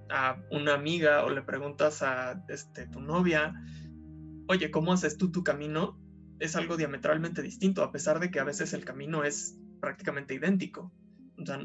a 0.09 0.37
una 0.51 0.73
amiga 0.73 1.23
o 1.25 1.29
le 1.29 1.41
preguntas 1.41 2.01
a 2.01 2.43
este, 2.49 2.87
tu 2.87 2.99
novia, 2.99 3.53
oye, 4.47 4.71
¿cómo 4.71 4.93
haces 4.93 5.17
tú 5.17 5.31
tu 5.31 5.43
camino? 5.43 5.99
Es 6.39 6.55
algo 6.55 6.77
diametralmente 6.77 7.41
distinto, 7.41 7.83
a 7.83 7.91
pesar 7.91 8.19
de 8.19 8.31
que 8.31 8.39
a 8.39 8.43
veces 8.43 8.73
el 8.73 8.85
camino 8.85 9.23
es 9.23 9.57
prácticamente 9.79 10.33
idéntico. 10.33 10.91
O 11.37 11.45
sea, 11.45 11.59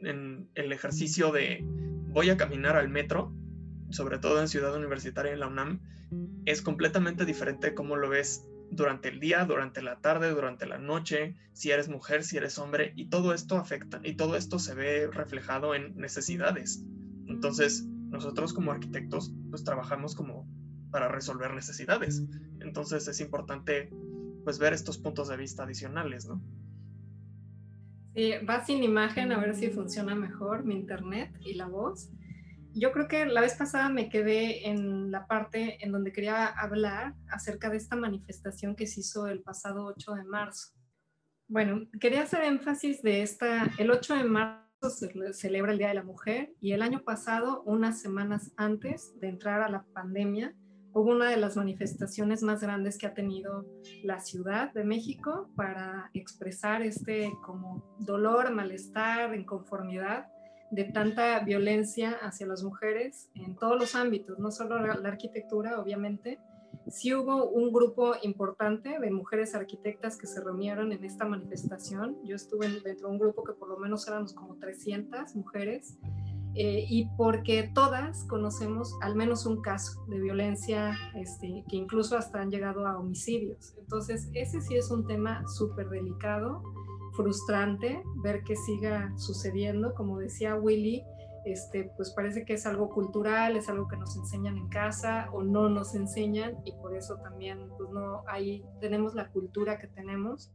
en 0.00 0.48
el 0.54 0.72
ejercicio 0.72 1.32
de 1.32 1.64
voy 2.08 2.30
a 2.30 2.36
caminar 2.36 2.76
al 2.76 2.88
metro, 2.88 3.32
sobre 3.90 4.18
todo 4.18 4.40
en 4.40 4.48
Ciudad 4.48 4.74
Universitaria 4.74 5.32
en 5.32 5.40
la 5.40 5.48
UNAM, 5.48 5.80
es 6.44 6.62
completamente 6.62 7.24
diferente 7.24 7.74
cómo 7.74 7.96
lo 7.96 8.08
ves 8.08 8.46
durante 8.70 9.08
el 9.08 9.20
día, 9.20 9.44
durante 9.44 9.82
la 9.82 10.00
tarde, 10.00 10.30
durante 10.30 10.66
la 10.66 10.78
noche, 10.78 11.36
si 11.52 11.70
eres 11.70 11.88
mujer, 11.88 12.24
si 12.24 12.36
eres 12.36 12.58
hombre, 12.58 12.92
y 12.96 13.06
todo 13.06 13.32
esto 13.32 13.56
afecta, 13.56 14.00
y 14.02 14.14
todo 14.14 14.36
esto 14.36 14.58
se 14.58 14.74
ve 14.74 15.08
reflejado 15.10 15.74
en 15.74 15.96
necesidades. 15.96 16.84
Entonces, 17.26 17.86
nosotros 18.10 18.52
como 18.52 18.72
arquitectos, 18.72 19.32
pues 19.50 19.64
trabajamos 19.64 20.14
como 20.14 20.48
para 20.90 21.08
resolver 21.08 21.52
necesidades. 21.54 22.24
Entonces 22.60 23.06
es 23.08 23.20
importante, 23.20 23.90
pues, 24.44 24.58
ver 24.58 24.72
estos 24.72 24.98
puntos 24.98 25.28
de 25.28 25.36
vista 25.36 25.64
adicionales, 25.64 26.26
¿no? 26.26 26.40
Sí, 28.14 28.32
va 28.48 28.64
sin 28.64 28.82
imagen 28.82 29.30
a 29.32 29.38
ver 29.38 29.54
si 29.54 29.68
funciona 29.68 30.14
mejor 30.14 30.64
mi 30.64 30.74
internet 30.74 31.36
y 31.40 31.54
la 31.54 31.66
voz 31.66 32.10
yo 32.78 32.92
creo 32.92 33.08
que 33.08 33.24
la 33.24 33.40
vez 33.40 33.54
pasada 33.54 33.88
me 33.88 34.10
quedé 34.10 34.68
en 34.68 35.10
la 35.10 35.26
parte 35.26 35.82
en 35.82 35.92
donde 35.92 36.12
quería 36.12 36.46
hablar 36.46 37.14
acerca 37.30 37.70
de 37.70 37.78
esta 37.78 37.96
manifestación 37.96 38.76
que 38.76 38.86
se 38.86 39.00
hizo 39.00 39.26
el 39.26 39.42
pasado 39.42 39.86
8 39.86 40.14
de 40.14 40.24
marzo. 40.24 40.74
Bueno, 41.48 41.88
quería 41.98 42.22
hacer 42.22 42.44
énfasis 42.44 43.02
de 43.02 43.22
esta, 43.22 43.70
el 43.78 43.90
8 43.90 44.16
de 44.16 44.24
marzo 44.24 44.60
se 44.90 45.32
celebra 45.32 45.72
el 45.72 45.78
Día 45.78 45.88
de 45.88 45.94
la 45.94 46.02
Mujer 46.02 46.52
y 46.60 46.72
el 46.72 46.82
año 46.82 47.02
pasado, 47.02 47.62
unas 47.62 48.00
semanas 48.00 48.52
antes 48.56 49.18
de 49.20 49.28
entrar 49.28 49.62
a 49.62 49.70
la 49.70 49.84
pandemia, 49.94 50.54
hubo 50.92 51.12
una 51.12 51.30
de 51.30 51.38
las 51.38 51.56
manifestaciones 51.56 52.42
más 52.42 52.60
grandes 52.60 52.98
que 52.98 53.06
ha 53.06 53.14
tenido 53.14 53.66
la 54.02 54.20
Ciudad 54.20 54.72
de 54.74 54.84
México 54.84 55.50
para 55.56 56.10
expresar 56.12 56.82
este 56.82 57.32
como 57.42 57.96
dolor, 58.00 58.50
malestar, 58.52 59.34
inconformidad 59.34 60.26
de 60.70 60.84
tanta 60.84 61.38
violencia 61.40 62.18
hacia 62.22 62.46
las 62.46 62.62
mujeres 62.62 63.30
en 63.34 63.56
todos 63.56 63.78
los 63.78 63.94
ámbitos, 63.94 64.38
no 64.38 64.50
solo 64.50 64.78
la 64.78 65.08
arquitectura, 65.08 65.80
obviamente. 65.80 66.38
Sí 66.88 67.14
hubo 67.14 67.48
un 67.48 67.72
grupo 67.72 68.14
importante 68.22 68.98
de 68.98 69.10
mujeres 69.10 69.54
arquitectas 69.54 70.16
que 70.16 70.26
se 70.26 70.42
reunieron 70.42 70.92
en 70.92 71.04
esta 71.04 71.24
manifestación. 71.24 72.16
Yo 72.24 72.36
estuve 72.36 72.68
dentro 72.68 73.08
de 73.08 73.12
un 73.12 73.18
grupo 73.18 73.42
que 73.42 73.52
por 73.52 73.68
lo 73.68 73.78
menos 73.78 74.06
éramos 74.06 74.34
como 74.34 74.56
300 74.56 75.34
mujeres. 75.34 75.98
Eh, 76.58 76.86
y 76.88 77.10
porque 77.18 77.70
todas 77.74 78.24
conocemos 78.24 78.94
al 79.02 79.14
menos 79.14 79.44
un 79.44 79.60
caso 79.60 80.06
de 80.06 80.18
violencia 80.18 80.96
este, 81.14 81.62
que 81.68 81.76
incluso 81.76 82.16
hasta 82.16 82.40
han 82.40 82.50
llegado 82.50 82.86
a 82.86 82.98
homicidios. 82.98 83.74
Entonces, 83.78 84.30
ese 84.32 84.62
sí 84.62 84.74
es 84.74 84.90
un 84.90 85.06
tema 85.06 85.46
súper 85.48 85.90
delicado 85.90 86.62
frustrante 87.16 88.02
ver 88.22 88.42
que 88.42 88.56
siga 88.56 89.12
sucediendo. 89.16 89.94
Como 89.94 90.18
decía 90.18 90.56
Willy, 90.56 91.02
este, 91.44 91.90
pues 91.96 92.10
parece 92.10 92.44
que 92.44 92.54
es 92.54 92.66
algo 92.66 92.90
cultural, 92.90 93.56
es 93.56 93.68
algo 93.68 93.86
que 93.86 93.96
nos 93.96 94.16
enseñan 94.16 94.56
en 94.58 94.68
casa 94.68 95.28
o 95.32 95.42
no 95.42 95.68
nos 95.68 95.94
enseñan 95.94 96.56
y 96.64 96.72
por 96.72 96.94
eso 96.94 97.18
también 97.18 97.68
pues 97.78 97.88
no 97.90 98.24
ahí 98.26 98.64
tenemos 98.80 99.14
la 99.14 99.30
cultura 99.30 99.78
que 99.78 99.86
tenemos 99.86 100.50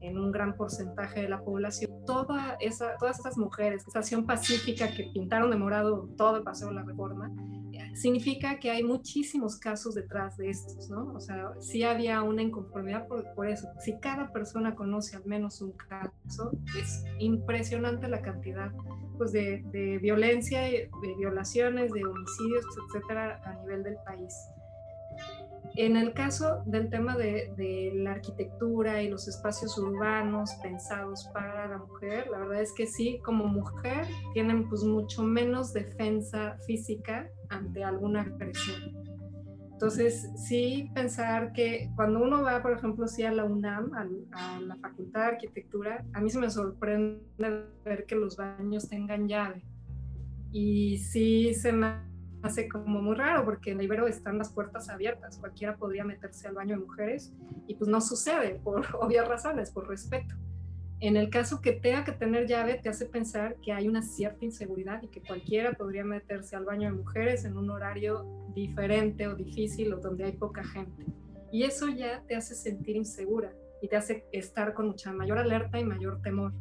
en 0.00 0.18
un 0.18 0.32
gran 0.32 0.54
porcentaje 0.54 1.22
de 1.22 1.30
la 1.30 1.42
población. 1.42 1.90
Toda 2.04 2.58
esa, 2.60 2.96
todas 2.98 3.18
esas 3.18 3.38
mujeres, 3.38 3.86
estación 3.86 4.26
pacífica 4.26 4.94
que 4.94 5.10
pintaron 5.14 5.50
de 5.50 5.56
morado 5.56 6.10
todo 6.16 6.36
el 6.36 6.42
paseo 6.42 6.68
de 6.68 6.74
la 6.74 6.82
reforma, 6.82 7.30
significa 7.94 8.58
que 8.58 8.70
hay 8.70 8.82
muchísimos 8.82 9.56
casos 9.56 9.94
detrás 9.94 10.36
de 10.36 10.50
estos, 10.50 10.90
¿no? 10.90 11.12
O 11.14 11.20
sea, 11.20 11.52
sí 11.60 11.82
había 11.82 12.22
una 12.22 12.42
inconformidad 12.42 13.06
por, 13.06 13.32
por, 13.34 13.48
eso. 13.48 13.68
Si 13.80 13.98
cada 14.00 14.32
persona 14.32 14.74
conoce 14.74 15.16
al 15.16 15.24
menos 15.24 15.62
un 15.62 15.72
caso, 15.72 16.52
es 16.78 17.04
impresionante 17.18 18.08
la 18.08 18.20
cantidad 18.20 18.72
pues, 19.16 19.32
de, 19.32 19.62
de 19.70 19.98
violencia, 19.98 20.62
de 20.62 20.90
violaciones, 21.18 21.92
de 21.92 22.04
homicidios, 22.04 22.64
etcétera, 22.88 23.40
a 23.44 23.54
nivel 23.62 23.82
del 23.84 23.96
país. 24.04 24.34
En 25.76 25.96
el 25.96 26.12
caso 26.12 26.62
del 26.66 26.88
tema 26.88 27.16
de, 27.16 27.52
de, 27.56 27.90
la 27.94 28.12
arquitectura 28.12 29.02
y 29.02 29.08
los 29.08 29.26
espacios 29.26 29.76
urbanos 29.76 30.52
pensados 30.62 31.28
para 31.32 31.66
la 31.66 31.78
mujer, 31.78 32.28
la 32.30 32.38
verdad 32.38 32.62
es 32.62 32.72
que 32.72 32.86
sí, 32.86 33.18
como 33.24 33.46
mujer 33.46 34.06
tienen 34.34 34.68
pues 34.68 34.84
mucho 34.84 35.24
menos 35.24 35.72
defensa 35.72 36.56
física 36.64 37.28
ante 37.54 37.84
alguna 37.84 38.22
agresión. 38.22 39.04
Entonces, 39.72 40.30
sí 40.36 40.90
pensar 40.94 41.52
que 41.52 41.90
cuando 41.96 42.22
uno 42.22 42.42
va, 42.42 42.62
por 42.62 42.72
ejemplo, 42.72 43.08
sí 43.08 43.24
a 43.24 43.32
la 43.32 43.44
UNAM, 43.44 43.90
a, 44.32 44.60
la 44.60 44.76
Facultad 44.76 45.20
de 45.20 45.26
Arquitectura, 45.26 46.04
a 46.12 46.20
mí 46.20 46.30
se 46.30 46.38
me 46.38 46.48
sorprende 46.48 47.20
ver 47.84 48.06
que 48.06 48.14
los 48.14 48.36
baños 48.36 48.88
tengan 48.88 49.28
llave. 49.28 49.64
Y 50.52 50.98
sí 50.98 51.52
se 51.54 51.72
me 51.72 51.96
hace 52.42 52.68
como 52.68 53.02
muy 53.02 53.16
raro 53.16 53.44
porque 53.44 53.72
en 53.72 53.80
Ibero 53.80 54.06
están 54.06 54.38
las 54.38 54.52
puertas 54.52 54.88
abiertas, 54.88 55.38
cualquiera 55.38 55.76
podría 55.76 56.04
meterse 56.04 56.46
al 56.46 56.54
baño 56.54 56.76
de 56.76 56.84
mujeres 56.84 57.34
y 57.66 57.74
pues 57.74 57.88
no 57.88 58.00
sucede 58.00 58.60
por 58.62 58.86
obvias 59.00 59.26
razones, 59.26 59.70
por 59.70 59.88
respeto. 59.88 60.36
En 61.00 61.16
el 61.16 61.28
caso 61.28 61.60
que 61.60 61.72
tenga 61.72 62.04
que 62.04 62.12
tener 62.12 62.46
llave, 62.46 62.80
te 62.82 62.88
hace 62.88 63.06
pensar 63.06 63.56
que 63.60 63.72
hay 63.72 63.88
una 63.88 64.02
cierta 64.02 64.44
inseguridad 64.44 65.02
y 65.02 65.08
que 65.08 65.20
cualquiera 65.20 65.72
podría 65.72 66.04
meterse 66.04 66.56
al 66.56 66.64
baño 66.64 66.90
de 66.90 66.96
mujeres 66.96 67.44
en 67.44 67.56
un 67.56 67.70
horario 67.70 68.24
diferente 68.54 69.26
o 69.26 69.34
difícil 69.34 69.92
o 69.92 69.98
donde 69.98 70.24
hay 70.24 70.32
poca 70.32 70.64
gente. 70.64 71.04
Y 71.52 71.64
eso 71.64 71.88
ya 71.88 72.22
te 72.26 72.36
hace 72.36 72.54
sentir 72.54 72.96
insegura 72.96 73.52
y 73.82 73.88
te 73.88 73.96
hace 73.96 74.24
estar 74.32 74.72
con 74.72 74.88
mucha 74.88 75.12
mayor 75.12 75.38
alerta 75.38 75.78
y 75.78 75.84
mayor 75.84 76.22
temor. 76.22 76.52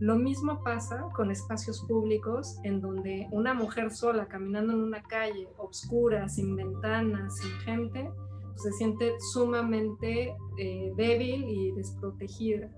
Lo 0.00 0.16
mismo 0.16 0.62
pasa 0.64 1.08
con 1.14 1.30
espacios 1.30 1.84
públicos 1.86 2.58
en 2.64 2.80
donde 2.80 3.28
una 3.30 3.54
mujer 3.54 3.90
sola 3.90 4.26
caminando 4.26 4.72
en 4.72 4.80
una 4.80 5.02
calle 5.02 5.48
oscura, 5.56 6.28
sin 6.28 6.56
ventanas, 6.56 7.36
sin 7.36 7.50
gente, 7.60 8.10
pues, 8.54 8.62
se 8.62 8.72
siente 8.72 9.12
sumamente 9.32 10.34
eh, 10.58 10.92
débil 10.96 11.44
y 11.48 11.72
desprotegida. 11.72 12.70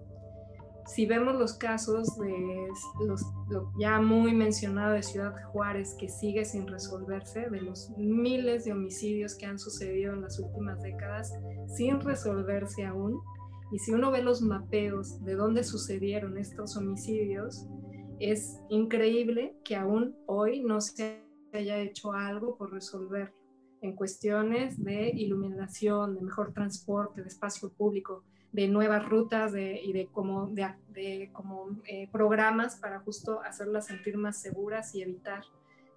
Si 0.87 1.05
vemos 1.07 1.35
los 1.35 1.55
casos 1.55 2.17
de 2.19 2.69
los 3.07 3.23
lo 3.51 3.73
ya 3.79 4.01
muy 4.01 4.35
mencionado 4.35 4.95
de 4.95 5.03
Ciudad 5.03 5.35
Juárez 5.53 5.97
que 5.99 6.09
sigue 6.09 6.45
sin 6.45 6.67
resolverse, 6.67 7.49
de 7.51 7.61
los 7.61 7.91
miles 7.97 8.65
de 8.65 8.73
homicidios 8.73 9.35
que 9.35 9.47
han 9.47 9.59
sucedido 9.59 10.15
en 10.15 10.23
las 10.23 10.39
últimas 10.39 10.81
décadas 10.83 11.33
sin 11.77 12.01
resolverse 12.01 12.85
aún, 12.85 13.21
y 13.73 13.79
si 13.79 13.93
uno 13.93 14.11
ve 14.11 14.23
los 14.23 14.43
mapeos 14.43 15.23
de 15.25 15.35
dónde 15.35 15.65
sucedieron 15.65 16.39
estos 16.39 16.77
homicidios, 16.77 17.67
es 18.21 18.61
increíble 18.71 19.57
que 19.65 19.77
aún 19.77 20.17
hoy 20.27 20.63
no 20.63 20.81
se 20.81 21.25
haya 21.53 21.79
hecho 21.79 22.13
algo 22.13 22.57
por 22.57 22.73
resolverlo 22.73 23.35
en 23.83 23.95
cuestiones 23.95 24.83
de 24.83 25.11
iluminación, 25.11 26.15
de 26.15 26.23
mejor 26.23 26.53
transporte, 26.53 27.23
de 27.23 27.29
espacio 27.29 27.73
público, 27.73 28.25
de 28.53 28.69
nuevas 28.69 29.07
rutas 29.09 29.53
y 29.55 29.93
de 29.93 30.09
como, 30.13 30.47
de, 30.47 31.31
como 31.33 31.79
eh, 31.85 32.09
programas 32.11 32.77
para 32.77 33.01
justo 33.01 33.43
hacerlas 33.43 33.87
sentir 33.87 34.17
más 34.17 34.41
seguras 34.41 34.95
y 34.95 35.03
evitar 35.03 35.43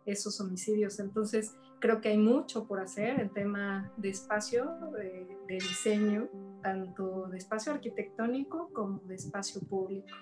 esos 0.06 0.40
homicidios. 0.42 1.00
Entonces, 1.00 1.56
creo 1.80 2.02
que 2.02 2.10
hay 2.10 2.18
mucho 2.18 2.68
por 2.68 2.80
hacer 2.80 3.20
en 3.20 3.30
tema 3.30 3.92
de 3.98 4.10
espacio, 4.10 4.70
de, 4.94 5.56
diseño, 5.56 6.28
tanto 6.62 7.28
de 7.28 7.38
espacio 7.38 7.74
arquitectónico 7.74 8.70
como 8.74 9.00
de 9.06 9.16
espacio 9.16 9.62
público 9.62 10.16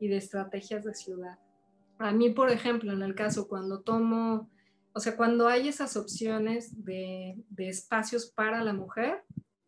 y 0.00 0.08
de 0.08 0.16
estrategias 0.16 0.84
de 0.84 0.94
ciudad. 0.94 1.38
A 1.98 2.12
mí, 2.12 2.30
por 2.30 2.50
ejemplo, 2.50 2.92
en 2.92 3.02
el 3.02 3.14
caso 3.14 3.46
cuando 3.46 3.80
tomo, 3.80 4.50
o 4.92 5.00
sea, 5.00 5.16
cuando 5.16 5.46
hay 5.46 5.68
esas 5.68 5.96
opciones 5.96 6.84
de, 6.84 7.36
de 7.50 7.68
espacios 7.68 8.26
para 8.26 8.64
la 8.64 8.72
mujer, 8.72 9.22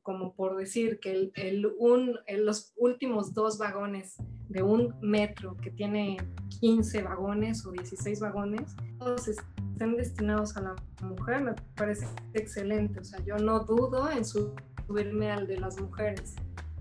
como 0.05 0.35
por 0.35 0.57
decir 0.57 1.01
que 1.01 1.33
el, 1.35 1.73
un, 1.79 2.19
los 2.29 2.73
últimos 2.77 3.35
dos 3.35 3.59
vagones 3.59 4.17
de 4.49 4.63
un 4.63 4.95
metro 5.01 5.57
que 5.57 5.71
tiene 5.71 6.19
15 6.61 7.03
vagones 7.03 7.67
o 7.67 7.73
16 7.73 8.21
vagones, 8.21 8.77
todos 8.99 9.27
estén 9.27 9.97
destinados 9.97 10.57
a 10.57 10.61
la 10.61 10.77
mujer, 11.03 11.43
me 11.43 11.55
parece 11.75 12.07
excelente. 12.35 13.01
O 13.01 13.05
sea, 13.05 13.19
yo 13.25 13.37
no 13.39 13.61
dudo 13.61 14.11
en 14.11 14.25
subirme 14.25 15.33
al 15.33 15.47
de 15.47 15.59
las 15.59 15.81
mujeres. 15.81 16.35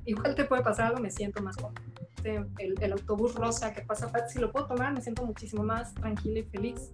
Igual 0.06 0.36
te 0.36 0.44
puede 0.44 0.62
pasar 0.62 0.88
algo, 0.88 1.00
me 1.00 1.10
siento 1.10 1.42
más 1.42 1.56
cómoda. 1.56 1.82
Este, 2.18 2.36
el, 2.60 2.76
el, 2.82 2.92
autobús 2.92 3.36
rosa 3.36 3.74
que 3.74 3.82
pasa, 3.82 4.12
si 4.28 4.40
lo 4.40 4.52
puedo 4.52 4.68
tomar, 4.68 4.94
me 4.94 5.02
siento 5.02 5.26
muchísimo 5.26 5.64
más 5.64 5.94
tranquila 5.96 6.40
y 6.40 6.44
feliz. 6.44 6.92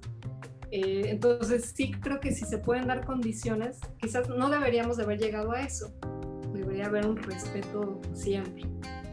Eh, 0.72 1.04
entonces 1.08 1.74
sí 1.76 1.92
creo 1.92 2.20
que 2.20 2.32
si 2.32 2.46
se 2.46 2.60
pueden 2.60 2.88
dar 2.88 3.06
condiciones, 3.06 3.80
quizás 3.98 4.30
no 4.30 4.50
deberíamos 4.50 4.98
de 4.98 5.04
haber 5.04 5.20
llegado 5.20 5.52
a 5.52 5.62
eso, 5.62 5.92
debería 6.80 6.86
haber 6.88 7.08
un 7.08 7.18
respeto 7.18 8.00
siempre. 8.14 8.64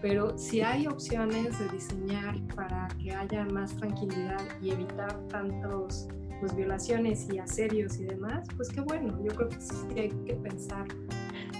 Pero 0.02 0.36
si 0.38 0.60
hay 0.60 0.86
opciones 0.86 1.58
de 1.58 1.68
diseñar 1.70 2.36
para 2.54 2.88
que 3.02 3.12
haya 3.12 3.44
más 3.46 3.74
tranquilidad 3.76 4.40
y 4.62 4.70
evitar 4.70 5.18
tantos 5.28 6.08
pues, 6.40 6.54
violaciones 6.54 7.28
y 7.32 7.38
asedios 7.38 7.98
y 7.98 8.04
demás, 8.04 8.46
pues 8.56 8.68
qué 8.68 8.80
bueno, 8.82 9.18
yo 9.24 9.34
creo 9.34 9.48
que 9.48 9.60
sí 9.60 9.98
hay 9.98 10.10
que 10.10 10.34
pensar. 10.34 10.86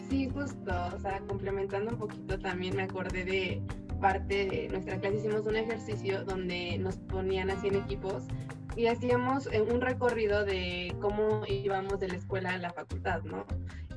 Sí, 0.08 0.28
justo, 0.32 0.72
o 0.94 1.00
sea, 1.00 1.20
complementando 1.26 1.92
un 1.92 1.98
poquito 1.98 2.38
también 2.38 2.76
me 2.76 2.84
acordé 2.84 3.24
de 3.24 3.62
parte 4.00 4.46
de 4.46 4.68
nuestra 4.68 5.00
clase, 5.00 5.16
hicimos 5.16 5.46
un 5.46 5.56
ejercicio 5.56 6.22
donde 6.24 6.78
nos 6.78 6.98
ponían 6.98 7.50
así 7.50 7.68
en 7.68 7.76
equipos 7.76 8.24
y 8.76 8.86
hacíamos 8.86 9.48
eh, 9.50 9.62
un 9.62 9.80
recorrido 9.80 10.44
de 10.44 10.94
cómo 11.00 11.42
íbamos 11.48 11.98
de 11.98 12.08
la 12.08 12.16
escuela 12.16 12.50
a 12.50 12.58
la 12.58 12.72
facultad, 12.72 13.22
¿no? 13.22 13.46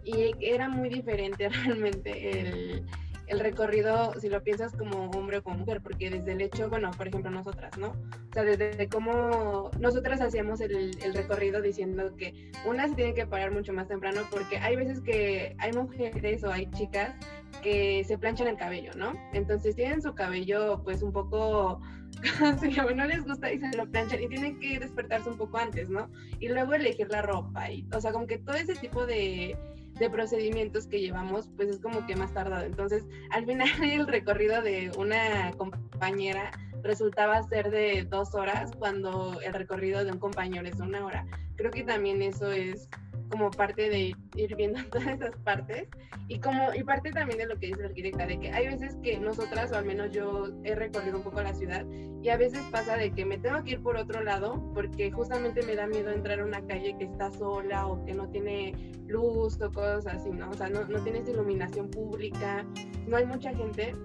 Y 0.04 0.34
era 0.41 0.70
muy 0.70 0.89
diferente 0.89 1.50
realmente 1.66 2.39
el, 2.39 2.86
el, 3.28 3.39
recorrido, 3.39 4.14
si 4.20 4.30
lo 4.30 4.43
piensas 4.43 4.76
como 4.76 5.10
hombre 5.12 5.38
o 5.38 5.43
como 5.43 5.60
mujer, 5.60 5.82
porque 5.82 6.10
desde 6.10 6.32
el 6.32 6.41
hecho, 6.41 6.70
bueno, 6.70 6.91
por 6.91 7.08
ejemplo, 7.08 7.30
nosotras, 7.30 7.78
¿no? 7.78 7.89
O 7.89 8.34
sea, 8.34 8.43
desde 8.43 8.88
cómo 8.89 9.72
nosotras 9.80 10.22
hacíamos 10.22 10.62
el, 10.62 10.97
el 11.02 11.14
recorrido 11.14 11.62
diciendo 11.62 12.16
que 12.16 12.52
una 12.66 12.88
se 12.88 12.95
tiene 12.95 13.14
que 13.14 13.28
parar 13.28 13.52
mucho 13.52 13.74
más 13.74 13.88
temprano, 13.88 14.22
porque 14.32 14.58
hay 14.58 14.76
veces 14.76 15.02
que 15.02 15.56
hay 15.60 15.74
mujeres 15.74 16.43
o 16.43 16.52
hay 16.52 16.70
chicas 16.72 17.16
que 17.62 18.04
se 18.06 18.18
planchan 18.18 18.47
el 18.47 18.58
cabello, 18.58 18.91
¿no? 18.95 19.14
Entonces 19.34 19.76
tienen 19.76 20.02
su 20.02 20.14
cabello 20.14 20.82
pues 20.84 21.02
un 21.02 21.12
poco 21.12 21.82
no 22.95 23.06
les 23.06 23.24
gusta 23.24 23.52
y 23.52 23.60
se 23.60 23.78
lo 23.78 23.89
planchan 23.89 24.22
y 24.22 24.28
tienen 24.28 24.60
que 24.60 24.80
despertarse 24.80 25.30
un 25.30 25.38
poco 25.38 25.58
antes, 25.58 25.89
¿no? 25.89 26.10
Y 26.39 26.50
luego 26.50 26.74
elegir 26.74 27.10
la 27.10 27.22
ropa 27.22 27.72
y, 27.72 27.86
o 27.93 28.02
sea, 28.02 28.12
como 28.12 28.28
que 28.28 28.38
todo 28.39 28.56
ese 28.56 28.76
tipo 28.76 29.06
de, 29.06 29.58
de 30.00 30.10
procedimientos 30.10 30.88
que 30.88 31.00
llevamos, 31.00 31.50
pues 31.56 31.70
es 31.70 31.80
como 31.80 32.06
que 32.06 32.16
más 32.16 32.34
tardado. 32.34 32.66
Entonces, 32.66 33.06
al 33.32 33.45
final 33.45 33.70
el 33.84 34.08
recorrido 34.08 34.62
de 34.62 34.91
una 34.97 35.52
compañera 35.58 36.52
resultaba 36.82 37.43
ser 37.43 37.70
de 37.72 38.06
dos 38.10 38.34
horas 38.34 38.72
cuando 38.78 39.39
el 39.41 39.54
recorrido 39.54 40.04
de 40.04 40.12
un 40.12 40.20
compañero 40.20 40.68
es 40.68 40.80
una 40.80 41.06
hora. 41.06 41.26
Creo 41.58 41.72
que 41.72 41.84
también 41.84 42.22
eso 42.22 42.52
es 42.52 42.88
como 43.30 43.51
parte 43.51 43.89
de 43.89 44.15
ir 44.36 44.55
viendo 44.55 44.84
todas 44.91 45.07
esas 45.07 45.36
partes 45.38 45.88
y 46.27 46.39
como 46.39 46.73
y 46.73 46.84
parte 46.84 47.11
también 47.11 47.39
de 47.39 47.45
lo 47.47 47.59
que 47.59 47.67
dice 47.67 47.82
la 47.82 47.88
arquitecta 47.88 48.25
de 48.25 48.39
que 48.39 48.51
hay 48.51 48.67
veces 48.67 48.97
que 49.03 49.19
nosotras 49.19 49.71
o 49.71 49.77
al 49.77 49.86
menos 49.86 50.11
yo 50.11 50.49
he 50.63 50.75
recorrido 50.75 51.17
un 51.17 51.23
poco 51.23 51.41
la 51.41 51.53
ciudad 51.53 51.86
y 52.21 52.30
a 52.30 52.38
veces 52.38 52.61
pasa 52.71 52.97
de 52.97 53.11
que 53.11 53.25
me 53.25 53.38
tengo 53.38 53.63
que 53.63 53.71
ir 53.71 53.82
por 53.82 53.95
otro 53.95 54.21
lado 54.23 54.61
porque 54.73 55.11
justamente 55.11 55.63
me 55.63 55.75
da 55.75 55.88
miedo 55.88 56.11
entrar 56.11 56.39
a 56.39 56.45
una 56.45 56.65
calle 56.65 56.95
que 56.97 57.05
está 57.05 57.32
sola 57.32 57.88
o 57.88 58.03
que 58.05 58.13
no 58.13 58.30
tiene 58.30 58.73
luz 59.07 59.59
o 59.61 59.71
cosas 59.71 60.05
así, 60.07 60.30
¿no? 60.30 60.49
O 60.49 60.53
sea, 60.53 60.69
no, 60.69 60.86
no 60.86 61.01
tienes 61.01 61.27
iluminación 61.27 61.89
pública, 61.89 62.65
no 63.07 63.17
hay 63.17 63.25
mucha 63.25 63.53
gente 63.55 63.95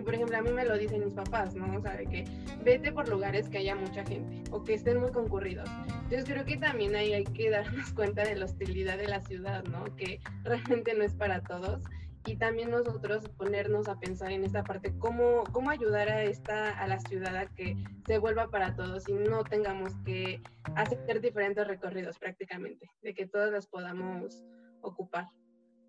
por 0.00 0.14
ejemplo, 0.14 0.38
a 0.38 0.42
mí 0.42 0.50
me 0.50 0.64
lo 0.64 0.78
dicen 0.78 1.04
mis 1.04 1.12
papás, 1.12 1.54
¿no? 1.54 1.76
O 1.76 1.80
sea, 1.82 1.96
de 1.96 2.06
que 2.06 2.24
vete 2.64 2.92
por 2.92 3.08
lugares 3.08 3.48
que 3.48 3.58
haya 3.58 3.74
mucha 3.74 4.04
gente 4.04 4.42
o 4.50 4.64
que 4.64 4.74
estén 4.74 4.98
muy 4.98 5.10
concurridos. 5.12 5.68
Entonces 6.04 6.24
creo 6.24 6.44
que 6.44 6.56
también 6.56 6.94
ahí 6.94 7.12
hay 7.12 7.24
que 7.24 7.50
darnos 7.50 7.92
cuenta 7.94 8.24
de 8.24 8.36
la 8.36 8.46
hostilidad 8.46 8.96
de 8.96 9.08
la 9.08 9.20
ciudad, 9.20 9.64
¿no? 9.64 9.84
Que 9.96 10.20
realmente 10.44 10.94
no 10.94 11.04
es 11.04 11.14
para 11.14 11.42
todos. 11.42 11.82
Y 12.24 12.36
también 12.36 12.70
nosotros 12.70 13.28
ponernos 13.30 13.88
a 13.88 13.98
pensar 13.98 14.30
en 14.30 14.44
esta 14.44 14.62
parte, 14.62 14.94
cómo, 15.00 15.42
cómo 15.50 15.70
ayudar 15.70 16.08
a, 16.08 16.22
esta, 16.22 16.70
a 16.70 16.86
la 16.86 17.00
ciudad 17.00 17.36
a 17.36 17.46
que 17.46 17.76
se 18.06 18.18
vuelva 18.18 18.48
para 18.48 18.76
todos 18.76 19.08
y 19.08 19.14
no 19.14 19.42
tengamos 19.42 19.92
que 20.04 20.40
hacer 20.76 21.20
diferentes 21.20 21.66
recorridos 21.66 22.20
prácticamente, 22.20 22.88
de 23.02 23.12
que 23.12 23.26
todas 23.26 23.50
las 23.50 23.66
podamos 23.66 24.44
ocupar 24.82 25.26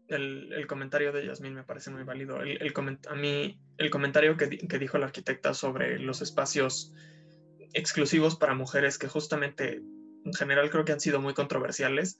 el, 0.07 0.65
comentario 0.67 1.11
de 1.11 1.25
Yasmín 1.25 1.53
me 1.53 1.63
parece 1.63 1.89
muy 1.89 2.03
válido. 2.03 2.41
El, 2.41 2.73
a 3.09 3.15
mí, 3.15 3.59
el 3.77 3.89
comentario 3.89 4.37
que, 4.37 4.47
dijo 4.47 4.97
la 4.97 5.07
arquitecta 5.07 5.53
sobre 5.53 5.99
los 5.99 6.21
espacios 6.21 6.93
exclusivos 7.73 8.35
para 8.35 8.53
mujeres, 8.53 8.97
que 8.97 9.07
justamente 9.07 9.81
en 10.25 10.33
general 10.33 10.69
creo 10.69 10.85
que 10.85 10.91
han 10.91 10.99
sido 10.99 11.21
muy 11.21 11.33
controversiales, 11.33 12.19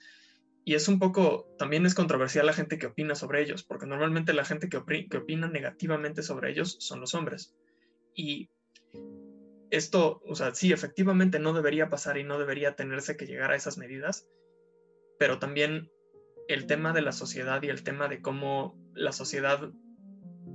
y 0.66 0.76
es 0.76 0.88
un 0.88 0.98
poco, 0.98 1.54
también 1.58 1.86
es 1.86 1.94
controversial 1.94 2.46
la 2.46 2.54
gente 2.54 2.78
que 2.78 2.88
opina 2.88 3.16
sobre 3.16 3.42
ellos, 3.42 3.64
porque 3.64 3.86
normalmente 3.86 4.34
la 4.34 4.46
gente 4.46 4.70
que, 4.70 4.82
que 5.10 5.18
opina 5.18 5.48
negativamente 5.48 6.24
sobre 6.24 6.52
ellos 6.52 6.78
son 6.80 7.02
los 7.02 7.14
hombres. 7.16 7.54
Y 8.16 8.50
esto, 9.72 10.22
o 10.26 10.36
sea, 10.36 10.56
sí, 10.56 10.72
efectivamente 10.72 11.40
no 11.40 11.52
debería 11.52 11.90
pasar 11.90 12.18
y 12.18 12.24
no 12.24 12.40
debería 12.40 12.76
tenerse 12.76 13.18
que 13.18 13.26
llegar 13.26 13.52
a 13.52 13.56
esas 13.56 13.78
medidas, 13.78 14.26
pero 15.20 15.40
también 15.40 15.92
el 16.48 16.66
tema 16.66 16.94
de 16.94 17.02
la 17.02 17.12
sociedad 17.12 17.62
y 17.64 17.70
el 17.70 17.84
tema 17.84 18.08
de 18.08 18.22
cómo 18.22 18.78
la 18.94 19.12
sociedad 19.12 19.72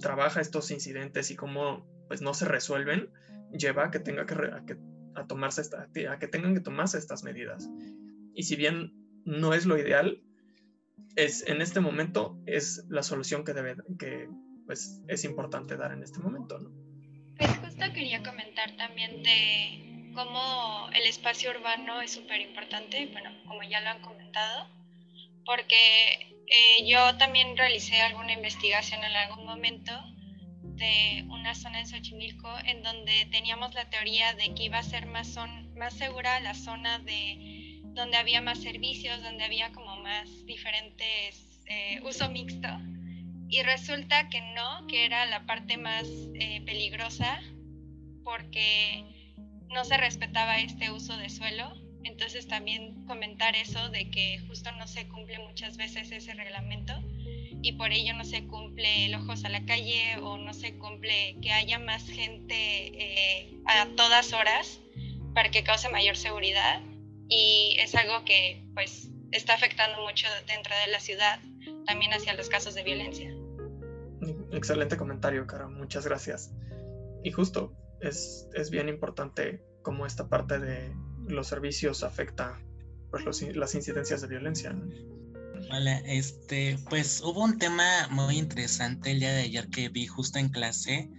trabaja 0.01 0.41
estos 0.41 0.71
incidentes 0.71 1.31
y 1.31 1.37
cómo 1.37 1.87
pues 2.09 2.23
no 2.23 2.35
se 2.35 2.47
resuelven 2.47 3.11
lleva 3.53 3.87
a 3.87 3.91
que 3.91 4.01
tenga 4.01 4.27
que, 4.27 4.77
a 5.15 5.27
tomarse 5.27 5.63
esta, 5.63 5.89
a 6.11 6.19
que 6.19 6.29
tengan 6.29 6.55
que 6.55 6.61
tomarse 6.61 6.99
estas 6.99 7.23
medidas 7.25 7.69
y 8.35 8.43
si 8.45 8.57
bien 8.57 8.93
no 9.25 9.55
es 9.55 9.67
lo 9.67 9.79
ideal 9.79 10.23
es 11.17 11.47
en 11.47 11.63
este 11.63 11.81
momento 11.81 12.39
es 12.47 12.85
la 12.89 13.03
solución 13.03 13.45
que 13.45 13.55
debe 13.55 13.77
que 13.99 14.29
pues 14.67 15.03
es 15.09 15.25
importante 15.25 15.77
dar 15.77 15.93
en 15.93 16.03
este 16.03 16.21
momento 16.21 16.59
¿no? 16.59 16.71
pues 17.37 17.51
justo 17.59 17.85
quería 17.95 18.23
comentar 18.23 18.77
también 18.77 19.23
de 19.23 20.13
cómo 20.15 20.89
el 20.95 21.07
espacio 21.09 21.51
urbano 21.51 22.01
es 22.03 22.13
súper 22.13 22.41
importante 22.41 23.09
bueno 23.13 23.31
como 23.47 23.63
ya 23.63 23.81
lo 23.81 23.89
han 23.89 24.03
comentado 24.03 24.78
porque 25.49 26.35
eh, 26.47 26.87
yo 26.87 27.17
también 27.17 27.57
realicé 27.57 28.03
alguna 28.03 28.35
investigación 28.35 29.03
en 29.03 29.17
algún 29.17 29.47
momento 29.47 29.93
de 30.63 31.25
una 31.31 31.55
zona 31.55 31.81
en 31.81 31.87
Xochimilco 31.87 32.55
en 32.67 32.83
donde 32.83 33.25
teníamos 33.33 33.73
la 33.73 33.89
teoría 33.89 34.35
de 34.35 34.55
que 34.55 34.65
iba 34.65 34.77
a 34.77 34.83
ser 34.83 35.07
más, 35.07 35.27
son, 35.27 35.75
más 35.75 35.95
segura 35.95 36.39
la 36.41 36.53
zona 36.53 36.99
de 36.99 37.81
donde 37.95 38.19
había 38.19 38.43
más 38.43 38.61
servicios, 38.61 39.23
donde 39.23 39.43
había 39.43 39.73
como 39.73 39.97
más 39.97 40.29
diferentes 40.45 41.63
eh, 41.65 41.99
uso 42.03 42.29
mixto. 42.29 42.69
Y 43.49 43.63
resulta 43.63 44.29
que 44.29 44.43
no, 44.55 44.87
que 44.87 45.07
era 45.07 45.25
la 45.25 45.47
parte 45.47 45.79
más 45.79 46.07
eh, 46.35 46.61
peligrosa 46.67 47.41
porque 48.23 49.03
no 49.71 49.83
se 49.87 49.97
respetaba 49.97 50.59
este 50.59 50.91
uso 50.91 51.17
de 51.17 51.31
suelo 51.31 51.88
entonces 52.05 52.47
también 52.47 53.05
comentar 53.07 53.57
eso 53.57 53.89
de 53.91 54.11
que 54.11 54.39
justo 54.47 54.71
no 54.73 54.87
se 54.87 55.09
cumple 55.09 55.39
muchas 55.39 55.77
veces 55.77 56.11
ese 56.11 56.35
reglamento 56.35 56.93
y 57.63 57.73
por 57.73 57.93
ello 57.93 58.15
no 58.15 58.25
se 58.25 58.47
cumple 58.47 59.07
el 59.07 59.15
ojos 59.15 59.45
a 59.45 59.49
la 59.49 59.65
calle 59.65 60.17
o 60.23 60.37
no 60.39 60.55
se 60.55 60.79
cumple 60.79 61.37
que 61.43 61.53
haya 61.53 61.79
más 61.79 62.09
gente 62.09 62.55
eh, 62.55 63.55
a 63.67 63.87
todas 63.97 64.33
horas 64.33 64.81
para 65.35 65.51
que 65.51 65.65
cause 65.65 65.89
mayor 65.89 66.17
seguridad 66.17 66.81
y 67.29 67.77
es 67.81 67.95
algo 67.95 68.25
que 68.25 68.65
pues 68.75 69.11
está 69.33 69.55
afectando 69.55 70.01
mucho 70.03 70.27
dentro 70.47 70.75
de 70.85 70.93
la 70.93 71.01
ciudad 71.01 71.41
también 71.87 72.13
hacia 72.13 72.35
los 72.35 72.49
casos 72.49 72.75
de 72.75 72.83
violencia. 72.83 73.31
Excelente 74.53 74.97
comentario, 74.97 75.47
Cara, 75.47 75.69
muchas 75.69 76.07
gracias. 76.07 76.53
Y 77.23 77.33
justo, 77.33 77.75
es, 78.01 78.49
es 78.55 78.71
bien 78.71 78.89
importante 78.89 79.63
como 79.83 80.07
esta 80.07 80.29
parte 80.29 80.59
de 80.59 80.95
los 81.29 81.47
servicios 81.47 82.03
afecta 82.03 82.61
pues, 83.11 83.25
las 83.55 83.75
incidencias 83.75 84.21
de 84.21 84.29
violencia. 84.29 84.77
Hola, 85.71 85.99
este, 86.07 86.79
pues 86.89 87.21
hubo 87.23 87.45
un 87.45 87.59
tema 87.59 88.09
muy 88.11 88.39
interesante 88.39 89.11
el 89.11 89.21
día 89.21 89.33
de 89.33 89.43
ayer 89.43 89.69
que 89.69 89.89
vi 89.89 90.07
justo 90.07 90.39
en 90.39 90.49
clase, 90.49 91.11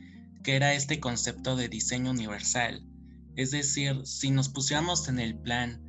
que 0.44 0.56
era 0.56 0.74
este 0.74 1.00
concepto 1.00 1.56
de 1.56 1.70
diseño 1.70 2.12
universal. 2.12 2.84
Es 3.36 3.52
decir, 3.52 4.06
si 4.06 4.32
nos 4.32 4.50
pusiéramos 4.50 5.08
en 5.08 5.20
el 5.20 5.38
plan 5.38 5.82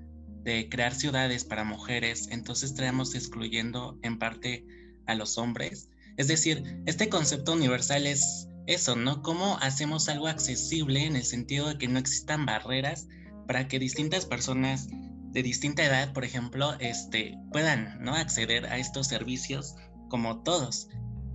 de 0.44 0.68
crear 0.68 0.94
ciudades 0.94 1.44
para 1.44 1.64
mujeres, 1.64 2.28
entonces 2.30 2.70
estaríamos 2.70 3.14
excluyendo 3.14 3.98
en 4.02 4.18
parte 4.18 4.66
a 5.06 5.14
los 5.14 5.38
hombres. 5.38 5.88
Es 6.16 6.28
decir, 6.28 6.82
este 6.86 7.08
concepto 7.08 7.52
universal 7.52 8.06
es 8.06 8.48
eso, 8.66 8.94
¿no? 8.94 9.22
¿Cómo 9.22 9.58
hacemos 9.58 10.08
algo 10.08 10.28
accesible 10.28 11.06
en 11.06 11.16
el 11.16 11.24
sentido 11.24 11.68
de 11.68 11.78
que 11.78 11.88
no 11.88 11.98
existan 11.98 12.46
barreras 12.46 13.08
para 13.50 13.66
que 13.66 13.80
distintas 13.80 14.26
personas 14.26 14.86
de 15.32 15.42
distinta 15.42 15.84
edad, 15.84 16.12
por 16.12 16.24
ejemplo, 16.24 16.76
este, 16.78 17.36
puedan 17.50 17.98
¿no? 18.00 18.14
acceder 18.14 18.64
a 18.66 18.78
estos 18.78 19.08
servicios 19.08 19.74
como 20.08 20.44
todos. 20.44 20.86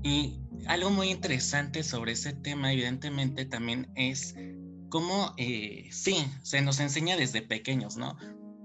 Y 0.01 0.39
algo 0.66 0.91
muy 0.91 1.09
interesante 1.09 1.84
sobre 1.84 2.13
ese 2.13 2.32
tema, 2.32 2.72
evidentemente, 2.72 3.43
también 3.43 3.91
es 3.95 4.34
cómo, 4.88 5.34
eh, 5.36 5.89
sí, 5.91 6.26
se 6.41 6.61
nos 6.61 6.80
enseña 6.80 7.18
desde 7.18 7.41
pequeños, 7.41 7.97
¿no? 7.97 8.16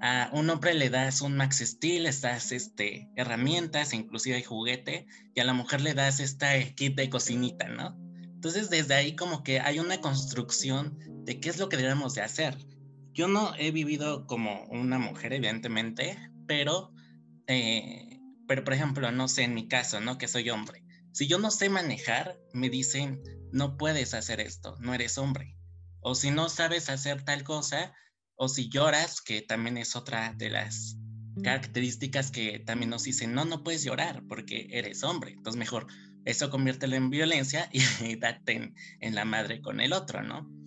A 0.00 0.30
un 0.32 0.48
hombre 0.48 0.74
le 0.74 0.88
das 0.88 1.20
un 1.20 1.36
Max 1.36 1.58
Steel, 1.58 2.04
le 2.04 2.12
das 2.12 2.52
este, 2.52 3.08
herramientas, 3.16 3.94
inclusive 3.94 4.44
juguete, 4.44 5.08
y 5.34 5.40
a 5.40 5.44
la 5.44 5.54
mujer 5.54 5.80
le 5.80 5.94
das 5.94 6.20
esta 6.20 6.52
kit 6.76 6.94
de 6.94 7.10
cocinita, 7.10 7.66
¿no? 7.66 7.98
Entonces, 8.32 8.70
desde 8.70 8.94
ahí 8.94 9.16
como 9.16 9.42
que 9.42 9.58
hay 9.58 9.80
una 9.80 10.00
construcción 10.00 10.96
de 11.24 11.40
qué 11.40 11.48
es 11.48 11.58
lo 11.58 11.68
que 11.68 11.78
debemos 11.78 12.14
de 12.14 12.22
hacer. 12.22 12.56
Yo 13.12 13.28
no 13.28 13.54
he 13.58 13.70
vivido 13.70 14.26
como 14.26 14.64
una 14.66 14.98
mujer, 14.98 15.32
evidentemente, 15.32 16.18
pero, 16.46 16.92
eh, 17.46 18.20
pero 18.46 18.64
por 18.64 18.74
ejemplo, 18.74 19.10
no 19.12 19.28
sé, 19.28 19.42
en 19.44 19.54
mi 19.54 19.68
caso, 19.68 20.00
¿no? 20.00 20.18
Que 20.18 20.28
soy 20.28 20.50
hombre. 20.50 20.84
Si 21.12 21.26
yo 21.26 21.38
no 21.38 21.50
sé 21.50 21.68
manejar, 21.68 22.38
me 22.52 22.70
dicen, 22.70 23.22
no 23.52 23.76
puedes 23.76 24.14
hacer 24.14 24.40
esto, 24.40 24.76
no 24.80 24.94
eres 24.94 25.18
hombre. 25.18 25.56
O 26.00 26.14
si 26.14 26.30
no 26.30 26.48
sabes 26.48 26.88
hacer 26.88 27.24
tal 27.24 27.42
cosa, 27.42 27.92
o 28.36 28.48
si 28.48 28.68
lloras, 28.68 29.20
que 29.20 29.42
también 29.42 29.76
es 29.76 29.96
otra 29.96 30.32
de 30.34 30.50
las 30.50 30.96
características 31.42 32.30
que 32.30 32.58
también 32.60 32.90
nos 32.90 33.04
dicen, 33.04 33.34
no, 33.34 33.44
no 33.44 33.62
puedes 33.62 33.84
llorar 33.84 34.22
porque 34.28 34.68
eres 34.70 35.02
hombre. 35.02 35.32
Entonces 35.32 35.58
mejor 35.58 35.86
eso 36.24 36.50
conviértelo 36.50 36.96
en 36.96 37.10
violencia 37.10 37.68
y, 38.00 38.16
date 38.16 38.72
en 39.00 39.14
la 39.14 39.24
madre 39.24 39.60
con 39.60 39.80
el 39.80 39.92
otro, 39.92 40.22
¿no? 40.22 40.59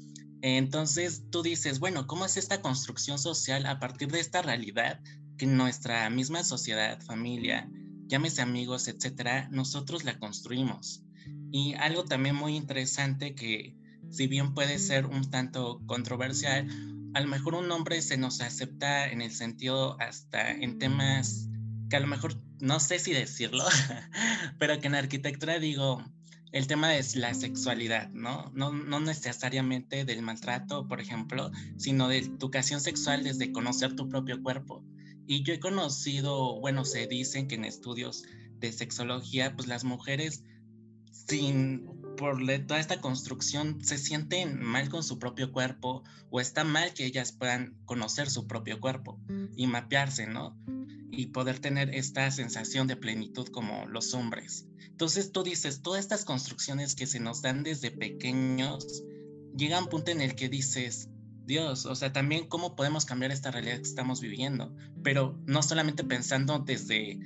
Entonces 0.45 1.23
tú 1.29 1.41
dices, 1.41 1.79
bueno, 1.79 2.05
¿cómo 2.05 2.25
es 2.25 2.35
esta 2.35 2.61
construcción 2.61 3.17
social 3.17 3.65
a 3.65 3.79
partir 3.79 4.09
de 4.09 4.19
esta 4.19 4.41
realidad 4.41 4.99
que 5.37 5.45
nuestra 5.45 6.09
misma 6.09 6.43
sociedad, 6.43 7.01
familia, 7.01 7.71
llámese 8.07 8.41
amigos, 8.41 8.89
etcétera, 8.89 9.47
nosotros 9.51 10.03
la 10.03 10.19
construimos? 10.19 11.01
Y 11.49 11.75
algo 11.75 12.03
también 12.03 12.35
muy 12.35 12.57
interesante 12.57 13.35
que, 13.35 13.77
si 14.11 14.27
bien 14.27 14.53
puede 14.53 14.79
ser 14.79 15.05
un 15.05 15.31
tanto 15.31 15.81
controversial, 15.85 16.67
a 17.13 17.21
lo 17.21 17.27
mejor 17.29 17.55
un 17.55 17.71
hombre 17.71 18.01
se 18.01 18.17
nos 18.17 18.41
acepta 18.41 19.09
en 19.09 19.21
el 19.21 19.31
sentido 19.31 19.95
hasta 20.01 20.51
en 20.51 20.77
temas 20.77 21.47
que 21.89 21.95
a 21.95 22.01
lo 22.01 22.07
mejor 22.07 22.35
no 22.59 22.81
sé 22.81 22.99
si 22.99 23.13
decirlo, 23.13 23.63
pero 24.59 24.77
que 24.81 24.87
en 24.87 24.95
arquitectura 24.95 25.57
digo, 25.59 26.03
el 26.53 26.67
tema 26.67 26.95
es 26.95 27.15
la 27.15 27.33
sexualidad, 27.33 28.11
¿no? 28.11 28.51
¿no? 28.53 28.99
Necesariamente 28.99 30.05
del 30.05 30.21
maltrato, 30.21 30.87
por 30.87 31.01
ejemplo, 31.01 31.51
sino 31.77 32.07
de 32.07 32.19
educación 32.19 32.79
sexual 32.79 33.23
desde 33.23 33.51
conocer 33.51 33.95
tu 33.95 34.07
propio 34.07 34.41
cuerpo. 34.41 34.85
Y 35.25 35.41
yo 35.41 35.55
he 35.55 35.59
conocido, 35.59 36.59
bueno, 36.59 36.85
se 36.85 37.07
dicen 37.07 37.47
que 37.47 37.55
en 37.55 37.65
estudios 37.65 38.23
de 38.59 38.71
sexología, 38.71 39.55
pues 39.55 39.67
las 39.67 39.83
mujeres 39.83 40.43
sin 41.11 41.87
por 42.17 42.37
toda 42.67 42.79
esta 42.79 43.01
construcción 43.01 43.83
se 43.83 43.97
sienten 43.97 44.61
mal 44.61 44.89
con 44.89 45.03
su 45.03 45.17
propio 45.17 45.51
cuerpo 45.51 46.03
o 46.29 46.39
está 46.39 46.63
mal 46.63 46.93
que 46.93 47.05
ellas 47.05 47.31
puedan 47.31 47.75
conocer 47.85 48.29
su 48.29 48.45
propio 48.45 48.79
cuerpo 48.79 49.19
y 49.55 49.65
mapearse, 49.65 50.27
¿no? 50.27 50.55
Y 51.15 51.27
poder 51.27 51.59
tener 51.59 51.93
esta 51.93 52.29
sensación 52.31 52.87
de 52.87 52.95
plenitud 52.95 53.47
como 53.49 53.85
los 53.85 54.15
hombres. 54.15 54.65
Entonces 54.87 55.31
tú 55.31 55.43
dices, 55.43 55.81
todas 55.81 55.99
estas 55.99 56.25
construcciones 56.25 56.95
que 56.95 57.05
se 57.05 57.19
nos 57.19 57.41
dan 57.43 57.61
desde 57.61 57.91
pequeños, 57.91 59.03
llega 59.55 59.79
un 59.79 59.89
punto 59.89 60.09
en 60.09 60.21
el 60.21 60.33
que 60.33 60.49
dices, 60.49 61.09
Dios, 61.45 61.85
o 61.85 61.93
sea, 61.93 62.13
también 62.13 62.47
cómo 62.47 62.75
podemos 62.75 63.05
cambiar 63.05 63.31
esta 63.31 63.51
realidad 63.51 63.77
que 63.77 63.83
estamos 63.83 64.21
viviendo, 64.21 64.75
pero 65.03 65.37
no 65.45 65.61
solamente 65.61 66.03
pensando 66.03 66.59
desde, 66.59 67.19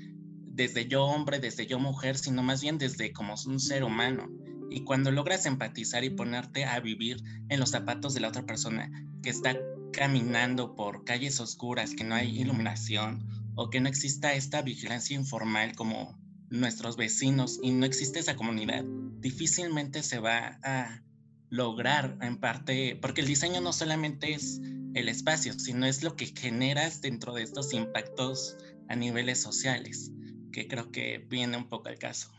desde 0.45 0.88
yo 0.88 1.05
hombre, 1.05 1.39
desde 1.39 1.65
yo 1.67 1.79
mujer, 1.79 2.17
sino 2.17 2.43
más 2.43 2.61
bien 2.61 2.77
desde 2.77 3.13
como 3.13 3.35
un 3.45 3.59
ser 3.59 3.83
humano. 3.83 4.29
Y 4.69 4.83
cuando 4.83 5.11
logras 5.11 5.45
empatizar 5.45 6.03
y 6.03 6.09
ponerte 6.09 6.65
a 6.65 6.79
vivir 6.81 7.23
en 7.47 7.59
los 7.59 7.69
zapatos 7.69 8.13
de 8.13 8.19
la 8.19 8.29
otra 8.29 8.45
persona 8.45 8.91
que 9.23 9.29
está 9.29 9.57
caminando 9.93 10.75
por 10.75 11.05
calles 11.05 11.39
oscuras, 11.39 11.93
que 11.95 12.03
no 12.03 12.15
hay 12.15 12.39
iluminación 12.39 13.46
o 13.57 13.69
que 13.69 13.81
no 13.81 13.89
exista 13.89 14.33
esta 14.33 14.61
vigilancia 14.61 15.15
informal 15.15 15.75
como 15.75 16.17
nuestros 16.49 16.95
vecinos 16.95 17.59
y 17.61 17.71
no 17.71 17.85
existe 17.85 18.19
esa 18.19 18.35
comunidad, 18.35 18.85
difícilmente 19.19 20.03
se 20.03 20.19
va 20.19 20.59
a 20.63 21.01
lograr 21.49 22.17
en 22.21 22.37
parte, 22.37 22.97
porque 23.01 23.21
el 23.21 23.27
diseño 23.27 23.59
no 23.59 23.73
solamente 23.73 24.33
es 24.33 24.61
el 24.93 25.09
espacio, 25.09 25.53
sino 25.53 25.85
es 25.87 26.03
lo 26.03 26.15
que 26.15 26.27
generas 26.27 27.01
dentro 27.01 27.33
de 27.33 27.43
estos 27.43 27.73
impactos 27.73 28.57
a 28.89 28.95
niveles 28.95 29.41
sociales, 29.41 30.11
que 30.51 30.67
creo 30.67 30.91
que 30.91 31.25
viene 31.27 31.57
un 31.57 31.67
poco 31.67 31.89
al 31.89 31.97
caso. 31.97 32.31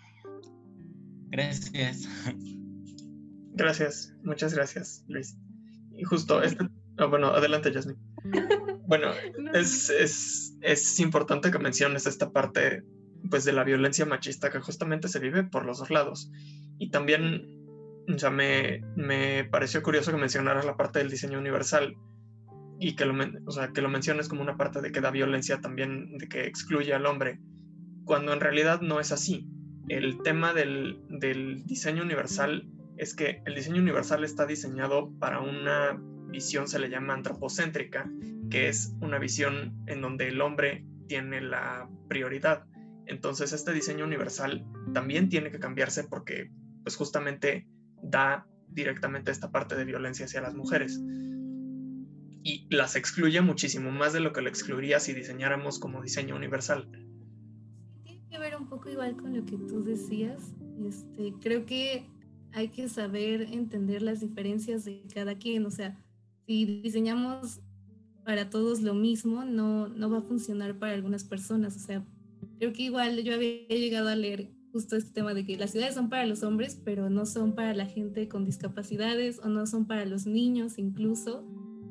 Gracias. 1.30 2.08
Gracias, 3.54 4.14
muchas 4.22 4.54
gracias, 4.54 5.04
Luis. 5.08 5.36
Y 5.96 6.04
justo, 6.04 6.40
este, 6.42 6.64
ah, 6.98 7.06
bueno, 7.06 7.26
adelante, 7.28 7.72
Jasmine. 7.72 7.98
Bueno, 8.88 9.12
es, 9.54 9.90
es, 9.90 10.56
es 10.62 10.98
importante 10.98 11.50
que 11.50 11.58
menciones 11.58 12.06
esta 12.06 12.32
parte 12.32 12.82
pues 13.30 13.44
de 13.44 13.52
la 13.52 13.64
violencia 13.64 14.06
machista 14.06 14.50
que 14.50 14.60
justamente 14.60 15.08
se 15.08 15.18
vive 15.18 15.44
por 15.44 15.64
los 15.64 15.78
dos 15.78 15.90
lados. 15.90 16.30
Y 16.78 16.90
también, 16.90 17.44
o 18.12 18.18
sea, 18.18 18.30
me, 18.30 18.82
me 18.96 19.44
pareció 19.44 19.82
curioso 19.82 20.10
que 20.10 20.18
mencionaras 20.18 20.64
la 20.64 20.76
parte 20.76 21.00
del 21.00 21.10
diseño 21.10 21.38
universal 21.38 21.94
y 22.80 22.96
que 22.96 23.04
lo, 23.04 23.14
o 23.44 23.50
sea, 23.50 23.72
que 23.72 23.82
lo 23.82 23.88
menciones 23.88 24.28
como 24.28 24.40
una 24.40 24.56
parte 24.56 24.80
de 24.80 24.90
que 24.90 25.00
da 25.00 25.10
violencia 25.10 25.60
también, 25.60 26.16
de 26.16 26.28
que 26.28 26.46
excluye 26.46 26.94
al 26.94 27.06
hombre, 27.06 27.40
cuando 28.04 28.32
en 28.32 28.40
realidad 28.40 28.80
no 28.80 29.00
es 29.00 29.12
así. 29.12 29.46
El 29.88 30.22
tema 30.22 30.54
del, 30.54 31.00
del 31.08 31.66
diseño 31.66 32.02
universal 32.02 32.70
es 32.96 33.14
que 33.14 33.42
el 33.44 33.54
diseño 33.54 33.82
universal 33.82 34.24
está 34.24 34.46
diseñado 34.46 35.10
para 35.18 35.40
una 35.40 36.00
visión, 36.30 36.68
se 36.68 36.78
le 36.78 36.88
llama 36.88 37.14
antropocéntrica, 37.14 38.08
que 38.50 38.68
es 38.68 38.94
una 39.00 39.18
visión 39.18 39.76
en 39.86 40.00
donde 40.00 40.28
el 40.28 40.40
hombre 40.40 40.84
tiene 41.06 41.40
la 41.40 41.88
prioridad 42.08 42.64
entonces 43.08 43.52
este 43.54 43.72
diseño 43.72 44.04
universal 44.04 44.66
también 44.92 45.30
tiene 45.30 45.50
que 45.50 45.58
cambiarse 45.58 46.04
porque 46.04 46.50
pues 46.82 46.94
justamente 46.94 47.66
da 48.02 48.46
directamente 48.68 49.30
esta 49.30 49.50
parte 49.50 49.74
de 49.76 49.84
violencia 49.86 50.26
hacia 50.26 50.42
las 50.42 50.54
mujeres 50.54 51.00
y 52.42 52.66
las 52.70 52.96
excluye 52.96 53.40
muchísimo 53.40 53.90
más 53.90 54.12
de 54.12 54.20
lo 54.20 54.32
que 54.32 54.42
lo 54.42 54.48
excluiría 54.48 55.00
si 55.00 55.14
diseñáramos 55.14 55.78
como 55.78 56.02
diseño 56.02 56.36
universal. 56.36 56.88
Tiene 58.04 58.22
que 58.30 58.38
ver 58.38 58.56
un 58.56 58.68
poco 58.68 58.90
igual 58.90 59.16
con 59.16 59.36
lo 59.36 59.44
que 59.44 59.56
tú 59.56 59.82
decías. 59.82 60.54
Este, 60.86 61.34
creo 61.40 61.66
que 61.66 62.06
hay 62.52 62.68
que 62.68 62.88
saber 62.88 63.42
entender 63.42 64.02
las 64.02 64.20
diferencias 64.20 64.84
de 64.84 65.02
cada 65.12 65.36
quien. 65.36 65.66
O 65.66 65.70
sea, 65.70 65.98
si 66.46 66.80
diseñamos 66.80 67.60
para 68.28 68.50
todos 68.50 68.82
lo 68.82 68.92
mismo, 68.92 69.46
no, 69.46 69.88
no 69.88 70.10
va 70.10 70.18
a 70.18 70.20
funcionar 70.20 70.78
para 70.78 70.92
algunas 70.92 71.24
personas. 71.24 71.74
O 71.76 71.78
sea, 71.78 72.04
creo 72.58 72.74
que 72.74 72.82
igual 72.82 73.22
yo 73.22 73.32
había 73.32 73.66
llegado 73.68 74.10
a 74.10 74.16
leer 74.16 74.50
justo 74.70 74.96
este 74.96 75.12
tema 75.12 75.32
de 75.32 75.46
que 75.46 75.56
las 75.56 75.70
ciudades 75.70 75.94
son 75.94 76.10
para 76.10 76.26
los 76.26 76.42
hombres, 76.42 76.78
pero 76.84 77.08
no 77.08 77.24
son 77.24 77.54
para 77.54 77.72
la 77.72 77.86
gente 77.86 78.28
con 78.28 78.44
discapacidades 78.44 79.40
o 79.42 79.48
no 79.48 79.66
son 79.66 79.86
para 79.86 80.04
los 80.04 80.26
niños 80.26 80.76
incluso 80.76 81.42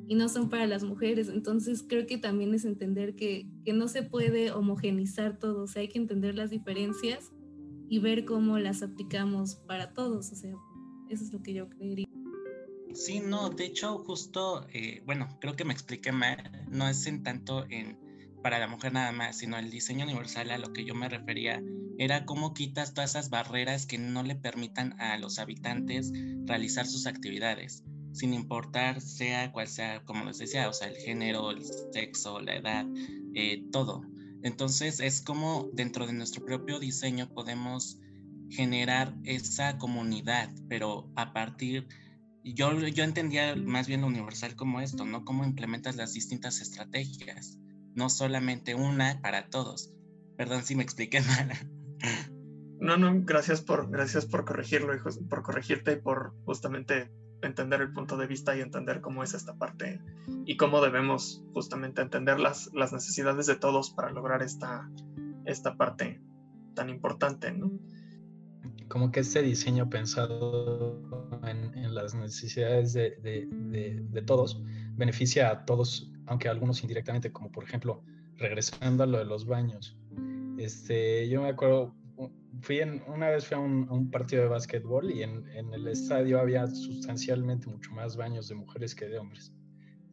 y 0.07 0.13
no 0.13 0.29
son 0.29 0.51
para 0.51 0.67
las 0.67 0.83
mujeres. 0.83 1.27
Entonces 1.29 1.81
creo 1.81 2.05
que 2.05 2.19
también 2.19 2.53
es 2.53 2.65
entender 2.65 3.15
que, 3.15 3.49
que 3.65 3.73
no 3.73 3.87
se 3.87 4.03
puede 4.03 4.51
homogenizar 4.51 5.39
todo, 5.39 5.63
o 5.63 5.67
sea, 5.67 5.81
hay 5.81 5.87
que 5.87 5.97
entender 5.97 6.35
las 6.35 6.51
diferencias 6.51 7.31
y 7.89 7.97
ver 7.97 8.25
cómo 8.25 8.59
las 8.59 8.83
aplicamos 8.83 9.55
para 9.55 9.91
todos, 9.91 10.31
o 10.31 10.35
sea, 10.35 10.53
eso 11.09 11.23
es 11.23 11.33
lo 11.33 11.41
que 11.41 11.55
yo 11.55 11.67
creería. 11.67 12.06
Sí, 12.93 13.19
no, 13.19 13.49
de 13.49 13.65
hecho 13.65 13.99
justo, 13.99 14.67
eh, 14.73 15.01
bueno, 15.05 15.27
creo 15.39 15.55
que 15.55 15.65
me 15.65 15.73
expliqué 15.73 16.11
mal, 16.11 16.65
no 16.69 16.87
es 16.87 17.05
en 17.05 17.23
tanto 17.23 17.65
en 17.69 17.97
para 18.41 18.59
la 18.59 18.67
mujer 18.67 18.93
nada 18.93 19.11
más, 19.11 19.37
sino 19.39 19.57
el 19.57 19.69
diseño 19.69 20.05
universal 20.05 20.51
a 20.51 20.57
lo 20.57 20.71
que 20.71 20.85
yo 20.85 20.95
me 20.95 21.09
refería 21.09 21.61
era 21.97 22.25
cómo 22.25 22.53
quitas 22.53 22.93
todas 22.93 23.09
esas 23.11 23.29
barreras 23.29 23.85
que 23.85 23.97
no 23.97 24.23
le 24.23 24.35
permitan 24.35 24.99
a 25.01 25.17
los 25.17 25.39
habitantes 25.39 26.13
realizar 26.45 26.85
sus 26.85 27.07
actividades, 27.07 27.83
sin 28.13 28.33
importar 28.33 29.01
sea 29.01 29.51
cual 29.51 29.67
sea, 29.67 30.01
como 30.05 30.25
les 30.25 30.37
decía, 30.37 30.69
o 30.69 30.73
sea, 30.73 30.87
el 30.87 30.95
género, 30.95 31.51
el 31.51 31.63
sexo, 31.91 32.39
la 32.39 32.55
edad, 32.55 32.85
eh, 33.33 33.63
todo. 33.71 34.01
Entonces 34.43 34.99
es 34.99 35.21
como 35.21 35.69
dentro 35.73 36.05
de 36.07 36.13
nuestro 36.13 36.45
propio 36.45 36.79
diseño 36.79 37.27
podemos 37.33 37.97
generar 38.49 39.13
esa 39.25 39.77
comunidad, 39.77 40.53
pero 40.69 41.11
a 41.15 41.33
partir, 41.33 41.87
yo, 42.43 42.71
yo 42.87 43.03
entendía 43.03 43.55
más 43.55 43.87
bien 43.87 44.01
lo 44.01 44.07
universal 44.07 44.55
como 44.55 44.81
esto, 44.81 45.05
¿no? 45.05 45.25
Cómo 45.25 45.43
implementas 45.43 45.95
las 45.95 46.13
distintas 46.13 46.61
estrategias 46.61 47.57
no 47.97 48.09
solamente 48.09 48.75
una 48.75 49.19
para 49.21 49.49
todos. 49.49 49.91
Perdón 50.37 50.63
si 50.63 50.75
me 50.75 50.83
expliqué 50.83 51.19
mal. 51.21 51.51
No, 52.79 52.95
no, 52.95 53.11
gracias 53.23 53.61
por, 53.61 53.89
gracias 53.89 54.27
por 54.27 54.45
corregirlo, 54.45 54.93
por 55.27 55.41
corregirte 55.41 55.93
y 55.93 55.95
por 55.95 56.35
justamente 56.45 57.11
entender 57.41 57.81
el 57.81 57.91
punto 57.91 58.17
de 58.17 58.27
vista 58.27 58.55
y 58.55 58.61
entender 58.61 59.01
cómo 59.01 59.23
es 59.23 59.33
esta 59.33 59.55
parte 59.55 59.99
y 60.45 60.57
cómo 60.57 60.79
debemos 60.81 61.43
justamente 61.53 62.01
entender 62.01 62.39
las, 62.39 62.69
las 62.73 62.93
necesidades 62.93 63.47
de 63.47 63.55
todos 63.55 63.89
para 63.89 64.11
lograr 64.11 64.43
esta, 64.43 64.89
esta 65.45 65.75
parte 65.75 66.21
tan 66.75 66.89
importante, 66.89 67.51
¿no? 67.51 67.71
Como 68.87 69.11
que 69.11 69.19
este 69.21 69.41
diseño 69.41 69.89
pensado 69.89 71.01
en, 71.45 71.93
las 71.93 72.13
necesidades 72.13 72.93
de, 72.93 74.23
todos 74.25 74.61
beneficia 74.95 75.51
a 75.51 75.65
todos, 75.65 76.11
aunque 76.25 76.47
a 76.47 76.51
algunos 76.51 76.81
indirectamente, 76.83 77.31
como 77.31 77.51
por 77.51 77.63
ejemplo, 77.63 78.03
regresando 78.37 79.03
a 79.03 79.07
lo 79.07 79.17
de 79.19 79.25
los 79.25 79.45
baños. 79.45 79.97
Este, 80.57 81.27
yo 81.29 81.41
me 81.41 81.49
acuerdo, 81.49 81.95
fui 82.61 82.79
en, 82.79 83.03
una 83.07 83.29
vez 83.29 83.45
fui 83.45 83.57
a 83.57 83.59
un, 83.59 84.09
partido 84.11 84.43
de 84.43 84.49
básquetbol 84.49 85.11
y 85.11 85.23
en, 85.23 85.45
el 85.73 85.87
estadio 85.87 86.39
había 86.39 86.67
sustancialmente 86.67 87.67
mucho 87.67 87.91
más 87.91 88.15
baños 88.15 88.47
de 88.47 88.55
mujeres 88.55 88.95
que 88.95 89.07
de 89.07 89.19
hombres. 89.19 89.53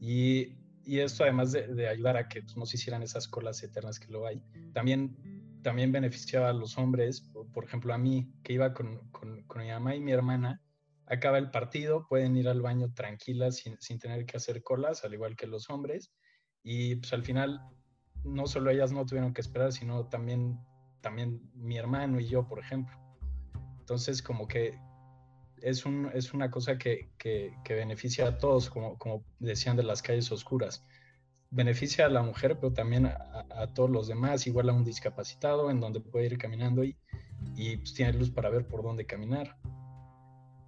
Y, 0.00 0.56
y 0.84 0.98
esto 0.98 1.24
además 1.24 1.52
de, 1.52 1.66
de, 1.68 1.88
ayudar 1.88 2.16
a 2.16 2.28
que 2.28 2.42
pues, 2.42 2.56
no 2.56 2.66
se 2.66 2.76
hicieran 2.76 3.02
esas 3.02 3.26
colas 3.26 3.62
eternas 3.62 3.98
que 3.98 4.12
lo 4.12 4.26
hay, 4.26 4.42
también, 4.72 5.16
también 5.62 5.92
beneficiaba 5.92 6.50
a 6.50 6.52
los 6.52 6.76
hombres, 6.76 7.30
por, 7.54 7.64
ejemplo 7.64 7.94
a 7.94 7.98
mí, 7.98 8.32
que 8.42 8.52
iba 8.52 8.74
con, 8.74 9.10
con, 9.10 9.42
con, 9.44 9.62
mi 9.62 9.68
mamá 9.68 9.94
y 9.94 10.00
mi 10.00 10.12
hermana, 10.12 10.60
acaba 11.06 11.38
el 11.38 11.50
partido, 11.50 12.06
pueden 12.08 12.36
ir 12.36 12.48
al 12.48 12.60
baño 12.60 12.92
tranquilas 12.92 13.56
sin, 13.56 13.80
sin 13.80 13.98
tener 13.98 14.26
que 14.26 14.36
hacer 14.36 14.62
colas, 14.62 15.04
al 15.04 15.14
igual 15.14 15.36
que 15.36 15.46
los 15.46 15.70
hombres, 15.70 16.12
y 16.62 16.96
pues 16.96 17.12
al 17.12 17.22
final 17.22 17.60
no 18.24 18.46
solo 18.46 18.70
ellas 18.70 18.92
no 18.92 19.06
tuvieron 19.06 19.32
que 19.32 19.40
esperar, 19.40 19.72
sino 19.72 20.08
también 20.08 20.58
también 21.04 21.38
mi 21.54 21.76
hermano 21.76 22.18
y 22.18 22.26
yo, 22.26 22.48
por 22.48 22.58
ejemplo. 22.58 22.96
Entonces, 23.78 24.22
como 24.22 24.48
que 24.48 24.80
es, 25.60 25.84
un, 25.84 26.10
es 26.14 26.32
una 26.32 26.50
cosa 26.50 26.78
que, 26.78 27.10
que, 27.18 27.52
beneficia 27.68 28.26
a 28.26 28.38
todos, 28.38 28.70
como, 28.70 28.96
como 28.98 29.22
decían 29.38 29.76
de 29.76 29.82
las 29.82 30.00
calles 30.00 30.32
oscuras. 30.32 30.82
Beneficia 31.50 32.06
a 32.06 32.08
la 32.08 32.22
mujer, 32.22 32.58
pero 32.58 32.72
también 32.72 33.04
a, 33.06 33.72
todos 33.74 33.90
los 33.90 34.08
demás, 34.08 34.46
igual 34.46 34.70
a 34.70 34.72
un 34.72 34.82
discapacitado, 34.82 35.70
en 35.70 35.78
donde 35.78 36.00
puede 36.00 36.26
ir 36.26 36.38
caminando 36.38 36.82
y, 36.82 36.96
y 37.56 37.76
pues, 37.76 38.14
luz 38.14 38.30
para 38.30 38.50
ver 38.50 38.66
por 38.66 38.82
dónde 38.82 39.06
caminar. 39.06 39.56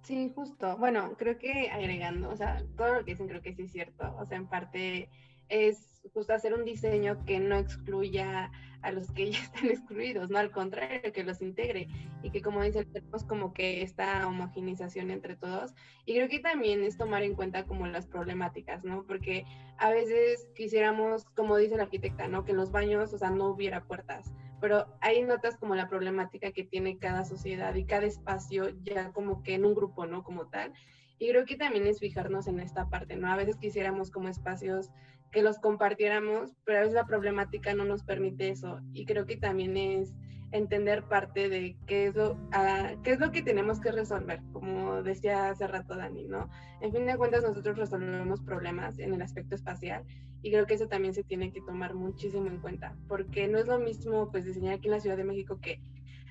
Sí, 0.03 0.31
justo. 0.33 0.77
Bueno, 0.77 1.15
creo 1.17 1.37
que 1.37 1.69
agregando, 1.69 2.29
o 2.29 2.35
sea, 2.37 2.63
todo 2.77 2.93
lo 2.93 3.05
que 3.05 3.11
dicen 3.11 3.27
creo 3.27 3.41
que 3.41 3.53
sí 3.53 3.63
es 3.63 3.71
cierto. 3.71 4.15
O 4.17 4.25
sea, 4.25 4.37
en 4.37 4.47
parte 4.47 5.09
es 5.49 6.01
justo 6.13 6.33
hacer 6.33 6.53
un 6.53 6.65
diseño 6.65 7.25
que 7.25 7.39
no 7.39 7.57
excluya 7.57 8.51
a 8.81 8.91
los 8.91 9.11
que 9.11 9.31
ya 9.31 9.39
están 9.39 9.65
excluidos, 9.65 10.29
no 10.29 10.37
al 10.37 10.51
contrario, 10.51 11.11
que 11.11 11.23
los 11.23 11.41
integre 11.41 11.87
y 12.23 12.31
que 12.31 12.41
como 12.41 12.63
dicen, 12.63 12.91
tenemos 12.91 13.23
como 13.25 13.53
que 13.53 13.81
esta 13.81 14.25
homogenización 14.27 15.11
entre 15.11 15.35
todos. 15.35 15.73
Y 16.05 16.15
creo 16.15 16.29
que 16.29 16.39
también 16.39 16.83
es 16.83 16.97
tomar 16.97 17.23
en 17.23 17.35
cuenta 17.35 17.65
como 17.65 17.85
las 17.87 18.07
problemáticas, 18.07 18.83
¿no? 18.83 19.03
Porque 19.05 19.45
a 19.77 19.89
veces 19.89 20.47
quisiéramos, 20.55 21.25
como 21.35 21.57
dice 21.57 21.77
la 21.77 21.83
arquitecta, 21.83 22.27
¿no? 22.27 22.45
Que 22.45 22.51
en 22.51 22.57
los 22.57 22.71
baños, 22.71 23.13
o 23.13 23.17
sea, 23.17 23.29
no 23.29 23.49
hubiera 23.49 23.83
puertas, 23.83 24.33
pero 24.59 24.85
hay 25.01 25.23
notas 25.23 25.57
como 25.57 25.75
la 25.75 25.87
problemática 25.87 26.51
que 26.51 26.63
tiene 26.63 26.97
cada 26.97 27.25
sociedad 27.25 27.75
y 27.75 27.85
cada 27.85 28.05
espacio 28.05 28.69
ya 28.83 29.11
como 29.11 29.43
que 29.43 29.55
en 29.55 29.65
un 29.65 29.75
grupo, 29.75 30.05
¿no? 30.05 30.23
Como 30.23 30.47
tal. 30.47 30.73
Y 31.19 31.29
creo 31.29 31.45
que 31.45 31.55
también 31.55 31.87
es 31.87 31.99
fijarnos 31.99 32.47
en 32.47 32.59
esta 32.59 32.89
parte, 32.89 33.15
¿no? 33.15 33.31
A 33.31 33.35
veces 33.35 33.57
quisiéramos 33.57 34.11
como 34.11 34.29
espacios 34.29 34.89
que 35.31 35.41
los 35.41 35.59
compartiéramos, 35.59 36.55
pero 36.63 36.79
a 36.79 36.81
veces 36.81 36.95
la 36.95 37.05
problemática 37.05 37.73
no 37.73 37.85
nos 37.85 38.03
permite 38.03 38.49
eso. 38.49 38.79
Y 38.93 39.05
creo 39.05 39.25
que 39.25 39.37
también 39.37 39.75
es 39.77 40.13
entender 40.51 41.03
parte 41.03 41.49
de 41.49 41.75
qué 41.87 42.07
es 42.07 42.15
lo, 42.15 42.37
qué 43.03 43.11
es 43.11 43.19
lo 43.19 43.31
que 43.31 43.41
tenemos 43.41 43.81
que 43.81 43.91
resolver, 43.91 44.39
como 44.53 45.03
decía 45.03 45.49
hace 45.49 45.67
rato 45.67 45.95
Dani, 45.95 46.23
¿no? 46.25 46.49
En 46.81 46.93
fin 46.93 47.05
de 47.05 47.17
cuentas, 47.17 47.43
nosotros 47.43 47.77
resolvemos 47.77 48.41
problemas 48.41 48.97
en 48.99 49.13
el 49.13 49.21
aspecto 49.21 49.55
espacial 49.55 50.05
y 50.41 50.51
creo 50.51 50.65
que 50.65 50.75
eso 50.75 50.87
también 50.87 51.13
se 51.13 51.23
tiene 51.23 51.51
que 51.51 51.61
tomar 51.61 51.93
muchísimo 51.93 52.47
en 52.47 52.59
cuenta, 52.59 52.95
porque 53.07 53.47
no 53.47 53.57
es 53.57 53.67
lo 53.67 53.79
mismo 53.79 54.29
pues 54.31 54.45
diseñar 54.45 54.75
aquí 54.75 54.87
en 54.87 54.93
la 54.93 54.99
Ciudad 54.99 55.17
de 55.17 55.23
México 55.23 55.59
que 55.61 55.79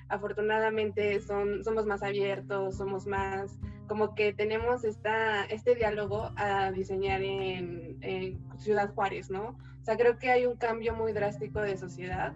afortunadamente 0.08 1.20
son, 1.20 1.64
somos 1.64 1.86
más 1.86 2.02
abiertos, 2.02 2.76
somos 2.76 3.06
más, 3.06 3.58
como 3.88 4.14
que 4.14 4.32
tenemos 4.32 4.84
esta, 4.84 5.44
este 5.44 5.74
diálogo 5.74 6.30
a 6.36 6.70
diseñar 6.72 7.22
en, 7.22 8.38
Ciudad 8.58 8.94
Juárez, 8.94 9.30
¿no? 9.30 9.48
O 9.48 9.84
sea, 9.84 9.96
creo 9.98 10.18
que 10.18 10.30
hay 10.30 10.46
un 10.46 10.56
cambio 10.56 10.94
muy 10.94 11.12
drástico 11.12 11.60
de 11.60 11.76
sociedad 11.76 12.32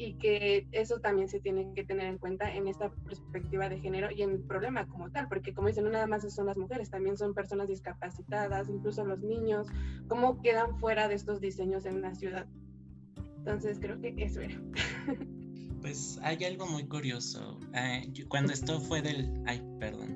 y 0.00 0.14
que 0.14 0.66
eso 0.72 0.98
también 1.00 1.28
se 1.28 1.40
tiene 1.40 1.74
que 1.74 1.84
tener 1.84 2.06
en 2.06 2.16
cuenta 2.16 2.50
en 2.50 2.66
esta 2.68 2.90
perspectiva 2.90 3.68
de 3.68 3.80
género 3.80 4.08
y 4.10 4.22
en 4.22 4.30
el 4.30 4.40
problema 4.40 4.88
como 4.88 5.10
tal, 5.10 5.28
porque 5.28 5.52
como 5.52 5.68
dicen, 5.68 5.84
no 5.84 5.90
nada 5.90 6.06
más 6.06 6.22
son 6.32 6.46
las 6.46 6.56
mujeres, 6.56 6.88
también 6.88 7.18
son 7.18 7.34
personas 7.34 7.68
discapacitadas, 7.68 8.70
incluso 8.70 9.04
los 9.04 9.20
niños, 9.20 9.66
cómo 10.08 10.40
quedan 10.40 10.78
fuera 10.78 11.06
de 11.06 11.16
estos 11.16 11.42
diseños 11.42 11.84
en 11.84 11.96
una 11.96 12.14
ciudad. 12.14 12.46
Entonces 13.36 13.78
creo 13.78 14.00
que 14.00 14.14
eso 14.16 14.40
era. 14.40 14.60
Pues 15.80 16.18
hay 16.22 16.44
algo 16.44 16.66
muy 16.66 16.86
curioso. 16.86 17.58
Eh, 17.72 18.12
cuando 18.28 18.52
esto 18.52 18.78
fue 18.80 19.00
del... 19.00 19.32
Ay, 19.46 19.62
perdón. 19.78 20.14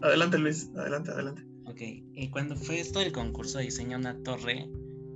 Adelante, 0.00 0.38
Luis. 0.38 0.70
Adelante, 0.74 1.10
adelante. 1.10 1.42
Ok. 1.66 1.80
Y 2.14 2.30
cuando 2.30 2.56
fue 2.56 2.80
esto 2.80 3.00
del 3.00 3.12
concurso 3.12 3.58
de 3.58 3.64
diseño 3.64 3.98
una 3.98 4.16
torre, 4.22 4.70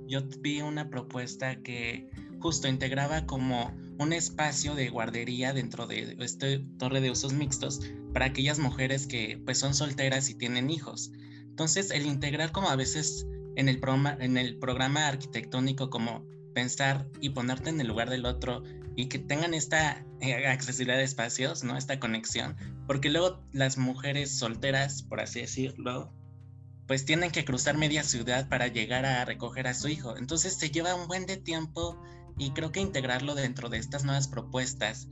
yo 0.05 0.19
vi 0.41 0.61
una 0.61 0.91
propuesta 0.91 1.55
que 1.63 2.07
justo 2.39 2.67
integraba 2.67 3.25
como 3.25 3.73
un 3.99 4.13
espacio 4.13 4.75
de 4.75 4.89
guardería 4.89 5.53
dentro 5.53 5.87
de 5.87 6.15
esta 6.19 6.47
torre 6.77 7.01
de 7.01 7.11
usos 7.11 7.33
mixtos 7.33 7.81
para 8.13 8.25
aquellas 8.25 8.59
mujeres 8.59 9.07
que 9.07 9.41
pues 9.43 9.57
son 9.57 9.73
solteras 9.73 10.29
y 10.29 10.35
tienen 10.35 10.69
hijos. 10.69 11.11
Entonces, 11.41 11.89
el 11.91 12.05
integrar 12.05 12.51
como 12.51 12.69
a 12.69 12.75
veces 12.75 13.25
en 13.55 13.69
el, 13.69 13.79
programa, 13.79 14.15
en 14.19 14.37
el 14.37 14.59
programa 14.59 15.07
arquitectónico 15.07 15.89
como 15.89 16.23
pensar 16.53 17.07
y 17.19 17.29
ponerte 17.29 17.69
en 17.69 17.81
el 17.81 17.87
lugar 17.87 18.09
del 18.09 18.25
otro 18.25 18.63
y 18.95 19.07
que 19.07 19.19
tengan 19.19 19.53
esta 19.53 20.05
eh, 20.21 20.47
accesibilidad 20.47 20.97
de 20.97 21.03
espacios, 21.03 21.63
¿no? 21.63 21.77
Esta 21.77 21.99
conexión, 21.99 22.55
porque 22.87 23.09
luego 23.09 23.43
las 23.51 23.77
mujeres 23.77 24.37
solteras, 24.37 25.03
por 25.03 25.19
así 25.19 25.41
decirlo, 25.41 26.11
pues 26.87 27.05
tienen 27.05 27.31
que 27.31 27.45
cruzar 27.45 27.77
media 27.77 28.03
ciudad 28.03 28.47
para 28.49 28.67
llegar 28.67 29.05
a 29.05 29.25
recoger 29.25 29.67
a 29.67 29.73
su 29.73 29.87
hijo. 29.87 30.17
Entonces 30.17 30.53
se 30.55 30.71
lleva 30.71 30.95
un 30.95 31.07
buen 31.07 31.25
de 31.25 31.37
tiempo 31.37 32.01
y 32.37 32.51
creo 32.51 32.71
que 32.71 32.79
integrarlo 32.79 33.35
dentro 33.35 33.69
de 33.69 33.77
estas 33.77 34.03
nuevas 34.03 34.27
propuestas, 34.27 35.07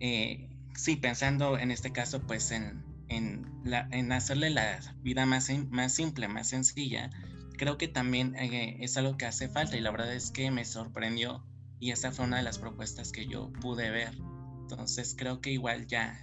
eh, 0.00 0.48
sí, 0.74 0.96
pensando 0.96 1.58
en 1.58 1.70
este 1.70 1.92
caso, 1.92 2.20
pues 2.26 2.50
en, 2.50 2.84
en, 3.08 3.46
la, 3.64 3.88
hacerle 4.14 4.50
la 4.50 4.80
vida 5.02 5.26
más, 5.26 5.50
más 5.70 5.94
simple, 5.94 6.28
más 6.28 6.48
sencilla, 6.48 7.10
creo 7.56 7.78
que 7.78 7.88
también 7.88 8.36
eh, 8.36 8.76
es 8.80 8.96
algo 8.96 9.16
que 9.16 9.26
hace 9.26 9.48
falta 9.48 9.76
y 9.76 9.80
la 9.80 9.90
verdad 9.90 10.14
es 10.14 10.30
que 10.30 10.50
me 10.50 10.64
sorprendió 10.64 11.44
y 11.80 11.90
esa 11.90 12.12
fue 12.12 12.26
una 12.26 12.38
de 12.38 12.42
las 12.42 12.58
propuestas 12.58 13.12
que 13.12 13.26
yo 13.26 13.52
pude 13.60 13.90
ver. 13.90 14.16
Entonces 14.60 15.14
creo 15.16 15.40
que 15.40 15.50
igual 15.50 15.86
ya 15.86 16.20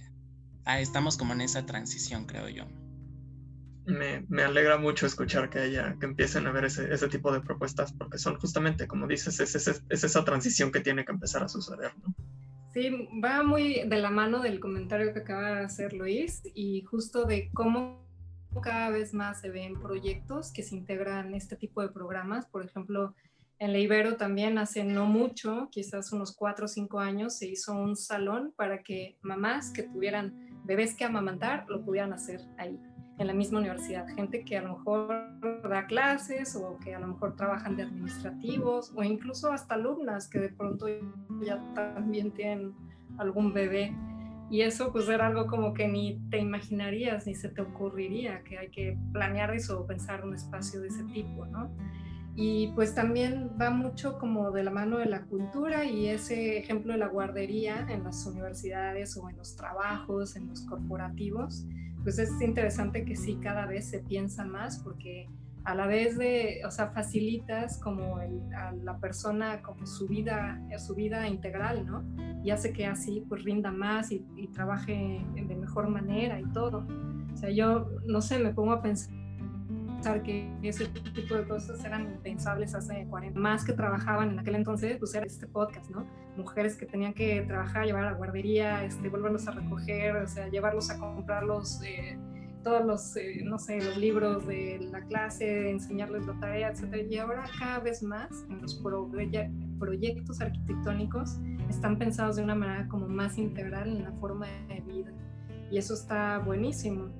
ah, 0.64 0.80
estamos 0.80 1.16
como 1.16 1.32
en 1.32 1.40
esa 1.40 1.66
transición, 1.66 2.26
creo 2.26 2.48
yo. 2.48 2.64
Me, 3.86 4.42
alegra 4.42 4.78
mucho 4.78 5.06
escuchar 5.06 5.48
que 5.48 5.80
empiecen 6.00 6.46
a 6.46 6.52
ver 6.52 6.64
ese, 6.64 7.08
tipo 7.08 7.32
de 7.32 7.40
propuestas, 7.40 7.92
porque 7.92 8.18
son 8.18 8.38
justamente, 8.38 8.86
como 8.86 9.06
dices, 9.06 9.38
es, 9.38 9.54
es, 9.54 9.68
es, 9.88 10.04
esa 10.04 10.24
transición 10.24 10.72
que 10.72 10.80
tiene 10.80 11.04
que 11.04 11.12
empezar 11.12 11.44
a 11.44 11.48
suceder. 11.48 11.92
Sí, 12.74 13.08
va 13.24 13.42
muy 13.42 13.88
de 13.88 13.96
la 13.98 14.10
mano 14.10 14.40
del 14.40 14.60
comentario 14.60 15.12
que 15.12 15.20
acaba 15.20 15.60
de 15.60 15.64
hacer 15.64 15.92
Luis 15.92 16.42
y 16.54 16.82
justo 16.82 17.24
de 17.24 17.50
cómo 17.54 18.04
cada 18.60 18.90
vez 18.90 19.14
más 19.14 19.40
se 19.40 19.50
ven 19.50 19.80
proyectos 19.80 20.52
que 20.52 20.62
se 20.62 20.74
integran 20.74 21.34
este 21.34 21.56
tipo 21.56 21.80
de 21.80 21.88
programas. 21.88 22.46
Por 22.46 22.64
ejemplo, 22.64 23.14
en 23.58 23.72
la 23.72 23.78
Ibero 23.78 24.16
también 24.16 24.58
hace 24.58 24.84
no 24.84 25.06
mucho, 25.06 25.68
quizás 25.70 26.12
unos 26.12 26.34
cuatro 26.34 26.66
o 26.66 26.68
cinco 26.68 26.98
años, 26.98 27.38
se 27.38 27.46
hizo 27.46 27.72
un 27.72 27.96
salón 27.96 28.52
para 28.56 28.82
que 28.82 29.16
mamás 29.22 29.70
que 29.70 29.84
tuvieran 29.84 30.34
bebés 30.64 30.94
que 30.94 31.04
amamantar 31.04 31.64
lo 31.68 31.82
pudieran 31.82 32.12
hacer 32.12 32.40
ahí, 32.58 32.78
en 33.18 33.26
la 33.26 33.32
misma 33.32 33.58
universidad. 33.58 34.06
Gente 34.08 34.44
que 34.44 34.58
a 34.58 34.62
lo 34.62 34.76
mejor 34.76 35.40
da 35.68 35.86
clases 35.86 36.56
o 36.56 36.78
que 36.78 36.94
a 36.94 37.00
lo 37.00 37.08
mejor 37.08 37.36
trabajan 37.36 37.76
de 37.76 37.84
administrativos 37.84 38.92
o 38.94 39.02
incluso 39.02 39.52
hasta 39.52 39.74
alumnas 39.74 40.28
que 40.28 40.38
de 40.38 40.48
pronto 40.50 40.86
ya 41.42 41.62
también 41.74 42.32
tienen 42.32 42.74
algún 43.18 43.52
bebé. 43.52 43.94
Y 44.50 44.60
eso 44.60 44.92
pues 44.92 45.08
era 45.08 45.26
algo 45.26 45.46
como 45.46 45.74
que 45.74 45.88
ni 45.88 46.20
te 46.30 46.38
imaginarías 46.38 47.26
ni 47.26 47.34
se 47.34 47.48
te 47.48 47.62
ocurriría 47.62 48.44
que 48.44 48.58
hay 48.58 48.70
que 48.70 48.96
planear 49.12 49.52
eso 49.54 49.80
o 49.80 49.86
pensar 49.86 50.24
un 50.24 50.34
espacio 50.34 50.80
de 50.80 50.88
ese 50.88 51.02
tipo, 51.04 51.46
¿no? 51.46 51.70
y 52.36 52.68
pues 52.74 52.94
también 52.94 53.50
va 53.60 53.70
mucho 53.70 54.18
como 54.18 54.50
de 54.50 54.62
la 54.62 54.70
mano 54.70 54.98
de 54.98 55.06
la 55.06 55.22
cultura 55.22 55.86
y 55.86 56.08
ese 56.08 56.58
ejemplo 56.58 56.92
de 56.92 56.98
la 56.98 57.08
guardería 57.08 57.86
en 57.88 58.04
las 58.04 58.26
universidades 58.26 59.16
o 59.16 59.30
en 59.30 59.38
los 59.38 59.56
trabajos, 59.56 60.36
en 60.36 60.48
los 60.48 60.60
corporativos, 60.66 61.64
pues 62.06 62.20
es 62.20 62.40
interesante 62.40 63.04
que 63.04 63.16
sí 63.16 63.36
cada 63.42 63.66
vez 63.66 63.90
se 63.90 63.98
piensa 63.98 64.44
más 64.44 64.78
porque 64.78 65.28
a 65.64 65.74
la 65.74 65.88
vez 65.88 66.16
de, 66.16 66.60
o 66.64 66.70
sea, 66.70 66.90
facilitas 66.90 67.80
como 67.80 68.18
a 68.18 68.72
la 68.84 68.96
persona 68.98 69.60
como 69.60 69.84
su 69.86 70.06
vida, 70.06 70.62
su 70.78 70.94
vida 70.94 71.26
integral, 71.26 71.84
¿no? 71.84 72.04
Y 72.44 72.50
hace 72.50 72.72
que 72.72 72.86
así 72.86 73.24
pues 73.28 73.42
rinda 73.42 73.72
más 73.72 74.12
y, 74.12 74.24
y 74.36 74.46
trabaje 74.46 75.20
de 75.34 75.56
mejor 75.56 75.88
manera 75.88 76.38
y 76.38 76.44
todo. 76.52 76.86
O 77.34 77.36
sea, 77.36 77.50
yo, 77.50 77.90
no 78.06 78.20
sé, 78.20 78.38
me 78.38 78.54
pongo 78.54 78.70
a 78.70 78.82
pensar 78.82 79.12
que 80.14 80.50
ese 80.62 80.86
tipo 80.86 81.34
de 81.34 81.46
cosas 81.46 81.84
eran 81.84 82.02
impensables 82.14 82.74
hace 82.74 83.06
40 83.08 83.38
más 83.38 83.64
que 83.64 83.72
trabajaban 83.72 84.30
en 84.30 84.38
aquel 84.38 84.54
entonces, 84.54 84.96
pues 84.98 85.14
era 85.14 85.26
este 85.26 85.46
podcast, 85.46 85.90
¿no? 85.90 86.06
Mujeres 86.36 86.76
que 86.76 86.86
tenían 86.86 87.12
que 87.12 87.42
trabajar, 87.42 87.86
llevar 87.86 88.04
a 88.04 88.10
la 88.12 88.16
guardería, 88.16 88.84
este, 88.84 89.08
volverlos 89.08 89.46
a 89.48 89.52
recoger, 89.52 90.16
o 90.16 90.26
sea, 90.26 90.48
llevarlos 90.48 90.90
a 90.90 90.98
comprarlos. 90.98 91.80
Eh, 91.82 92.18
todos 92.62 92.84
los, 92.84 93.16
eh, 93.16 93.42
no 93.44 93.60
sé, 93.60 93.80
los 93.80 93.96
libros 93.96 94.44
de 94.44 94.88
la 94.90 95.00
clase, 95.02 95.70
enseñarles 95.70 96.26
la 96.26 96.34
tarea, 96.40 96.72
etc. 96.72 97.06
Y 97.08 97.16
ahora 97.18 97.44
cada 97.56 97.78
vez 97.78 98.02
más 98.02 98.28
en 98.50 98.60
los 98.60 98.82
proyectos 99.78 100.40
arquitectónicos 100.40 101.38
están 101.68 101.96
pensados 101.96 102.34
de 102.34 102.42
una 102.42 102.56
manera 102.56 102.88
como 102.88 103.06
más 103.06 103.38
integral 103.38 103.88
en 103.88 104.02
la 104.02 104.12
forma 104.14 104.48
de 104.66 104.80
vida. 104.80 105.12
Y 105.70 105.78
eso 105.78 105.94
está 105.94 106.38
buenísimo. 106.38 107.10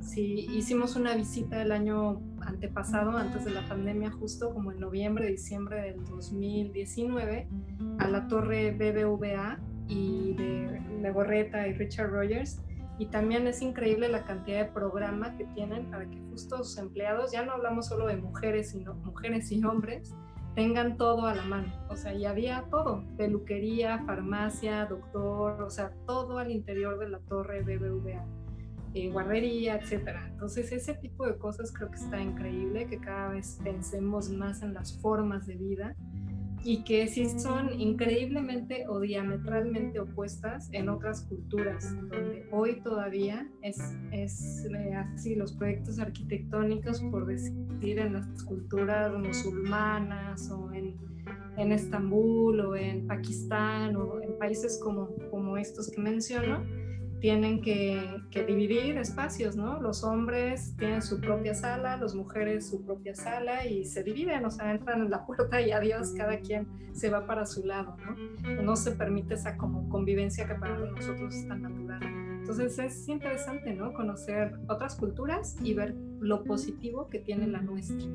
Sí, 0.00 0.46
hicimos 0.50 0.96
una 0.96 1.14
visita 1.14 1.62
el 1.62 1.72
año 1.72 2.20
antepasado, 2.46 3.16
antes 3.16 3.44
de 3.44 3.50
la 3.50 3.68
pandemia, 3.68 4.10
justo 4.10 4.54
como 4.54 4.72
en 4.72 4.80
noviembre, 4.80 5.28
diciembre 5.28 5.82
del 5.82 6.04
2019, 6.04 7.48
a 7.98 8.08
la 8.08 8.28
torre 8.28 8.72
BBVA 8.72 9.58
y 9.88 10.34
de 10.34 10.80
Legorreta 11.02 11.66
y 11.68 11.74
Richard 11.74 12.10
Rogers 12.10 12.60
y 12.98 13.06
también 13.06 13.46
es 13.46 13.60
increíble 13.60 14.08
la 14.08 14.24
cantidad 14.24 14.64
de 14.64 14.72
programa 14.72 15.36
que 15.36 15.44
tienen 15.44 15.90
para 15.90 16.08
que 16.08 16.18
justo 16.30 16.64
sus 16.64 16.78
empleados, 16.78 17.30
ya 17.30 17.44
no 17.44 17.52
hablamos 17.52 17.86
solo 17.86 18.06
de 18.06 18.16
mujeres, 18.16 18.70
sino 18.70 18.94
mujeres 18.94 19.52
y 19.52 19.62
hombres, 19.64 20.14
tengan 20.54 20.96
todo 20.96 21.26
a 21.26 21.34
la 21.34 21.42
mano. 21.42 21.70
O 21.90 21.96
sea, 21.96 22.14
y 22.14 22.24
había 22.24 22.64
todo, 22.70 23.04
peluquería, 23.18 24.02
farmacia, 24.06 24.86
doctor, 24.86 25.62
o 25.62 25.70
sea, 25.70 25.92
todo 26.06 26.38
al 26.38 26.50
interior 26.50 26.98
de 26.98 27.10
la 27.10 27.18
torre 27.18 27.60
BBVA, 27.62 28.24
eh, 28.96 29.10
guardería, 29.10 29.76
etcétera. 29.76 30.26
Entonces, 30.32 30.72
ese 30.72 30.94
tipo 30.94 31.26
de 31.26 31.36
cosas 31.36 31.70
creo 31.70 31.90
que 31.90 31.98
está 31.98 32.18
increíble, 32.18 32.86
que 32.86 32.98
cada 32.98 33.28
vez 33.28 33.58
pensemos 33.62 34.30
más 34.30 34.62
en 34.62 34.72
las 34.72 34.98
formas 35.02 35.46
de 35.46 35.56
vida 35.56 35.94
y 36.64 36.82
que 36.82 37.06
sí 37.06 37.28
son 37.38 37.78
increíblemente 37.78 38.86
o 38.88 39.00
diametralmente 39.00 40.00
opuestas 40.00 40.70
en 40.72 40.88
otras 40.88 41.26
culturas, 41.26 41.94
donde 42.08 42.48
hoy 42.50 42.80
todavía 42.80 43.46
es, 43.60 43.78
es 44.12 44.64
eh, 44.64 44.94
así 44.94 45.34
los 45.34 45.52
proyectos 45.52 45.98
arquitectónicos, 45.98 47.02
por 47.02 47.26
decir, 47.26 47.98
en 47.98 48.14
las 48.14 48.26
culturas 48.44 49.12
musulmanas 49.12 50.50
o 50.50 50.72
en, 50.72 50.96
en 51.58 51.70
Estambul 51.70 52.60
o 52.60 52.74
en 52.74 53.06
Pakistán 53.06 53.94
o 53.94 54.22
en 54.22 54.38
países 54.38 54.80
como, 54.82 55.10
como 55.30 55.58
estos 55.58 55.90
que 55.90 56.00
menciono, 56.00 56.64
tienen 57.20 57.62
que, 57.62 58.22
dividir 58.46 58.98
espacios, 58.98 59.56
¿no? 59.56 59.80
Los 59.80 60.04
hombres 60.04 60.76
tienen 60.76 61.02
su 61.02 61.20
propia 61.20 61.54
sala, 61.54 61.96
las 61.96 62.14
mujeres 62.14 62.68
su 62.68 62.84
propia 62.84 63.14
sala 63.14 63.66
y 63.66 63.84
se 63.84 64.02
dividen, 64.02 64.44
o 64.44 64.50
sea, 64.50 64.72
entran 64.72 65.02
en 65.02 65.10
la 65.10 65.24
puerta 65.26 65.60
y 65.60 65.72
adiós, 65.72 66.12
cada 66.16 66.38
quien 66.40 66.66
se 66.92 67.10
va 67.10 67.26
para 67.26 67.46
su 67.46 67.64
lado, 67.64 67.96
¿no? 67.98 68.62
No 68.62 68.76
se 68.76 68.92
permite 68.92 69.34
esa 69.34 69.56
como 69.56 69.88
convivencia 69.88 70.46
que 70.46 70.54
para 70.54 70.78
nosotros 70.78 71.34
es 71.34 71.48
tan 71.48 71.62
natural. 71.62 72.00
Entonces 72.40 72.78
es 72.78 73.08
interesante, 73.08 73.74
¿no? 73.74 73.92
Conocer 73.92 74.54
otras 74.68 74.94
culturas 74.96 75.56
y 75.62 75.74
ver 75.74 75.94
lo 76.20 76.44
positivo 76.44 77.08
que 77.08 77.18
tiene 77.18 77.48
la 77.48 77.60
nuestra. 77.60 78.06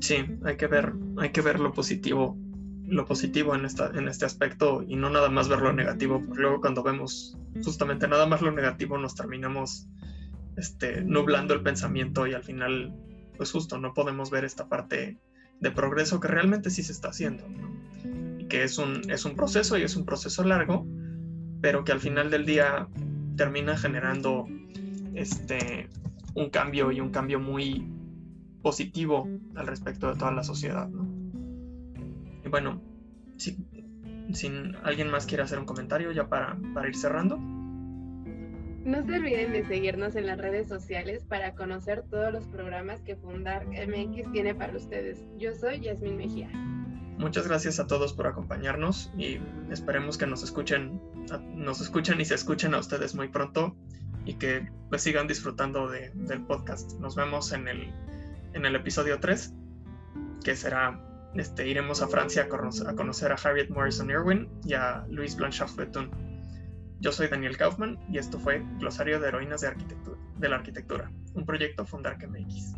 Sí, 0.00 0.16
hay 0.44 0.56
que 0.56 0.66
ver, 0.66 0.92
hay 1.16 1.30
que 1.30 1.40
ver 1.40 1.58
lo 1.58 1.72
positivo 1.72 2.36
lo 2.92 3.06
positivo 3.06 3.54
en, 3.54 3.64
esta, 3.64 3.90
en 3.94 4.06
este 4.06 4.26
aspecto 4.26 4.84
y 4.86 4.96
no 4.96 5.08
nada 5.08 5.30
más 5.30 5.48
ver 5.48 5.60
lo 5.60 5.72
negativo, 5.72 6.22
porque 6.24 6.42
luego 6.42 6.60
cuando 6.60 6.82
vemos 6.82 7.36
justamente 7.64 8.06
nada 8.06 8.26
más 8.26 8.42
lo 8.42 8.52
negativo 8.52 8.98
nos 8.98 9.14
terminamos 9.14 9.88
este, 10.56 11.02
nublando 11.02 11.54
el 11.54 11.62
pensamiento 11.62 12.26
y 12.26 12.34
al 12.34 12.42
final, 12.42 12.94
pues 13.36 13.50
justo 13.50 13.78
no 13.78 13.94
podemos 13.94 14.30
ver 14.30 14.44
esta 14.44 14.68
parte 14.68 15.18
de 15.60 15.70
progreso 15.70 16.20
que 16.20 16.28
realmente 16.28 16.70
sí 16.70 16.82
se 16.82 16.92
está 16.92 17.08
haciendo, 17.08 17.44
y 18.38 18.46
que 18.46 18.62
es 18.64 18.76
un, 18.76 19.10
es 19.10 19.24
un 19.24 19.36
proceso 19.36 19.78
y 19.78 19.82
es 19.82 19.96
un 19.96 20.04
proceso 20.04 20.44
largo, 20.44 20.86
pero 21.62 21.84
que 21.84 21.92
al 21.92 22.00
final 22.00 22.30
del 22.30 22.44
día 22.44 22.88
termina 23.36 23.78
generando 23.78 24.46
este, 25.14 25.88
un 26.34 26.50
cambio 26.50 26.92
y 26.92 27.00
un 27.00 27.10
cambio 27.10 27.40
muy 27.40 27.90
positivo 28.60 29.28
al 29.54 29.66
respecto 29.66 30.08
de 30.08 30.18
toda 30.18 30.32
la 30.32 30.42
sociedad. 30.42 30.88
¿no? 30.88 31.21
Bueno, 32.52 32.82
si, 33.38 33.56
alguien 34.82 35.10
más 35.10 35.24
quiere 35.24 35.42
hacer 35.42 35.58
un 35.58 35.64
comentario 35.64 36.12
ya 36.12 36.28
para, 36.28 36.58
para 36.74 36.86
ir 36.86 36.94
cerrando. 36.94 37.38
No 37.38 39.02
se 39.06 39.16
olviden 39.16 39.52
de 39.52 39.64
seguirnos 39.66 40.16
en 40.16 40.26
las 40.26 40.36
redes 40.36 40.68
sociales 40.68 41.24
para 41.24 41.54
conocer 41.54 42.04
todos 42.10 42.30
los 42.30 42.44
programas 42.48 43.00
que 43.00 43.16
Fundar 43.16 43.66
MX 43.66 44.32
tiene 44.32 44.54
para 44.54 44.76
ustedes. 44.76 45.18
Yo 45.38 45.54
soy 45.54 45.80
Yasmin 45.80 46.18
Mejía. 46.18 46.50
Muchas 47.16 47.48
gracias 47.48 47.80
a 47.80 47.86
todos 47.86 48.12
por 48.12 48.26
acompañarnos 48.26 49.10
y 49.16 49.38
esperemos 49.70 50.18
que 50.18 50.26
nos 50.26 50.42
escuchen, 50.42 51.00
nos 51.54 51.80
escuchen 51.80 52.20
y 52.20 52.26
se 52.26 52.34
escuchen 52.34 52.74
a 52.74 52.80
ustedes 52.80 53.14
muy 53.14 53.28
pronto 53.28 53.74
y 54.26 54.34
que 54.34 54.68
pues 54.90 55.00
sigan 55.00 55.26
disfrutando 55.26 55.88
del 55.88 56.42
podcast. 56.42 57.00
Nos 57.00 57.16
vemos 57.16 57.50
en 57.52 57.66
el, 57.66 57.90
en 58.52 58.66
el 58.66 58.76
episodio 58.76 59.20
3, 59.20 59.54
que 60.44 60.54
será 60.54 61.00
este, 61.34 61.66
iremos 61.66 62.02
a 62.02 62.08
Francia 62.08 62.42
a 62.42 62.94
conocer, 62.94 63.32
a 63.32 63.34
Harriet 63.34 63.70
Morrison 63.70 64.10
Irwin 64.10 64.48
y 64.64 64.74
a 64.74 65.04
Louise 65.08 65.36
Blanchard 65.36 65.74
Betun. 65.76 66.10
Yo 67.00 67.10
soy 67.10 67.28
Daniel 67.28 67.56
Kaufman 67.56 67.98
y 68.08 68.18
esto 68.18 68.38
fue 68.38 68.62
Glosario 68.78 69.18
de 69.18 69.28
Heroínas 69.28 69.62
de, 69.62 69.68
Arquitectura, 69.68 70.18
de 70.38 70.48
la 70.48 70.56
Arquitectura, 70.56 71.10
un 71.34 71.44
proyecto 71.44 71.84
Fundark 71.84 72.28
MX. 72.28 72.74